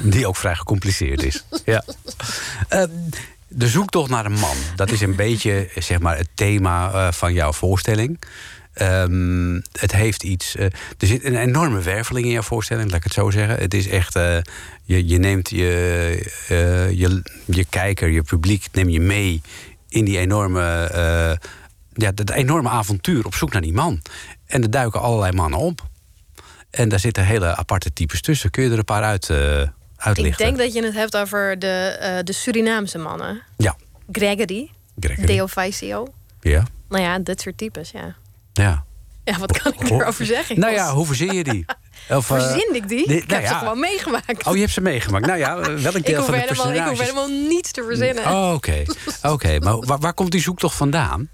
Die 0.03 0.27
ook 0.27 0.37
vrij 0.37 0.55
gecompliceerd 0.55 1.23
is. 1.23 1.45
Ja. 1.65 1.85
Eh, 2.69 2.83
de 3.49 3.69
zoektocht 3.69 4.11
naar 4.11 4.25
een 4.27 4.33
man, 4.39 4.57
dat 4.77 4.91
is 4.91 5.01
een 5.01 5.17
beetje 5.17 5.71
zeg 5.79 5.99
maar, 5.99 6.17
het 6.17 6.29
thema 6.35 6.93
eh, 6.93 7.13
van 7.13 7.33
jouw 7.33 7.53
voorstelling. 7.53 8.21
Ehm, 8.73 9.61
het 9.73 9.93
heeft 9.93 10.23
iets. 10.23 10.57
eh, 10.57 10.65
er 10.99 11.07
zit 11.07 11.25
een 11.25 11.37
enorme 11.37 11.81
werveling 11.81 12.27
in 12.27 12.33
jouw 12.33 12.43
voorstelling, 12.43 12.87
laat 12.87 12.97
ik 12.99 13.05
het 13.05 13.13
zo 13.13 13.31
zeggen. 13.31 13.57
Het 13.57 13.75
is 13.75 13.89
echt. 13.89 14.13
je, 14.85 15.07
je 15.09 15.19
neemt 15.19 15.51
je, 15.51 16.31
je, 16.95 17.23
je 17.45 17.65
kijker, 17.65 18.09
je 18.09 18.23
publiek, 18.23 18.67
neem 18.73 18.89
je 18.89 19.01
mee 19.01 19.43
in 19.89 20.05
die 20.05 20.19
enorme. 20.19 20.85
eh, 20.85 21.49
ja, 21.93 22.13
dat 22.13 22.31
enorme 22.31 22.69
avontuur 22.69 23.27
op 23.27 23.35
zoek 23.35 23.53
naar 23.53 23.63
die 23.63 23.73
man. 23.73 24.03
En 24.47 24.63
er 24.63 24.71
duiken 24.71 25.01
allerlei 25.01 25.33
mannen 25.33 25.59
op. 25.59 25.87
En 26.71 26.89
daar 26.89 26.99
zitten 26.99 27.25
hele 27.27 27.57
aparte 27.57 27.93
types 27.93 28.21
tussen. 28.21 28.51
Kun 28.51 28.65
je 28.65 28.71
er 28.71 28.79
een 28.79 28.85
paar 28.85 29.03
uit, 29.03 29.29
Ik 29.29 29.69
uitlichten? 29.97 30.45
denk 30.47 30.59
dat 30.59 30.73
je 30.73 30.85
het 30.85 30.95
hebt 30.95 31.17
over 31.17 31.59
de, 31.59 31.97
eh, 32.01 32.19
de 32.25 32.33
Surinaamse 32.33 32.99
mannen. 32.99 33.43
Ja, 33.57 33.77
Gregory, 34.13 34.71
Gregory. 35.01 35.27
Deo 35.27 35.47
Faisio. 35.47 36.07
Ja, 36.41 36.63
Nou 36.89 37.03
ja, 37.03 37.19
dat 37.19 37.41
soort 37.41 37.59
types, 37.59 37.91
ja. 37.91 38.15
ja. 38.53 38.85
Ja, 39.25 39.39
wat 39.39 39.59
kan 39.63 39.73
ik 39.73 39.91
erover 39.91 40.27
zeggen? 40.27 40.55
Ik 40.57 40.61
Nou 40.63 40.73
ja, 40.75 40.93
hoe 40.93 41.07
verzin 41.07 41.33
je 41.35 41.45
die? 41.45 41.65
Of, 42.11 42.31
eh, 42.31 42.41
Verzin 42.41 42.75
ik 42.75 42.89
die? 42.89 43.05
ik 43.05 43.07
nou 43.07 43.41
heb 43.41 43.47
ze 43.47 43.53
ja. 43.53 43.59
gewoon 43.59 43.81
meegemaakt. 43.81 44.47
Oh, 44.47 44.55
je 44.55 44.61
hebt 44.61 44.73
ze 44.73 44.81
meegemaakt. 44.81 45.27
Nou 45.27 45.39
ja, 45.39 45.57
welk 45.61 46.05
deel 46.07 46.23
van 46.25 46.35
de 46.35 46.41
helemaal, 46.41 46.73
ik 46.73 46.83
hoef 46.83 46.99
helemaal 47.01 47.29
niets 47.29 47.71
te 47.73 47.85
verzinnen. 47.85 48.25
Oh, 48.27 48.53
oké. 48.55 48.83
Oké, 49.23 49.59
maar 49.59 49.79
waar, 49.79 49.99
waar 49.99 50.15
komt 50.15 50.31
die 50.31 50.41
zoektocht 50.41 50.77
vandaan? 50.77 51.29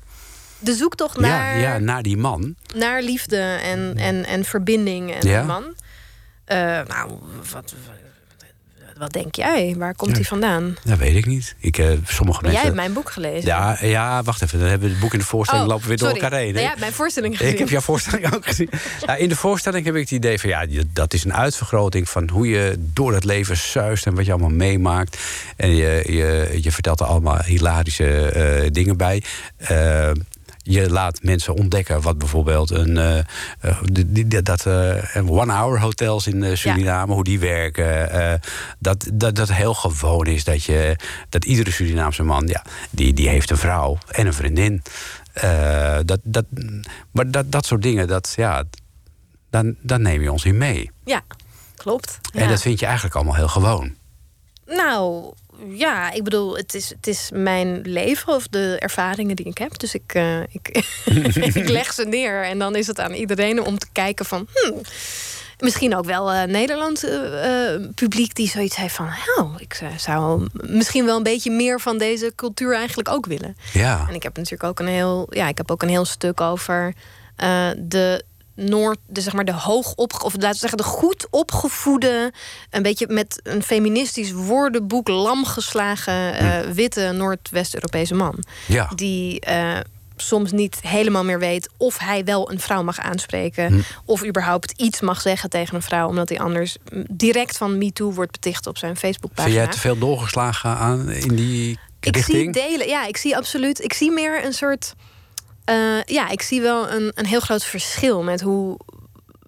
De 0.58 0.74
zoektocht 0.74 1.18
naar, 1.18 1.58
Ja, 1.58 1.72
ja, 1.74 1.78
naar 1.78 2.02
die 2.02 2.16
man. 2.16 2.54
naar 2.74 3.02
liefde 3.02 3.36
en, 3.62 3.94
en, 3.96 4.24
en 4.24 4.44
verbinding 4.44 5.14
en 5.14 5.28
Ja. 5.28 5.40
een 5.40 5.46
man. 5.46 5.64
Eh, 6.44 6.56
nou, 6.58 7.10
wat, 7.52 7.74
wat 8.98 9.12
denk 9.12 9.34
jij? 9.34 9.74
Waar 9.78 9.94
komt 9.94 10.14
die 10.14 10.26
vandaan? 10.26 10.76
Dat 10.84 10.98
weet 10.98 11.16
ik 11.16 11.26
niet. 11.26 11.54
Ik, 11.58 11.78
eh, 11.78 11.86
sommige 12.06 12.40
Jij 12.40 12.50
mensen... 12.50 12.62
hebt 12.62 12.74
mijn 12.74 12.92
boek 12.92 13.10
gelezen. 13.10 13.46
Ja, 13.46 13.78
ja, 13.80 14.22
wacht 14.22 14.42
even. 14.42 14.58
Dan 14.58 14.68
hebben 14.68 14.86
we 14.86 14.94
het 14.94 15.02
boek 15.02 15.12
in 15.12 15.18
de 15.18 15.24
voorstelling 15.24 15.64
Oh, 15.64 15.70
lopen 15.70 15.88
we 15.88 15.96
weer 15.96 15.98
door 15.98 16.22
elkaar 16.22 16.38
heen. 16.38 16.46
Nou, 16.46 16.58
jij 16.58 16.68
hebt 16.68 16.80
mijn 16.80 16.92
voorstelling 16.92 17.36
gezien. 17.36 17.52
Ik 17.52 17.58
heb 17.58 17.68
jouw 17.68 17.80
voorstelling 17.80 18.34
ook 18.34 18.46
gezien. 18.46 18.70
Nou, 19.06 19.18
in 19.18 19.28
de 19.28 19.36
voorstelling 19.36 19.84
heb 19.84 19.94
ik 19.94 20.00
het 20.00 20.10
idee 20.10 20.40
van 20.40 20.48
ja, 20.48 20.66
dat 20.92 21.14
is 21.14 21.24
een 21.24 21.34
uitvergroting 21.34 22.08
van 22.08 22.28
hoe 22.28 22.48
je 22.48 22.76
door 22.78 23.14
het 23.14 23.24
leven 23.24 23.56
zuist 23.56 24.06
en 24.06 24.14
wat 24.14 24.24
je 24.24 24.32
allemaal 24.32 24.50
meemaakt. 24.50 25.18
En 25.56 25.76
je, 25.76 26.02
je, 26.06 26.58
je 26.60 26.72
vertelt 26.72 27.00
er 27.00 27.06
allemaal 27.06 27.42
hilarische 27.42 28.28
eh, 28.28 28.70
dingen 28.72 28.96
bij. 28.96 29.22
Eh, 29.56 30.10
je 30.66 30.90
laat 30.90 31.22
mensen 31.22 31.54
ontdekken 31.54 32.00
wat 32.00 32.18
bijvoorbeeld 32.18 32.70
een, 32.70 32.96
eh, 32.98 33.18
eh, 33.18 33.24
die- 33.82 34.12
die- 34.28 34.42
dat 34.42 34.66
eh, 34.66 35.30
one-hour 35.30 35.80
hotels 35.80 36.26
in 36.26 36.56
Suriname, 36.58 37.12
hoe 37.14 37.24
die 37.24 37.38
werken. 37.38 38.40
dat, 38.78 39.06
dat 39.12 39.36
dat 39.36 39.52
heel 39.52 39.74
gewoon 39.74 40.26
is 40.26 40.44
dat, 40.44 40.64
je, 40.64 40.96
dat 41.28 41.44
iedere 41.44 41.70
Surinaamse 41.70 42.22
man, 42.22 42.46
ja, 42.46 42.62
die, 42.90 43.12
die 43.12 43.28
heeft 43.28 43.50
een 43.50 43.56
vrouw 43.56 43.98
en 44.10 44.26
een 44.26 44.34
vriendin. 44.34 44.82
Dat, 46.04 46.18
dat, 46.22 46.44
maar 47.10 47.30
dat, 47.30 47.52
dat 47.52 47.66
soort 47.66 47.82
dingen, 47.82 48.08
dat, 48.08 48.32
ja, 48.36 48.64
dan, 49.50 49.74
dan 49.80 50.02
neem 50.02 50.22
je 50.22 50.32
ons 50.32 50.44
in 50.44 50.56
mee. 50.58 50.90
Ja, 51.04 51.22
klopt. 51.76 52.18
En 52.32 52.42
Ja. 52.42 52.48
dat 52.48 52.60
vind 52.62 52.78
je 52.80 52.84
eigenlijk 52.86 53.14
allemaal 53.14 53.34
heel 53.34 53.48
gewoon. 53.48 53.94
Nou, 54.66 55.32
ja, 55.68 56.12
ik 56.12 56.24
bedoel, 56.24 56.56
het 56.56 56.74
is, 56.74 56.88
het 56.88 57.06
is 57.06 57.30
mijn 57.32 57.80
leven 57.80 58.34
of 58.34 58.48
de 58.48 58.76
ervaringen 58.78 59.36
die 59.36 59.46
ik 59.46 59.58
heb. 59.58 59.78
Dus 59.78 59.94
ik, 59.94 60.14
eh, 60.14 60.40
ik, 60.40 60.84
ik 61.60 61.68
leg 61.68 61.92
ze 61.92 62.04
neer 62.04 62.44
en 62.44 62.58
dan 62.58 62.76
is 62.76 62.86
het 62.86 63.00
aan 63.00 63.12
iedereen 63.12 63.62
om 63.62 63.78
te 63.78 63.86
kijken 63.92 64.24
van... 64.24 64.46
hmm, 64.54 64.80
misschien 65.58 65.96
ook 65.96 66.04
wel 66.04 66.32
eh 66.32 66.42
Nederlands 66.42 67.04
eh, 67.04 67.74
publiek 67.94 68.34
die 68.34 68.48
zoiets 68.48 68.76
heeft 68.76 68.94
van... 68.94 69.10
nou, 69.36 69.50
ik 69.56 69.80
zou 69.96 70.46
misschien 70.52 71.04
wel 71.04 71.16
een 71.16 71.22
beetje 71.22 71.50
meer 71.50 71.80
van 71.80 71.98
deze 71.98 72.32
cultuur 72.36 72.74
eigenlijk 72.74 73.08
ook 73.08 73.26
willen. 73.26 73.56
Ja, 73.72 74.06
En 74.08 74.14
ik 74.14 74.22
heb 74.22 74.36
natuurlijk 74.36 74.64
ook 74.64 74.78
een 74.78 74.92
heel, 74.92 75.26
ja, 75.30 75.48
ik 75.48 75.56
heb 75.56 75.70
ook 75.70 75.82
een 75.82 75.88
heel 75.88 76.04
stuk 76.04 76.40
over 76.40 76.94
de 77.76 78.24
Noord, 78.54 78.98
de, 79.06 79.20
zeg 79.20 79.32
maar 79.32 79.44
de 79.44 79.52
hoog 79.52 79.94
opge, 79.94 80.24
of 80.24 80.32
laten 80.32 80.50
we 80.50 80.56
zeggen 80.56 80.78
de 80.78 80.84
goed 80.84 81.26
opgevoede, 81.30 82.32
een 82.70 82.82
beetje 82.82 83.06
met 83.08 83.40
een 83.42 83.62
feministisch 83.62 84.32
woordenboek 84.32 85.08
lam 85.08 85.44
geslagen 85.44 86.34
eh, 86.34 86.70
witte 86.70 87.10
Noordwest-Europese 87.12 88.14
man. 88.14 88.44
ja. 88.66 88.90
Die 88.94 89.40
eh, 89.40 89.76
soms 90.16 90.52
niet 90.52 90.78
helemaal 90.80 91.24
meer 91.24 91.38
weet 91.38 91.68
of 91.76 91.98
hij 91.98 92.24
wel 92.24 92.50
een 92.50 92.60
vrouw 92.60 92.82
mag 92.82 92.98
aanspreken. 92.98 93.84
Of 94.04 94.24
überhaupt 94.24 94.72
iets 94.76 95.00
mag 95.00 95.20
zeggen 95.20 95.50
tegen 95.50 95.74
een 95.74 95.82
vrouw, 95.82 96.08
omdat 96.08 96.28
hij 96.28 96.38
anders 96.38 96.76
mm, 96.92 97.04
direct 97.10 97.56
van 97.56 97.78
MeToo 97.78 98.12
wordt 98.12 98.32
beticht 98.32 98.66
op 98.66 98.78
zijn 98.78 98.96
Vind 98.96 99.04
Facebookpagina. 99.14 99.54
jij 99.54 99.66
te 99.66 99.78
veel 99.78 99.98
doorgeslagen 99.98 100.76
aan 100.76 101.10
in 101.10 101.34
die 101.34 101.78
Ik 102.00 102.14
richting? 102.16 102.54
zie 102.54 102.68
delen, 102.68 102.88
ja, 102.88 103.06
ik 103.06 103.16
zie 103.16 103.36
absoluut. 103.36 103.82
Ik 103.84 103.92
zie 103.92 104.10
meer 104.10 104.44
een 104.44 104.52
soort. 104.52 104.94
Eh, 105.64 106.02
ja, 106.04 106.28
ik 106.28 106.42
zie 106.42 106.60
wel 106.60 106.90
een, 106.90 107.12
een 107.14 107.26
heel 107.26 107.40
groot 107.40 107.64
verschil 107.64 108.22
met 108.22 108.40
hoe, 108.40 108.78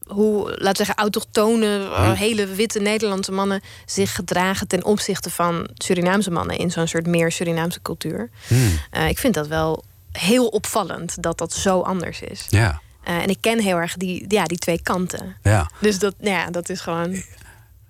hoe 0.07 0.45
laten 0.49 0.67
we 0.67 0.75
zeggen, 0.77 0.95
autochtone, 0.95 1.79
eh, 1.85 2.13
hele 2.13 2.47
witte 2.47 2.81
Nederlandse 2.81 3.33
mannen 3.33 3.61
zich 3.87 4.15
gedragen 4.15 4.69
ten 4.69 4.85
opzichte 4.85 5.31
van 5.31 5.69
Surinaamse 5.75 6.31
mannen 6.31 6.59
in 6.59 6.71
zo'n 6.71 6.87
soort 6.89 7.07
meer 7.07 7.33
Surinaamse 7.33 7.83
cultuur. 7.83 8.31
Hmm, 8.47 8.79
Eh, 8.91 9.09
ik 9.09 9.19
vind 9.19 9.35
dat 9.35 9.47
wel 9.47 9.85
heel 10.13 10.47
opvallend 10.47 11.23
dat 11.23 11.39
dat 11.39 11.53
zo 11.53 11.81
anders 11.81 12.21
is. 12.21 12.47
ja, 12.49 12.81
en 13.05 13.29
ik 13.29 13.39
ken 13.41 13.61
heel 13.61 13.77
erg 13.77 13.95
die, 13.97 14.25
ja, 14.29 14.45
die 14.45 14.59
twee 14.59 14.83
kanten. 14.83 15.37
ja. 15.43 15.71
Dus 15.81 15.99
dat, 15.99 16.15
nou 16.19 16.37
ja, 16.37 16.51
dat 16.51 16.69
is 16.69 16.81
gewoon. 16.81 17.23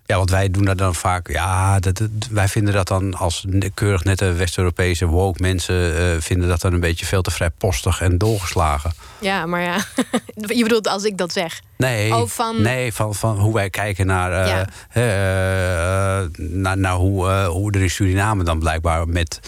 Ja, 0.06 0.16
want 0.16 0.30
wij 0.30 0.50
doen 0.50 0.64
dat 0.64 0.78
dan 0.78 0.94
vaak. 0.94 1.28
Ja, 1.30 1.78
dat, 1.78 2.02
wij 2.30 2.48
vinden 2.48 2.74
dat 2.74 2.88
dan 2.88 3.14
als 3.14 3.44
keurig 3.74 4.04
nette 4.04 4.32
West-Europese 4.32 5.06
woke 5.06 5.42
mensen. 5.42 5.96
eh, 5.98 6.20
vinden 6.20 6.48
dat 6.48 6.60
dan 6.60 6.72
een 6.72 6.80
beetje 6.80 7.06
veel 7.06 7.22
te 7.22 7.30
vrijpostig 7.30 8.00
en 8.00 8.18
doorgeslagen. 8.18 8.92
Ja, 9.18 9.46
maar 9.46 9.60
ja. 9.62 9.76
je 10.56 10.62
bedoelt 10.62 10.88
als 10.88 11.04
ik 11.04 11.18
dat 11.18 11.32
zeg. 11.32 11.60
Nee, 11.76 12.14
Oh, 12.14 12.28
van- 12.28 12.62
nee 12.62 12.92
van, 12.92 13.14
van 13.14 13.38
hoe 13.38 13.54
wij 13.54 13.70
kijken 13.70 14.06
naar, 14.06 14.48
Ja. 14.48 14.66
eh, 14.90 16.28
naar, 16.38 16.78
naar 16.78 16.94
hoe, 16.94 17.30
hoe 17.44 17.72
er 17.72 17.82
in 17.82 17.90
Suriname 17.90 18.44
dan 18.44 18.58
blijkbaar 18.58 19.08
met 19.08 19.40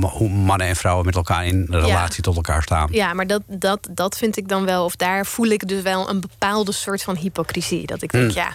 hoe 0.00 0.28
mannen 0.28 0.66
en 0.66 0.76
vrouwen 0.76 1.04
met 1.06 1.16
elkaar 1.16 1.46
in 1.46 1.66
relatie 1.70 2.22
tot 2.22 2.36
elkaar 2.36 2.62
staan. 2.62 2.88
Ja, 2.90 3.12
maar 3.12 3.26
dat, 3.26 3.42
dat, 3.46 3.88
dat 3.90 4.16
vind 4.18 4.36
ik 4.36 4.48
dan 4.48 4.64
wel, 4.64 4.84
of 4.84 4.96
daar 4.96 5.26
voel 5.26 5.46
ik 5.46 5.68
dus 5.68 5.82
wel 5.82 6.10
een 6.10 6.20
bepaalde 6.20 6.72
soort 6.72 7.02
van 7.02 7.16
hypocrisie. 7.16 7.86
Dat 7.86 8.02
ik 8.02 8.10
denk, 8.12 8.24
Mm. 8.24 8.30
ja, 8.34 8.54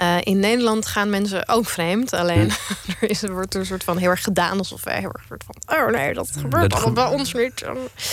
eh, 0.00 0.16
in 0.20 0.38
Nederland 0.38 0.86
gaan 0.86 1.10
mensen 1.10 1.48
ook 1.48 1.66
vreemd. 1.68 2.12
Alleen 2.12 2.38
Mm. 2.40 2.50
er 3.00 3.10
is, 3.10 3.22
er 3.22 3.32
wordt 3.32 3.54
er 3.54 3.60
een 3.60 3.66
soort 3.66 3.84
van 3.84 3.96
heel 3.98 4.10
erg 4.10 4.22
gedaan 4.22 4.58
alsof 4.58 4.84
wij 4.84 4.98
heel 4.98 5.10
erg 5.12 5.24
soort 5.28 5.44
van, 5.46 5.78
oh 5.78 5.90
nee, 5.92 6.14
dat 6.14 6.30
gebeurt 6.38 6.72
allemaal 6.74 6.92
bij 6.92 7.18
ons 7.18 7.32
niet. 7.34 7.64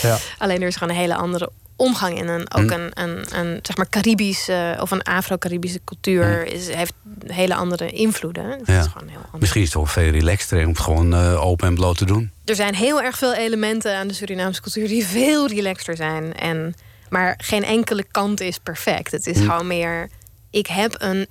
Ja. 0.02 0.18
Alleen 0.38 0.60
er 0.60 0.66
is 0.68 0.76
gewoon 0.76 0.94
een 0.94 1.00
hele 1.00 1.14
andere 1.14 1.50
omgang 1.76 2.18
in 2.18 2.28
een, 2.28 2.54
ook 2.54 2.62
Mm. 2.62 2.70
een, 2.70 2.90
een, 3.02 3.38
een 3.38 3.58
zeg 3.62 3.76
maar 3.76 3.88
Caribisch 3.88 4.48
of 4.80 4.90
een 4.90 5.02
Afro-Caribische 5.02 5.80
cultuur 5.84 6.46
is, 6.46 6.68
heeft 6.68 6.92
hele 7.26 7.54
andere 7.54 7.90
invloeden. 7.90 8.60
Ja. 8.64 8.80
is 8.80 8.86
gewoon 8.86 9.08
heel 9.08 9.16
anders. 9.22 9.38
Misschien 9.40 9.62
is 9.62 9.68
het 9.72 9.76
toch 9.76 9.92
veel 9.92 10.10
relaxter 10.10 10.62
om 10.62 10.68
het 10.68 10.80
gewoon 10.80 11.14
eh, 11.14 11.44
open 11.46 11.66
en 11.68 11.74
bloot 11.74 11.98
te 11.98 12.04
doen. 12.04 12.30
Er 12.44 12.54
zijn 12.54 12.74
heel 12.74 13.02
erg 13.02 13.18
veel 13.18 13.34
elementen 13.34 13.96
aan 13.96 14.08
de 14.08 14.14
Surinaamse 14.14 14.60
cultuur 14.62 14.88
die 14.88 15.06
veel 15.06 15.46
relaxter 15.48 15.96
zijn. 15.96 16.34
En, 16.34 16.74
maar 17.08 17.34
geen 17.42 17.64
enkele 17.64 18.04
kant 18.10 18.40
is 18.40 18.58
perfect. 18.58 19.10
Het 19.10 19.26
is 19.26 19.36
Hm. 19.38 19.42
gewoon 19.44 19.66
meer. 19.66 20.08
Ik 20.50 20.66
heb 20.66 20.94
een, 20.98 21.26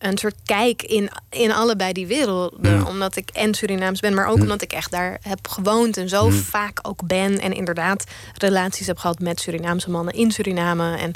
een 0.00 0.18
soort 0.18 0.34
kijk 0.44 0.82
in, 0.82 1.10
in 1.30 1.52
allebei 1.52 1.92
die 1.92 2.06
werelden. 2.06 2.78
Hm. 2.78 2.86
Omdat 2.86 3.16
ik 3.16 3.30
en 3.32 3.54
Surinaams 3.54 4.00
ben, 4.00 4.14
maar 4.14 4.26
ook 4.26 4.36
Hm. 4.36 4.42
omdat 4.42 4.62
ik 4.62 4.72
echt 4.72 4.90
daar 4.90 5.18
heb 5.22 5.48
gewoond 5.48 5.96
en 5.96 6.08
zo 6.08 6.28
Hm. 6.30 6.32
vaak 6.36 6.78
ook 6.82 7.06
ben. 7.06 7.40
En 7.40 7.52
inderdaad 7.52 8.04
relaties 8.36 8.86
heb 8.86 8.98
gehad 8.98 9.18
met 9.18 9.40
Surinaamse 9.40 9.90
mannen 9.90 10.14
in 10.14 10.30
Suriname. 10.30 10.96
En 10.96 11.10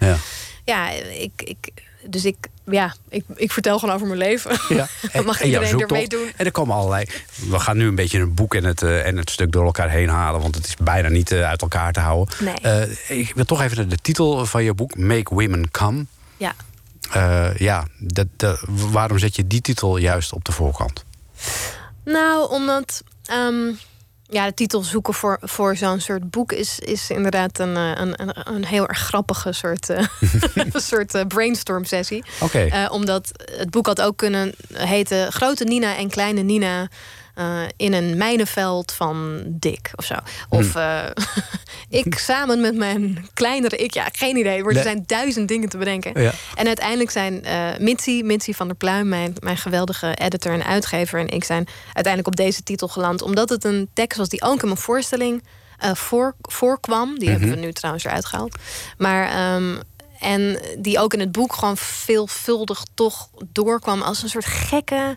Ja. 0.64 0.90
ik. 1.18 1.32
ik 1.42 1.70
dus 2.08 2.24
ik, 2.24 2.36
ja, 2.66 2.94
ik, 3.08 3.24
ik 3.34 3.52
vertel 3.52 3.78
gewoon 3.78 3.94
over 3.94 4.06
mijn 4.06 4.18
leven. 4.18 4.58
Ja. 4.68 4.88
Mag 5.24 5.42
iedereen 5.42 5.80
ermee 5.80 6.08
doen. 6.08 6.30
En 6.36 6.44
er 6.44 6.50
komen 6.52 6.76
allerlei. 6.76 7.04
We 7.50 7.58
gaan 7.58 7.76
nu 7.76 7.86
een 7.86 7.94
beetje 7.94 8.18
een 8.18 8.34
boek 8.34 8.54
en 8.54 8.64
het, 8.64 8.82
eh, 8.82 9.06
en 9.06 9.16
het 9.16 9.30
stuk 9.30 9.52
door 9.52 9.64
elkaar 9.64 9.90
heen 9.90 10.08
halen, 10.08 10.40
want 10.40 10.54
het 10.54 10.66
is 10.66 10.76
bijna 10.76 11.08
niet 11.08 11.30
eh, 11.32 11.48
uit 11.48 11.62
elkaar 11.62 11.92
te 11.92 12.00
houden. 12.00 12.34
Nee. 12.40 12.54
Eh, 12.62 13.18
ik 13.18 13.32
wil 13.34 13.44
toch 13.44 13.62
even 13.62 13.76
naar 13.76 13.88
de 13.88 13.98
titel 14.02 14.46
van 14.46 14.64
je 14.64 14.74
boek, 14.74 14.96
Make 14.96 15.34
Women 15.34 15.70
Come. 15.70 16.04
Ja. 16.36 16.54
Eh, 17.12 17.56
ja, 17.56 17.86
dat, 17.98 18.26
dat- 18.36 18.60
waarom 18.68 19.18
zet 19.18 19.36
je 19.36 19.46
die 19.46 19.60
titel 19.60 19.96
juist 19.96 20.32
op 20.32 20.44
de 20.44 20.52
voorkant? 20.52 21.04
Nou, 22.04 22.50
omdat 22.50 23.02
ehm, 23.24 23.70
ja, 24.28 24.46
de 24.46 24.54
titel 24.54 24.82
zoeken 24.82 25.14
voor, 25.14 25.38
voor 25.40 25.76
zo'n 25.76 26.00
soort 26.00 26.30
boek 26.30 26.52
is, 26.52 26.78
is 26.78 27.10
inderdaad 27.10 27.58
een, 27.58 27.76
eh, 27.76 27.90
een, 27.94 28.22
een, 28.22 28.54
een 28.54 28.64
heel 28.64 28.86
erg 28.88 28.98
grappige 28.98 29.52
soort, 29.52 29.90
eh, 29.90 30.06
soort 30.74 31.28
brainstorm 31.28 31.84
sessie. 31.84 32.24
Oké. 32.40 32.58
Eh, 32.58 32.86
omdat 32.92 33.30
het 33.56 33.70
boek 33.70 33.86
had 33.86 34.00
ook 34.00 34.16
kunnen 34.16 34.54
heten 34.72 35.32
Grote 35.32 35.64
Nina 35.64 35.96
en 35.96 36.08
Kleine 36.10 36.40
Nina. 36.42 36.88
Eh, 37.34 37.62
in 37.76 37.92
een 37.92 38.16
mijnenveld 38.16 38.92
van 38.92 39.42
Dick 39.46 39.90
of 39.94 40.04
zo. 40.04 40.14
Of 40.48 40.74
eh, 40.74 41.04
ik 42.04 42.18
samen 42.18 42.60
met 42.60 42.74
mijn 42.74 43.26
kleinere 43.34 43.76
ik. 43.76 43.94
Ja, 43.94 44.08
geen 44.12 44.36
idee. 44.36 44.62
Maar 44.62 44.74
er 44.74 44.82
zijn 44.82 45.02
duizend 45.06 45.48
dingen 45.48 45.68
te 45.68 45.78
bedenken. 45.78 46.22
Ja. 46.22 46.32
En 46.54 46.66
uiteindelijk 46.66 47.10
zijn 47.10 47.44
eh 47.44 47.68
Mitzi, 47.78 48.22
Mitzi 48.22 48.54
van 48.54 48.66
der 48.66 48.76
Pluim, 48.76 49.08
mijn, 49.08 49.34
mijn 49.40 49.56
geweldige 49.56 50.14
editor 50.14 50.52
en 50.52 50.64
uitgever, 50.64 51.18
en 51.18 51.28
ik 51.28 51.44
zijn 51.44 51.66
uiteindelijk 51.84 52.26
op 52.26 52.36
deze 52.36 52.62
titel 52.62 52.88
geland. 52.88 53.22
Omdat 53.22 53.48
het 53.48 53.64
een 53.64 53.88
tekst 53.94 54.18
was 54.18 54.28
die 54.28 54.42
ook 54.42 54.60
in 54.60 54.68
mijn 54.68 54.80
voorstelling 54.80 55.42
eh, 55.78 55.94
voor, 55.94 56.34
voorkwam. 56.40 57.18
Die 57.18 57.30
hebben 57.30 57.50
we 57.50 57.56
nu 57.56 57.72
trouwens 57.72 58.04
eruit 58.04 58.24
gehaald. 58.24 58.58
Maar. 58.98 59.28
ehm, 59.28 59.76
en 60.20 60.60
die 60.78 60.98
ook 60.98 61.12
in 61.12 61.20
het 61.20 61.32
boek 61.32 61.52
gewoon 61.52 61.76
veelvuldig 61.76 62.82
toch 62.94 63.28
doorkwam 63.52 64.02
als 64.02 64.22
een 64.22 64.28
soort 64.28 64.44
gekke 64.44 65.16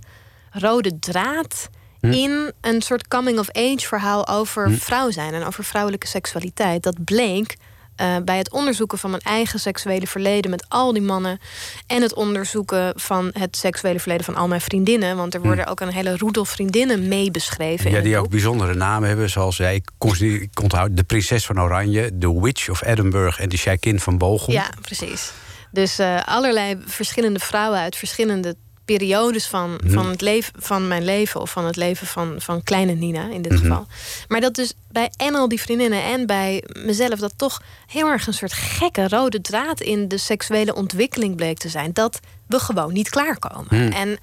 rode 0.51 0.99
draad. 0.99 1.70
In 2.02 2.52
een 2.62 2.82
soort 2.82 3.08
coming-of-age 3.08 3.88
verhaal 3.88 4.28
over 4.28 4.72
vrouw 4.72 5.12
zijn 5.12 5.34
en 5.34 5.43
over 5.43 5.64
vrouwelijke 5.64 6.08
seksualiteit. 6.08 6.84
Dat 6.84 7.04
bleek 7.04 7.58
eh, 7.98 8.16
bij 8.26 8.38
het 8.38 8.52
onderzoeken 8.52 8.98
van 8.98 9.10
mijn 9.10 9.22
eigen 9.22 9.60
seksuele 9.60 10.08
verleden 10.08 10.52
met 10.52 10.66
al 10.68 10.93
die 10.93 11.02
mannen. 11.02 11.39
En 11.88 12.02
het 12.02 12.14
onderzoeken 12.14 12.93
van 13.00 13.30
het 13.34 13.58
seksuele 13.58 14.00
verleden 14.00 14.26
van 14.26 14.36
al 14.36 14.48
mijn 14.48 14.62
vriendinnen. 14.62 15.18
Want 15.18 15.34
er 15.34 15.41
worden 15.41 15.68
ook 15.68 15.80
een 15.80 15.91
hele 15.91 16.18
roedel 16.18 16.45
vriendinnen 16.45 17.08
mee 17.08 17.32
beschreven. 17.32 17.91
Ja, 17.91 18.02
die 18.02 18.18
ook 18.18 18.30
bijzondere 18.30 18.74
namen 18.74 19.08
hebben, 19.08 19.30
zoals 19.30 19.58
jij 19.58 19.76
ik 19.76 19.89
onthoud, 20.62 20.98
de 20.98 21.04
Prinses 21.04 21.45
van 21.45 21.62
Oranje, 21.62 22.10
de 22.14 22.39
Witch 22.39 22.70
of 22.70 22.84
Edinburgh 22.84 23.41
en 23.41 23.50
de 23.50 23.58
Sjeikin 23.58 24.00
van 24.00 24.18
Bochum. 24.18 24.54
Ja, 24.54 24.70
precies. 24.82 25.32
Dus 25.72 26.00
eh, 26.00 26.20
allerlei 26.26 26.78
verschillende 26.86 27.39
vrouwen 27.39 27.80
uit 27.80 27.95
verschillende 27.95 28.56
periodes 28.96 29.48
van, 29.48 29.80
van, 29.86 30.10
het 30.10 30.22
leven, 30.22 30.54
van 30.58 30.88
mijn 30.88 31.04
leven... 31.06 31.42
of 31.42 31.52
van 31.52 31.66
het 31.66 31.76
leven 31.76 32.08
van, 32.08 32.36
van 32.38 32.64
kleine 32.64 32.94
Nina 32.94 33.30
in 33.30 33.42
dit 33.42 33.52
Mhm. 33.52 33.62
geval. 33.62 33.88
Maar 34.28 34.42
dat 34.42 34.56
dus 34.56 34.74
bij 34.92 35.12
en 35.18 35.36
al 35.36 35.48
die 35.48 35.62
vriendinnen 35.62 36.04
en 36.04 36.26
bij 36.26 36.64
mezelf... 36.74 37.20
dat 37.20 37.34
toch 37.36 37.62
heel 37.88 38.08
erg 38.08 38.28
een 38.28 38.34
soort 38.34 38.54
gekke 38.54 39.08
rode 39.08 39.42
draad... 39.42 39.82
in 39.82 40.08
de 40.08 40.18
seksuele 40.18 40.76
ontwikkeling 40.76 41.36
bleek 41.36 41.58
te 41.58 41.70
zijn. 41.70 41.94
Dat 41.94 42.20
we 42.48 42.60
gewoon 42.60 42.94
niet 42.94 43.10
klaarkomen. 43.10 43.94
En 43.94 44.18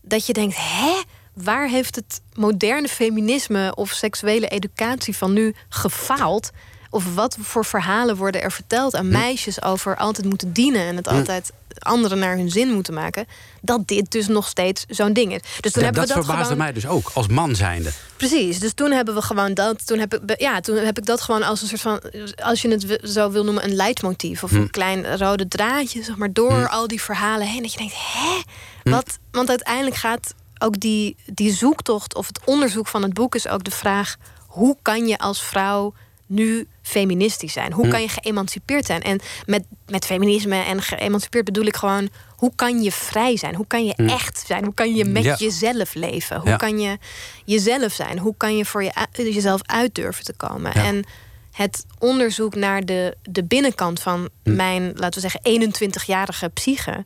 dat 0.00 0.26
je 0.26 0.32
denkt, 0.32 0.56
hè? 0.58 1.00
Waar 1.34 1.68
heeft 1.68 1.94
het 1.96 2.20
moderne 2.34 2.88
feminisme 2.88 3.74
of 3.74 3.90
seksuele 3.90 4.48
educatie 4.48 5.16
van 5.16 5.32
nu 5.32 5.54
gefaald? 5.68 6.50
Of 6.92 7.14
wat 7.14 7.36
voor 7.40 7.64
verhalen 7.64 8.16
worden 8.16 8.42
er 8.42 8.52
verteld 8.52 8.94
aan 8.94 9.08
meisjes 9.08 9.62
over 9.62 9.96
altijd 9.96 10.26
moeten 10.26 10.52
dienen 10.52 10.86
en 10.86 10.96
het 10.96 11.08
altijd 11.08 11.52
anderen 11.78 12.18
naar 12.18 12.36
hun 12.36 12.50
zin 12.50 12.72
moeten 12.72 12.94
maken? 12.94 13.26
Dat 13.60 13.88
dit 13.88 14.10
dus 14.10 14.28
nog 14.28 14.48
steeds 14.48 14.84
zo'n 14.88 15.12
ding 15.12 15.34
is. 15.34 15.40
Dus 15.60 15.72
toen 15.72 15.82
Ja, 15.82 15.88
hebben 15.88 16.06
dat 16.06 16.08
we 16.08 16.14
dat 16.14 16.24
verbaasde 16.24 16.42
gewoon... 16.42 16.58
mij 16.58 16.72
dus 16.72 16.86
ook, 16.86 17.10
als 17.14 17.26
man 17.26 17.54
zijnde. 17.54 17.90
Precies, 18.16 18.60
dus 18.60 18.72
toen 18.72 18.90
hebben 18.90 19.14
we 19.14 19.22
gewoon 19.22 19.54
dat. 19.54 19.86
Toen 19.86 19.98
heb 19.98 20.14
ik, 20.14 20.40
ja, 20.40 20.60
toen 20.60 20.76
heb 20.76 20.98
ik 20.98 21.06
dat 21.06 21.20
gewoon 21.20 21.42
als 21.42 21.62
een 21.62 21.68
soort 21.68 21.80
van, 21.80 22.00
als 22.42 22.62
je 22.62 22.68
het 22.68 22.98
zo 23.02 23.30
wil 23.30 23.44
noemen, 23.44 23.64
een 23.64 23.74
leidmotief. 23.74 24.42
Of 24.42 24.52
een 24.52 24.70
klein 24.70 25.16
rode 25.16 25.48
draadje, 25.48 26.02
zeg 26.02 26.16
maar, 26.16 26.32
door 26.32 26.68
al 26.68 26.86
die 26.86 27.02
verhalen 27.02 27.46
heen. 27.46 27.62
Dat 27.62 27.72
je 27.72 27.78
denkt, 27.78 27.94
hè? 27.96 28.40
Wat? 28.90 29.18
Want 29.30 29.48
uiteindelijk 29.48 29.96
gaat 29.96 30.34
ook 30.58 30.80
die, 30.80 31.16
die 31.26 31.52
zoektocht 31.52 32.14
of 32.14 32.26
het 32.26 32.40
onderzoek 32.44 32.88
van 32.88 33.02
het 33.02 33.14
boek 33.14 33.34
is 33.34 33.48
ook 33.48 33.64
de 33.64 33.70
vraag: 33.70 34.16
hoe 34.46 34.76
kan 34.82 35.06
je 35.06 35.18
als 35.18 35.42
vrouw 35.42 35.94
nu 36.26 36.66
feministisch 36.82 37.52
zijn? 37.52 37.72
Hoe 37.72 37.88
kan 37.88 38.00
je 38.00 38.08
geëmancipeerd 38.08 38.86
zijn? 38.86 39.02
En 39.02 39.20
met, 39.46 39.64
met 39.86 40.04
feminisme 40.04 40.56
en 40.56 40.82
geëmancipeerd 40.82 41.44
bedoel 41.44 41.64
ik 41.66 41.76
gewoon... 41.76 42.08
hoe 42.36 42.52
kan 42.56 42.82
je 42.82 42.92
vrij 42.92 43.36
zijn? 43.36 43.54
Hoe 43.54 43.66
kan 43.66 43.84
je 43.86 43.94
echt 43.94 44.44
zijn? 44.46 44.64
Hoe 44.64 44.74
kan 44.74 44.94
je 44.94 45.04
met 45.04 45.24
Ja. 45.24 45.36
jezelf 45.38 45.94
leven? 45.94 46.40
Hoe 46.40 46.48
Ja. 46.48 46.56
kan 46.56 46.80
je 46.80 46.98
jezelf 47.44 47.92
zijn? 47.92 48.18
Hoe 48.18 48.34
kan 48.36 48.56
je 48.56 48.64
voor 48.64 48.82
je, 48.84 48.92
jezelf 49.12 49.60
uit 49.62 49.94
durven 49.94 50.24
te 50.24 50.34
komen? 50.36 50.70
Ja. 50.74 50.84
En 50.84 51.04
het 51.52 51.86
onderzoek 51.98 52.54
naar 52.54 52.84
de, 52.84 53.16
de 53.22 53.44
binnenkant 53.44 54.00
van 54.00 54.28
mijn, 54.42 54.92
laten 54.94 55.22
we 55.22 55.28
zeggen, 55.28 55.72
21-jarige 55.72 56.48
psyche... 56.48 57.04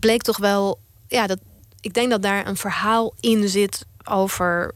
bleek 0.00 0.22
toch 0.22 0.36
wel... 0.38 0.78
Ja, 1.08 1.26
dat, 1.26 1.38
ik 1.80 1.94
denk 1.94 2.10
dat 2.10 2.22
daar 2.22 2.46
een 2.46 2.56
verhaal 2.56 3.14
in 3.20 3.48
zit 3.48 3.86
over 4.04 4.74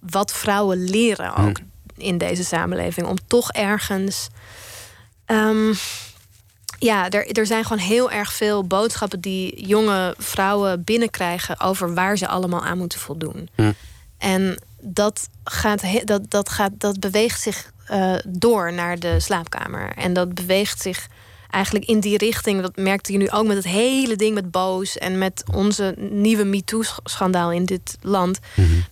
wat 0.00 0.32
vrouwen 0.32 0.84
leren 0.90 1.34
ook 1.36 1.58
in 2.02 2.18
deze 2.18 2.44
samenleving. 2.44 3.06
Om 3.06 3.16
toch 3.26 3.52
ergens. 3.52 4.28
ehm, 5.26 5.72
ja, 6.78 7.08
er, 7.08 7.26
er 7.30 7.46
zijn 7.46 7.64
gewoon 7.64 7.82
heel 7.84 8.10
erg 8.10 8.32
veel 8.32 8.64
boodschappen 8.66 9.20
die 9.20 9.66
jonge 9.66 10.14
vrouwen 10.18 10.84
binnenkrijgen 10.84 11.60
over 11.60 11.94
waar 11.94 12.16
ze 12.18 12.28
allemaal 12.28 12.64
aan 12.64 12.78
moeten 12.78 12.98
voldoen. 13.00 13.48
En 14.18 14.58
dat, 14.80 15.28
gaat, 15.44 15.82
dat, 16.04 16.30
dat, 16.30 16.48
gaat, 16.48 16.72
dat 16.78 17.00
beweegt 17.00 17.40
zich 17.40 17.72
eh, 17.86 18.14
door 18.26 18.72
naar 18.72 18.98
de 18.98 19.20
slaapkamer. 19.20 19.92
En 19.96 20.12
dat 20.12 20.34
beweegt 20.34 20.80
zich 20.80 21.08
eigenlijk 21.52 21.84
in 21.84 22.00
die 22.00 22.16
richting. 22.16 22.62
Dat 22.62 22.76
merkte 22.76 23.12
je 23.12 23.18
nu 23.18 23.30
ook 23.30 23.46
met 23.46 23.56
het 23.56 23.66
hele 23.66 24.16
ding 24.16 24.34
met 24.34 24.50
Boos 24.50 24.98
en 24.98 25.18
met 25.18 25.42
onze 25.52 25.94
nieuwe 25.98 26.44
MeToo-schandaal 26.44 27.52
in 27.52 27.64
dit 27.64 27.96
land. 28.00 28.38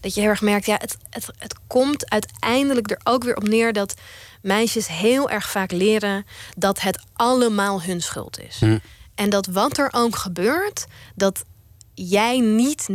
Dat 0.01 0.15
je 0.15 0.21
heel 0.21 0.31
erg 0.31 0.41
merkt, 0.41 0.67
ja, 0.67 0.77
het, 0.81 0.97
het, 1.11 1.27
het 1.39 1.55
komt 1.67 2.11
uiteindelijk 2.11 2.91
er 2.91 3.01
ook 3.05 3.25
weer 3.25 3.37
op 3.37 3.49
neer 3.49 3.73
dat 3.73 3.95
meisjes 4.43 4.89
heel 4.89 5.31
erg 5.31 5.51
vaak 5.51 5.73
leren 5.73 6.25
dat 6.57 6.81
het 6.81 7.03
allemaal 7.13 7.83
hun 7.83 8.01
schuld 8.01 8.41
is. 8.41 8.59
En 9.15 9.31
dat 9.31 9.47
wat 9.47 9.79
er 9.79 9.89
ook 9.93 10.17
gebeurt, 10.17 10.87
dat 11.15 11.45
jij 11.95 12.39
niet 12.39 12.89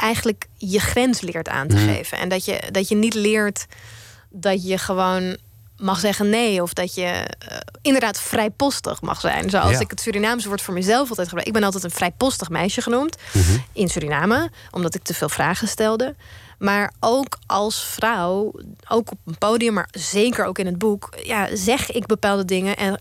eigenlijk 0.00 0.46
je 0.56 0.80
grens 0.80 1.20
leert 1.20 1.48
aan 1.48 1.68
te 1.68 1.76
geven. 1.76 2.18
En 2.18 2.28
dat 2.28 2.44
je, 2.44 2.62
dat 2.70 2.88
je 2.88 2.94
niet 2.94 3.14
leert 3.14 3.66
dat 4.30 4.66
je 4.66 4.78
gewoon 4.78 5.36
mag 5.82 6.00
zeggen 6.00 6.28
nee. 6.28 6.62
Of 6.62 6.72
dat 6.72 6.94
je 6.94 7.04
eh, 7.04 7.56
inderdaad 7.82 8.20
vrijpostig 8.20 9.00
mag 9.00 9.20
zijn. 9.20 9.50
Zoals 9.50 9.70
Ja. 9.72 9.80
ik 9.80 9.90
het 9.90 10.00
Surinaamse 10.00 10.48
woord 10.48 10.62
voor 10.62 10.74
mezelf 10.74 11.08
altijd 11.08 11.26
gebruik. 11.28 11.46
Ik 11.46 11.52
ben 11.52 11.62
altijd 11.64 11.84
een 11.84 11.90
vrijpostig 11.90 12.48
meisje 12.50 12.80
genoemd 12.82 13.16
Mhm. 13.32 13.58
in 13.72 13.88
Suriname, 13.88 14.50
omdat 14.70 14.94
ik 14.94 15.02
te 15.02 15.14
veel 15.14 15.28
vragen 15.28 15.68
stelde. 15.68 16.14
Maar 16.58 16.92
ook 17.00 17.38
als 17.46 17.84
vrouw, 17.84 18.52
ook 18.88 19.10
op 19.10 19.18
een 19.26 19.38
podium, 19.38 19.72
maar 19.72 19.88
zeker 19.90 20.44
ook 20.44 20.58
in 20.58 20.66
het 20.66 20.78
boek, 20.78 21.08
ja, 21.24 21.56
zeg 21.56 21.90
ik 21.90 22.06
bepaalde 22.06 22.44
dingen 22.44 22.76
en 22.76 22.98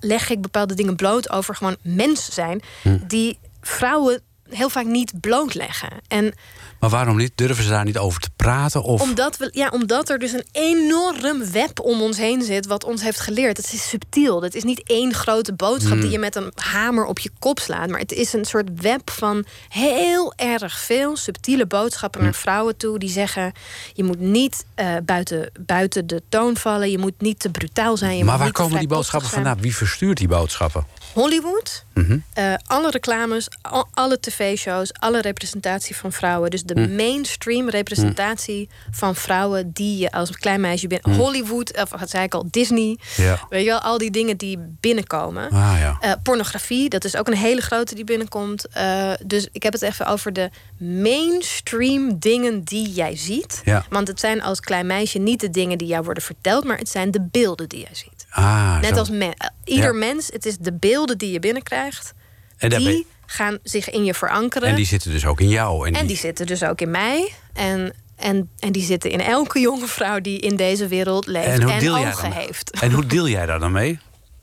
leg 0.00 0.30
ik 0.30 0.40
bepaalde 0.40 0.74
dingen 0.74 0.96
bloot 0.96 1.30
over 1.30 1.54
gewoon 1.54 1.76
mens 1.82 2.28
zijn, 2.32 2.62
Hm. 2.82 2.98
die 3.06 3.38
vrouwen 3.60 4.22
heel 4.50 4.68
vaak 4.68 4.84
niet 4.84 5.20
blootleggen. 5.20 5.88
En 6.08 6.34
Maar 6.80 6.90
waarom 6.90 7.16
niet? 7.16 7.32
Durven 7.34 7.64
ze 7.64 7.70
daar 7.70 7.84
niet 7.84 7.98
over 7.98 8.20
te 8.20 8.30
praten? 8.36 8.82
Of... 8.82 9.00
omdat, 9.00 9.36
we, 9.36 9.50
ja, 9.52 9.68
omdat 9.68 10.08
er 10.08 10.18
dus 10.18 10.32
een 10.32 10.46
enorm 10.52 11.50
web 11.50 11.80
om 11.80 12.02
ons 12.02 12.16
heen 12.16 12.42
zit... 12.42 12.66
wat 12.66 12.84
ons 12.84 13.02
heeft 13.02 13.20
geleerd. 13.20 13.56
Het 13.56 13.72
is 13.72 13.88
subtiel. 13.88 14.42
Het 14.42 14.54
is 14.54 14.64
niet 14.64 14.82
één 14.86 15.14
grote 15.14 15.52
boodschap... 15.52 15.92
Hmm. 15.92 16.00
die 16.00 16.10
je 16.10 16.18
met 16.18 16.36
een 16.36 16.52
hamer 16.54 17.04
op 17.04 17.18
je 17.18 17.30
kop 17.38 17.58
slaat. 17.58 17.88
Maar 17.88 18.00
het 18.00 18.12
is 18.12 18.32
een 18.32 18.44
soort 18.44 18.80
web 18.80 19.10
van 19.10 19.44
heel 19.68 20.32
erg 20.36 20.78
veel 20.78 21.16
subtiele 21.16 21.66
boodschappen... 21.66 22.20
Hmm. 22.20 22.30
naar 22.30 22.38
vrouwen 22.38 22.76
toe 22.76 22.98
die 22.98 23.10
zeggen... 23.10 23.52
je 23.92 24.04
moet 24.04 24.20
niet 24.20 24.64
eh, 24.74 24.96
buiten, 25.04 25.50
buiten 25.60 26.06
de 26.06 26.22
toon 26.28 26.56
vallen. 26.56 26.90
Je 26.90 26.98
moet 26.98 27.20
niet 27.20 27.38
te 27.38 27.50
brutaal 27.50 27.96
zijn. 27.96 28.16
Je 28.16 28.24
maar 28.24 28.38
waar 28.38 28.52
komen 28.52 28.78
die 28.78 28.88
boodschappen 28.88 29.30
vandaan? 29.30 29.60
Wie 29.60 29.76
verstuurt 29.76 30.16
die 30.18 30.28
boodschappen? 30.28 30.86
Hollywood, 31.12 31.84
Mhm. 31.94 32.18
eh, 32.32 32.54
alle 32.66 32.90
reclames, 32.90 33.48
al- 33.62 33.88
alle 33.94 34.20
tv-shows, 34.20 34.92
alle 34.92 35.20
representatie 35.20 35.96
van 35.96 36.12
vrouwen. 36.12 36.50
Dus 36.50 36.62
de 36.62 36.74
Hm. 36.82 36.94
mainstream 36.96 37.68
representatie 37.70 38.68
van 38.90 39.14
vrouwen 39.16 39.70
die 39.72 39.98
je 39.98 40.10
als 40.12 40.30
klein 40.30 40.60
meisje 40.60 40.86
bent. 40.86 41.04
Hollywood, 41.04 41.76
of 41.82 41.90
wat 42.00 42.10
zei 42.10 42.24
ik 42.24 42.34
al, 42.34 42.46
Disney. 42.50 42.98
Ja. 43.16 43.46
Weet 43.48 43.64
je 43.64 43.68
wel, 43.70 43.78
al 43.80 43.98
die 43.98 44.10
dingen 44.10 44.36
die 44.36 44.58
binnenkomen. 44.80 45.50
Ah 45.50 45.76
ja. 45.78 45.96
Eh, 46.00 46.12
pornografie, 46.22 46.88
dat 46.88 47.04
is 47.04 47.16
ook 47.16 47.26
een 47.26 47.36
hele 47.36 47.60
grote 47.60 47.94
die 47.94 48.04
binnenkomt. 48.04 48.68
Eh, 48.68 49.12
dus 49.26 49.48
ik 49.52 49.62
heb 49.62 49.72
het 49.72 49.82
even 49.82 50.06
over 50.06 50.32
de 50.32 50.50
mainstream 50.78 52.18
dingen 52.18 52.62
die 52.64 52.92
jij 52.92 53.16
ziet. 53.16 53.60
Ja. 53.64 53.84
Want 53.90 54.08
het 54.08 54.20
zijn 54.20 54.42
als 54.42 54.60
klein 54.60 54.86
meisje 54.86 55.18
niet 55.18 55.40
de 55.40 55.50
dingen 55.50 55.78
die 55.78 55.88
jou 55.88 56.04
worden 56.04 56.22
verteld, 56.22 56.64
maar 56.64 56.78
het 56.78 56.88
zijn 56.88 57.10
de 57.10 57.20
beelden 57.30 57.68
die 57.68 57.80
jij 57.80 57.94
ziet. 57.94 58.17
Ah, 58.38 58.80
Net 58.80 58.90
zo. 58.92 58.98
als 58.98 59.10
men, 59.10 59.32
eh, 59.34 59.48
ieder 59.64 59.92
Ja. 59.92 59.98
mens, 59.98 60.28
het 60.32 60.46
is 60.46 60.56
de 60.58 60.72
beelden 60.72 61.18
die 61.18 61.30
je 61.32 61.40
binnenkrijgt, 61.40 62.12
En, 62.58 62.68
ben- 62.68 62.78
die 62.78 63.06
gaan 63.26 63.58
zich 63.62 63.90
in 63.90 64.04
je 64.04 64.14
verankeren. 64.14 64.68
en 64.68 64.74
die 64.74 64.86
zitten 64.86 65.10
dus 65.10 65.26
ook 65.26 65.40
in 65.40 65.48
jou. 65.48 65.86
En 65.86 65.92
En 65.92 65.98
die- 65.98 66.08
die 66.08 66.16
zitten 66.16 66.46
dus 66.46 66.62
ook 66.64 66.80
in 66.80 66.90
mij. 66.90 67.32
En, 67.52 67.92
en, 68.16 68.50
en 68.58 68.72
die 68.72 68.82
zitten 68.84 69.10
in 69.10 69.20
elke 69.20 69.60
jonge 69.68 69.86
vrouw 69.86 70.20
die 70.20 70.38
in 70.40 70.56
deze 70.56 70.86
wereld 70.86 71.26
leeft 71.26 71.46
En 71.46 71.52
en, 71.68 71.86
hoe 71.86 71.90
jij 72.00 72.08
ogen 72.08 72.32
heeft. 72.32 72.70
En 72.80 72.92
hoe 72.92 73.06
deel 73.06 73.28
jij 73.28 73.46
daar 73.46 73.58
dan 73.58 73.72
mee? 73.72 73.98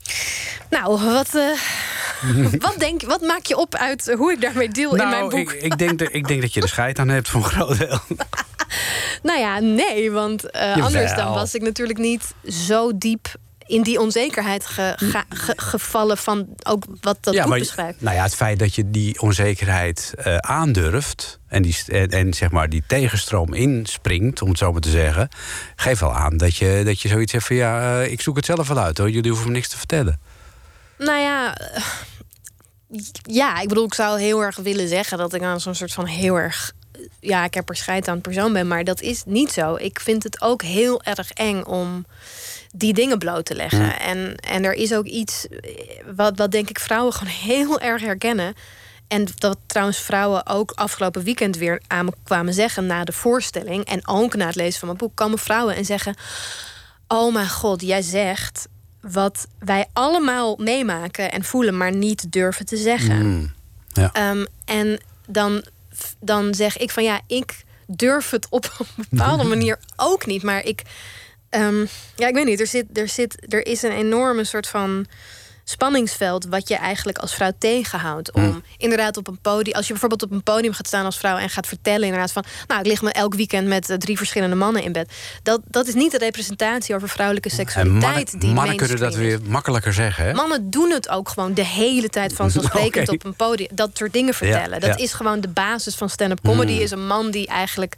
Nou, 0.70 1.00
wat, 1.02 1.34
eh, 1.34 1.50
wat, 2.66 2.74
denk, 2.78 3.02
wat 3.02 3.20
maak 3.20 3.44
je 3.46 3.56
op 3.56 3.74
uit 3.74 4.12
hoe 4.16 4.32
ik 4.32 4.40
daarmee 4.40 4.68
deel 4.68 4.96
in 4.96 5.08
mijn 5.08 5.22
boek? 5.28 5.32
Nou, 5.32 5.56
Ik, 5.56 5.62
ik, 5.62 5.78
denk 5.78 5.98
dat, 5.98 6.08
ik 6.12 6.28
denk 6.28 6.40
dat 6.40 6.54
je 6.54 6.60
er 6.60 6.68
scheid 6.68 6.98
aan 6.98 7.08
hebt 7.08 7.28
voor 7.28 7.44
een 7.44 7.50
groot 7.50 7.78
deel. 7.78 7.98
Nou 9.22 9.38
ja, 9.38 9.58
nee, 9.58 10.10
want 10.10 10.50
eh, 10.50 10.84
anders 10.84 11.14
dan 11.14 11.32
was 11.34 11.54
ik 11.54 11.62
natuurlijk 11.62 11.98
niet 11.98 12.34
zo 12.48 12.98
diep 12.98 13.34
in 13.66 13.82
die 13.82 14.00
onzekerheid 14.00 14.66
ge- 14.66 14.94
ga- 14.96 15.24
ge- 15.28 15.52
gevallen 15.56 16.16
van 16.18 16.46
ook 16.62 16.84
wat 17.00 17.16
dat 17.20 17.46
maar, 17.46 17.58
beschrijft. 17.58 18.00
nou 18.00 18.16
ja, 18.16 18.22
het 18.22 18.34
feit 18.34 18.58
dat 18.58 18.74
je 18.74 18.90
die 18.90 19.20
onzekerheid 19.20 20.14
eh, 20.16 20.36
aandurft 20.36 21.38
en, 21.48 21.62
die, 21.62 21.76
en, 21.86 22.08
en 22.08 22.34
zeg 22.34 22.50
maar 22.50 22.68
die 22.68 22.82
tegenstroom 22.86 23.54
inspringt, 23.54 24.42
om 24.42 24.48
het 24.48 24.58
zo 24.58 24.72
maar 24.72 24.80
te 24.80 24.90
zeggen, 24.90 25.28
geeft 25.76 26.00
wel 26.00 26.14
aan 26.14 26.36
dat 26.36 26.56
je, 26.56 26.82
dat 26.84 27.00
je 27.00 27.08
zoiets 27.08 27.32
hebt 27.32 27.44
van 27.44 27.56
ja, 27.56 28.00
eh, 28.02 28.10
ik 28.12 28.20
zoek 28.20 28.36
het 28.36 28.44
zelf 28.44 28.68
wel 28.68 28.78
uit 28.78 28.98
hoor, 28.98 29.10
jullie 29.10 29.30
hoeven 29.30 29.48
me 29.48 29.54
niks 29.54 29.68
te 29.68 29.76
vertellen. 29.78 30.20
Nou 30.98 31.18
ja, 31.20 31.56
ja, 33.22 33.60
ik 33.60 33.68
bedoel, 33.68 33.84
ik 33.84 33.94
zou 33.94 34.20
heel 34.20 34.42
erg 34.42 34.56
willen 34.56 34.88
zeggen 34.88 35.18
dat 35.18 35.34
ik 35.34 35.42
aan 35.42 35.60
zo'n 35.60 35.74
soort 35.74 35.92
van 35.92 36.06
heel 36.06 36.36
erg. 36.36 36.72
Ja, 37.20 37.44
ik 37.44 37.54
heb 37.54 37.68
er 37.68 37.76
scheid 37.76 38.08
aan 38.08 38.20
persoon 38.20 38.52
ben, 38.52 38.68
maar 38.68 38.84
dat 38.84 39.00
is 39.00 39.22
niet 39.26 39.52
zo. 39.52 39.74
Ik 39.74 40.00
vind 40.00 40.22
het 40.22 40.40
ook 40.40 40.62
heel 40.62 41.02
erg 41.02 41.30
eng 41.32 41.62
om 41.62 42.06
die 42.78 42.94
dingen 42.94 43.18
bloot 43.18 43.44
te 43.44 43.54
leggen. 43.54 44.00
En, 44.00 44.34
en 44.34 44.64
er 44.64 44.72
is 44.72 44.94
ook 44.94 45.04
iets 45.04 45.48
eh, 45.48 45.70
wat, 46.16 46.36
wat 46.36 46.50
denk 46.50 46.70
ik 46.70 46.78
vrouwen 46.78 47.12
gewoon 47.12 47.32
heel 47.52 47.80
erg 47.80 48.02
herkennen. 48.02 48.54
En 49.08 49.26
dat 49.34 49.58
trouwens 49.66 49.98
vrouwen 49.98 50.46
ook 50.46 50.72
afgelopen 50.74 51.22
weekend 51.22 51.56
weer 51.56 51.82
aan 51.86 52.04
me 52.04 52.12
kwamen 52.24 52.54
zeggen 52.54 52.86
na 52.86 53.04
de 53.04 53.12
voorstelling. 53.12 53.84
En 53.84 54.08
ook 54.08 54.34
na 54.34 54.46
het 54.46 54.54
lezen 54.54 54.78
van 54.78 54.88
mijn 54.88 55.00
boek 55.00 55.14
komen 55.14 55.38
vrouwen 55.38 55.76
en 55.76 55.84
zeggen: 55.84 56.14
Oh 57.08 57.32
mijn 57.32 57.48
god, 57.48 57.80
jij 57.80 58.02
zegt 58.02 58.68
wat 59.00 59.46
wij 59.58 59.86
allemaal 59.92 60.56
meemaken 60.58 61.32
en 61.32 61.44
voelen, 61.44 61.76
maar 61.76 61.92
niet 61.92 62.32
durven 62.32 62.66
te 62.66 62.76
zeggen. 62.76 63.26
Mm, 63.26 63.52
ja. 63.92 64.12
Ehm, 64.12 64.44
en 64.64 65.00
dan, 65.26 65.64
dan 66.20 66.54
zeg 66.54 66.76
ik 66.76 66.90
van 66.90 67.04
ja, 67.04 67.20
ik 67.26 67.64
durf 67.86 68.30
het 68.30 68.46
op 68.50 68.76
een 68.78 69.04
bepaalde 69.10 69.44
manier 69.54 69.78
ook 69.96 70.26
niet. 70.26 70.42
Maar 70.42 70.64
ik, 70.64 70.82
ehm, 71.60 71.86
ja, 72.16 72.28
ik 72.28 72.34
weet 72.34 72.44
niet, 72.44 72.60
er, 72.60 72.66
zit, 72.66 72.86
er, 72.92 73.08
zit, 73.08 73.52
er 73.52 73.66
is 73.66 73.82
een 73.82 73.92
enorme 73.92 74.44
soort 74.44 74.66
van 74.66 75.06
spanningsveld 75.68 76.46
wat 76.46 76.68
je 76.68 76.76
eigenlijk 76.76 77.18
als 77.18 77.34
vrouw 77.34 77.52
tegenhoudt 77.58 78.32
om 78.32 78.62
inderdaad 78.76 79.16
op 79.16 79.28
een 79.28 79.38
podium 79.38 79.76
als 79.76 79.86
je 79.86 79.92
bijvoorbeeld 79.92 80.22
op 80.22 80.30
een 80.30 80.42
podium 80.42 80.72
gaat 80.72 80.86
staan 80.86 81.04
als 81.04 81.18
vrouw 81.18 81.36
en 81.36 81.50
gaat 81.50 81.66
vertellen 81.66 82.04
inderdaad 82.04 82.32
van 82.32 82.44
nou 82.66 82.80
ik 82.80 82.86
lig 82.86 83.02
me 83.02 83.12
elk 83.12 83.34
weekend 83.34 83.68
met 83.68 83.90
eh, 83.90 83.96
drie 83.96 84.16
verschillende 84.16 84.56
mannen 84.56 84.82
in 84.82 84.92
bed 84.92 85.12
dat 85.42 85.60
dat 85.64 85.86
is 85.86 85.94
niet 85.94 86.10
de 86.10 86.18
representatie 86.18 86.94
over 86.94 87.08
vrouwelijke 87.08 87.48
En 87.48 87.54
seksualiteit 87.54 88.02
mannen, 88.02 88.38
die 88.38 88.52
mannen 88.52 88.76
kunnen 88.76 88.96
dat 88.96 89.14
weer 89.14 89.40
makkelijker 89.48 89.92
zeggen. 89.92 90.24
Hè? 90.24 90.32
Mannen 90.32 90.70
doen 90.70 90.90
het 90.90 91.08
ook 91.08 91.28
gewoon 91.28 91.54
de 91.54 91.64
hele 91.64 92.08
tijd 92.08 92.32
vanzelfsprekend 92.32 93.08
Oké. 93.08 93.16
op 93.16 93.24
een 93.24 93.36
podium. 93.36 93.68
Dat 93.72 93.90
soort 93.92 94.12
dingen 94.12 94.34
vertellen. 94.34 94.80
dat 94.80 94.98
ja. 94.98 95.04
is 95.04 95.12
gewoon 95.12 95.40
de 95.40 95.48
basis 95.48 95.94
van 95.94 96.08
stand-up 96.08 96.40
comedy. 96.42 96.72
Mm. 96.72 96.80
Is 96.80 96.90
een 96.90 97.06
man 97.06 97.30
die 97.30 97.46
eigenlijk 97.46 97.96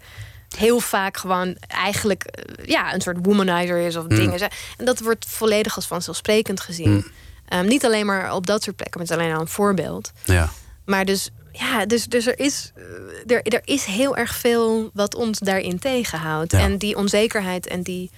heel 0.56 0.80
vaak 0.80 1.16
gewoon 1.16 1.56
eigenlijk 1.66 2.22
eh, 2.24 2.66
ja, 2.66 2.94
een 2.94 3.00
soort 3.00 3.16
womanizer 3.22 3.78
is 3.78 3.96
of 3.96 4.02
Mm. 4.02 4.16
dingen. 4.16 4.40
En 4.76 4.84
dat 4.84 5.00
wordt 5.00 5.26
volledig 5.28 5.76
als 5.76 5.86
vanzelfsprekend 5.86 6.60
gezien. 6.60 6.90
Mm. 6.90 7.06
Ehm, 7.48 7.66
niet 7.66 7.84
alleen 7.84 8.06
maar 8.06 8.34
op 8.34 8.46
dat 8.46 8.62
soort 8.62 8.76
plekken, 8.76 9.00
maar 9.00 9.08
het 9.08 9.18
is 9.18 9.22
alleen 9.24 9.34
al 9.36 9.40
een 9.42 9.48
voorbeeld. 9.48 10.12
Ja. 10.24 10.48
Maar 10.84 11.04
dus, 11.04 11.30
ja, 11.52 11.86
dus, 11.86 12.04
dus 12.06 12.26
er, 12.26 12.38
is, 12.38 12.72
eh, 12.74 13.36
er, 13.36 13.42
er 13.42 13.60
is 13.64 13.84
heel 13.84 14.16
erg 14.16 14.34
veel 14.34 14.90
wat 14.94 15.14
ons 15.14 15.38
daarin 15.38 15.78
tegenhoudt. 15.78 16.52
Ja. 16.52 16.58
En 16.58 16.78
die 16.78 16.96
onzekerheid 16.96 17.66
en 17.66 17.82
die, 17.82 18.10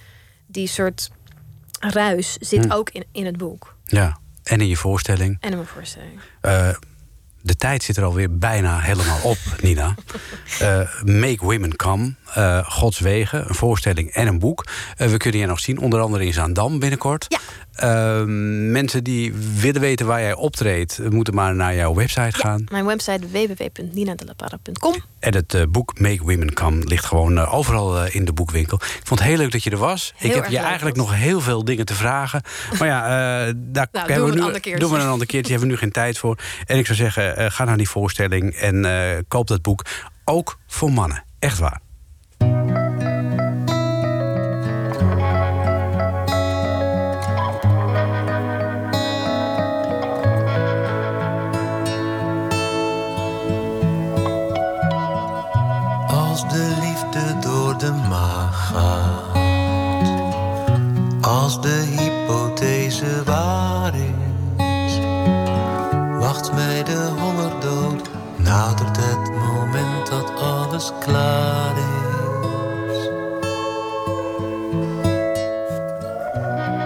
die 0.47 0.67
soort 0.67 1.09
ruis 1.79 2.37
zit 2.39 2.65
Mm. 2.65 2.71
ook 2.71 2.89
in, 2.89 3.05
in 3.11 3.25
het 3.25 3.37
boek. 3.37 3.75
ja. 3.85 4.19
En 4.43 4.61
in 4.61 4.67
je 4.67 4.77
voorstelling. 4.77 5.37
En 5.39 5.49
in 5.49 5.55
mijn 5.55 5.67
voorstelling. 5.69 6.19
Eh, 6.41 6.69
de 7.41 7.55
tijd 7.55 7.83
zit 7.83 7.97
er 7.97 8.03
alweer 8.03 8.37
bijna 8.37 8.79
helemaal 8.79 9.19
op, 9.23 9.37
Nina. 9.61 9.95
Eh, 10.59 10.79
Make 11.03 11.37
Women 11.39 11.75
Come, 11.75 12.13
eh, 12.33 12.57
Gods 12.71 12.99
Wegen, 12.99 13.49
een 13.49 13.55
voorstelling 13.55 14.09
en 14.11 14.27
een 14.27 14.39
boek. 14.39 14.65
Eh, 14.97 15.07
we 15.07 15.17
kunnen 15.17 15.39
je 15.41 15.45
nog 15.45 15.59
zien, 15.59 15.79
onder 15.79 15.99
andere 15.99 16.25
in 16.25 16.33
Zaandam 16.33 16.79
binnenkort. 16.79 17.25
Ja. 17.29 17.37
Eh, 17.71 18.23
mensen 18.71 19.03
die 19.03 19.33
willen 19.59 19.81
weten 19.81 20.05
waar 20.05 20.21
jij 20.21 20.33
optreedt, 20.33 20.99
moeten 21.09 21.33
maar 21.33 21.55
naar 21.55 21.75
jouw 21.75 21.93
website 21.93 22.37
gaan. 22.37 22.63
Mijn 22.71 22.85
website 22.85 23.27
www.ninadelaparra.com. 23.31 24.95
En 25.19 25.33
het 25.35 25.65
boek 25.71 25.99
Make 25.99 26.19
Women 26.23 26.53
Come 26.53 26.83
ligt 26.85 27.05
gewoon 27.05 27.37
overal 27.39 28.05
in 28.05 28.25
de 28.25 28.33
boekwinkel. 28.33 28.77
Ik 28.77 29.01
vond 29.03 29.19
het 29.19 29.29
heel 29.29 29.37
leuk 29.37 29.51
dat 29.51 29.63
je 29.63 29.69
er 29.69 29.77
was. 29.77 30.13
Heel 30.15 30.29
ik 30.29 30.35
heb 30.35 30.45
je 30.51 30.57
eigenlijk 30.57 30.95
nog 30.95 31.13
heel 31.15 31.41
veel 31.41 31.65
dingen 31.65 31.85
te 31.85 31.93
vragen. 31.95 32.41
Maar 32.79 32.87
ja, 32.87 33.01
daar 33.55 33.87
Nou, 33.91 34.07
doen 34.07 34.15
we 34.25 34.31
we 34.31 34.37
een 34.37 34.45
nu, 34.45 34.51
keertje. 34.51 34.79
doen 34.79 34.91
we 34.91 34.97
een 34.99 35.07
ander 35.07 35.27
keertje. 35.27 35.51
hebben 35.51 35.67
we 35.69 35.73
nu 35.75 35.79
geen 35.81 35.91
tijd 35.91 36.17
voor. 36.17 36.37
En 36.65 36.77
ik 36.77 36.85
zou 36.85 36.97
zeggen, 36.97 37.30
ga 37.35 37.63
naar 37.63 37.77
die 37.77 37.89
voorstelling 37.89 38.53
en 38.53 38.85
eh, 38.85 39.19
koop 39.27 39.47
dat 39.47 39.61
boek. 39.61 39.85
Ook 40.25 40.57
voor 40.67 40.91
mannen. 40.91 41.23
Echt 41.39 41.59
waar. 41.59 41.79
Als 61.21 61.61
de 61.61 62.00
klaar 71.05 71.75
is. 71.77 72.97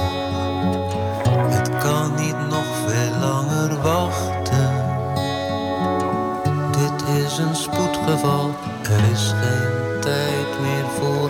het 1.49 1.69
kan 1.78 2.15
niet 2.15 2.49
nog 2.49 2.65
veel 2.88 3.19
langer 3.19 3.82
wachten. 3.82 4.69
Dit 6.72 7.07
is 7.26 7.38
een 7.38 7.55
spoedgeval, 7.55 8.49
er 8.84 9.11
is 9.11 9.34
geen 9.41 9.99
tijd 9.99 10.59
meer 10.61 10.86
voor 10.99 11.30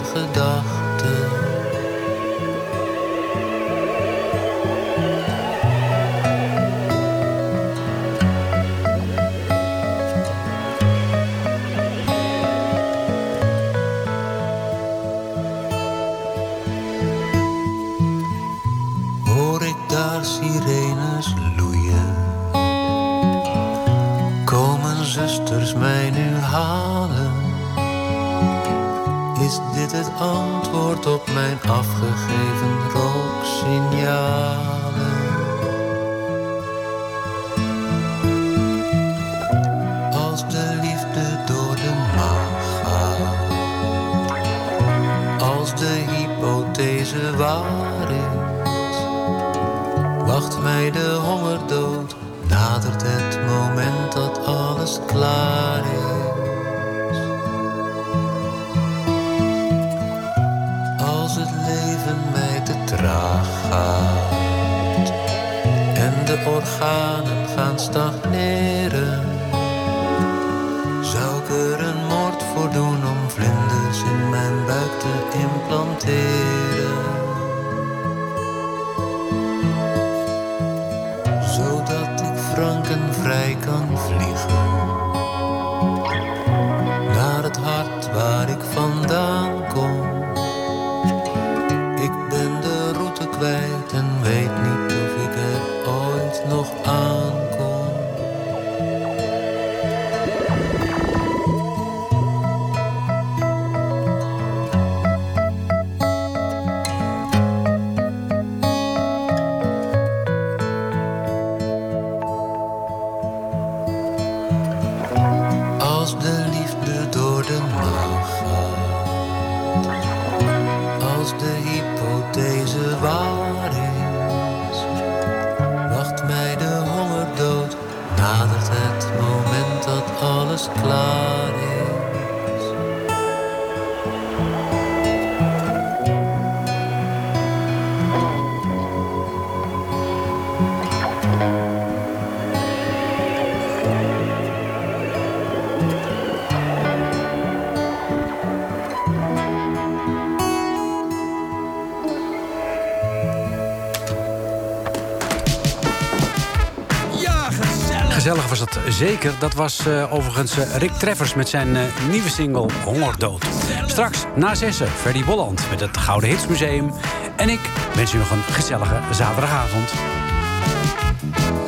zeker. 159.07 159.33
Dat 159.39 159.53
was 159.53 159.85
eh, 159.85 160.13
overigens 160.13 160.57
eh, 160.57 160.75
Rick 160.75 160.91
Treffers 160.91 161.33
met 161.33 161.49
zijn 161.49 161.75
eh, 161.75 161.83
nieuwe 162.09 162.29
single 162.29 162.69
Hongerdood. 162.83 163.45
Straks 163.85 164.25
na 164.35 164.55
zessen, 164.55 164.87
Ferdy 164.87 165.23
Bolland 165.23 165.69
met 165.69 165.79
het 165.79 165.97
Gouden 165.97 166.29
Hits 166.29 166.47
Museum 166.47 166.93
En 167.35 167.49
ik 167.49 167.59
wens 167.95 168.13
u 168.13 168.17
nog 168.17 168.31
een 168.31 168.43
gezellige 168.43 168.99
zaterdagavond. 169.11 169.93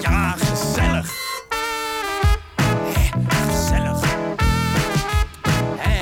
Ja, 0.01 0.35
gezellig. 0.37 1.11
Gezellig. 3.27 3.99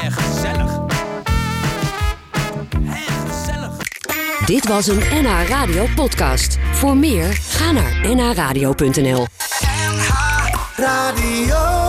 Gezellig. 0.09 0.79
Gezellig. 3.27 3.77
Dit 4.45 4.67
was 4.67 4.87
een 4.87 5.01
NH 5.11 5.47
Radio 5.47 5.85
podcast. 5.95 6.57
Voor 6.71 6.97
meer, 6.97 7.33
ga 7.33 7.71
naar 7.71 8.15
nhradio.nl. 8.15 9.40
adiós. 11.11 11.80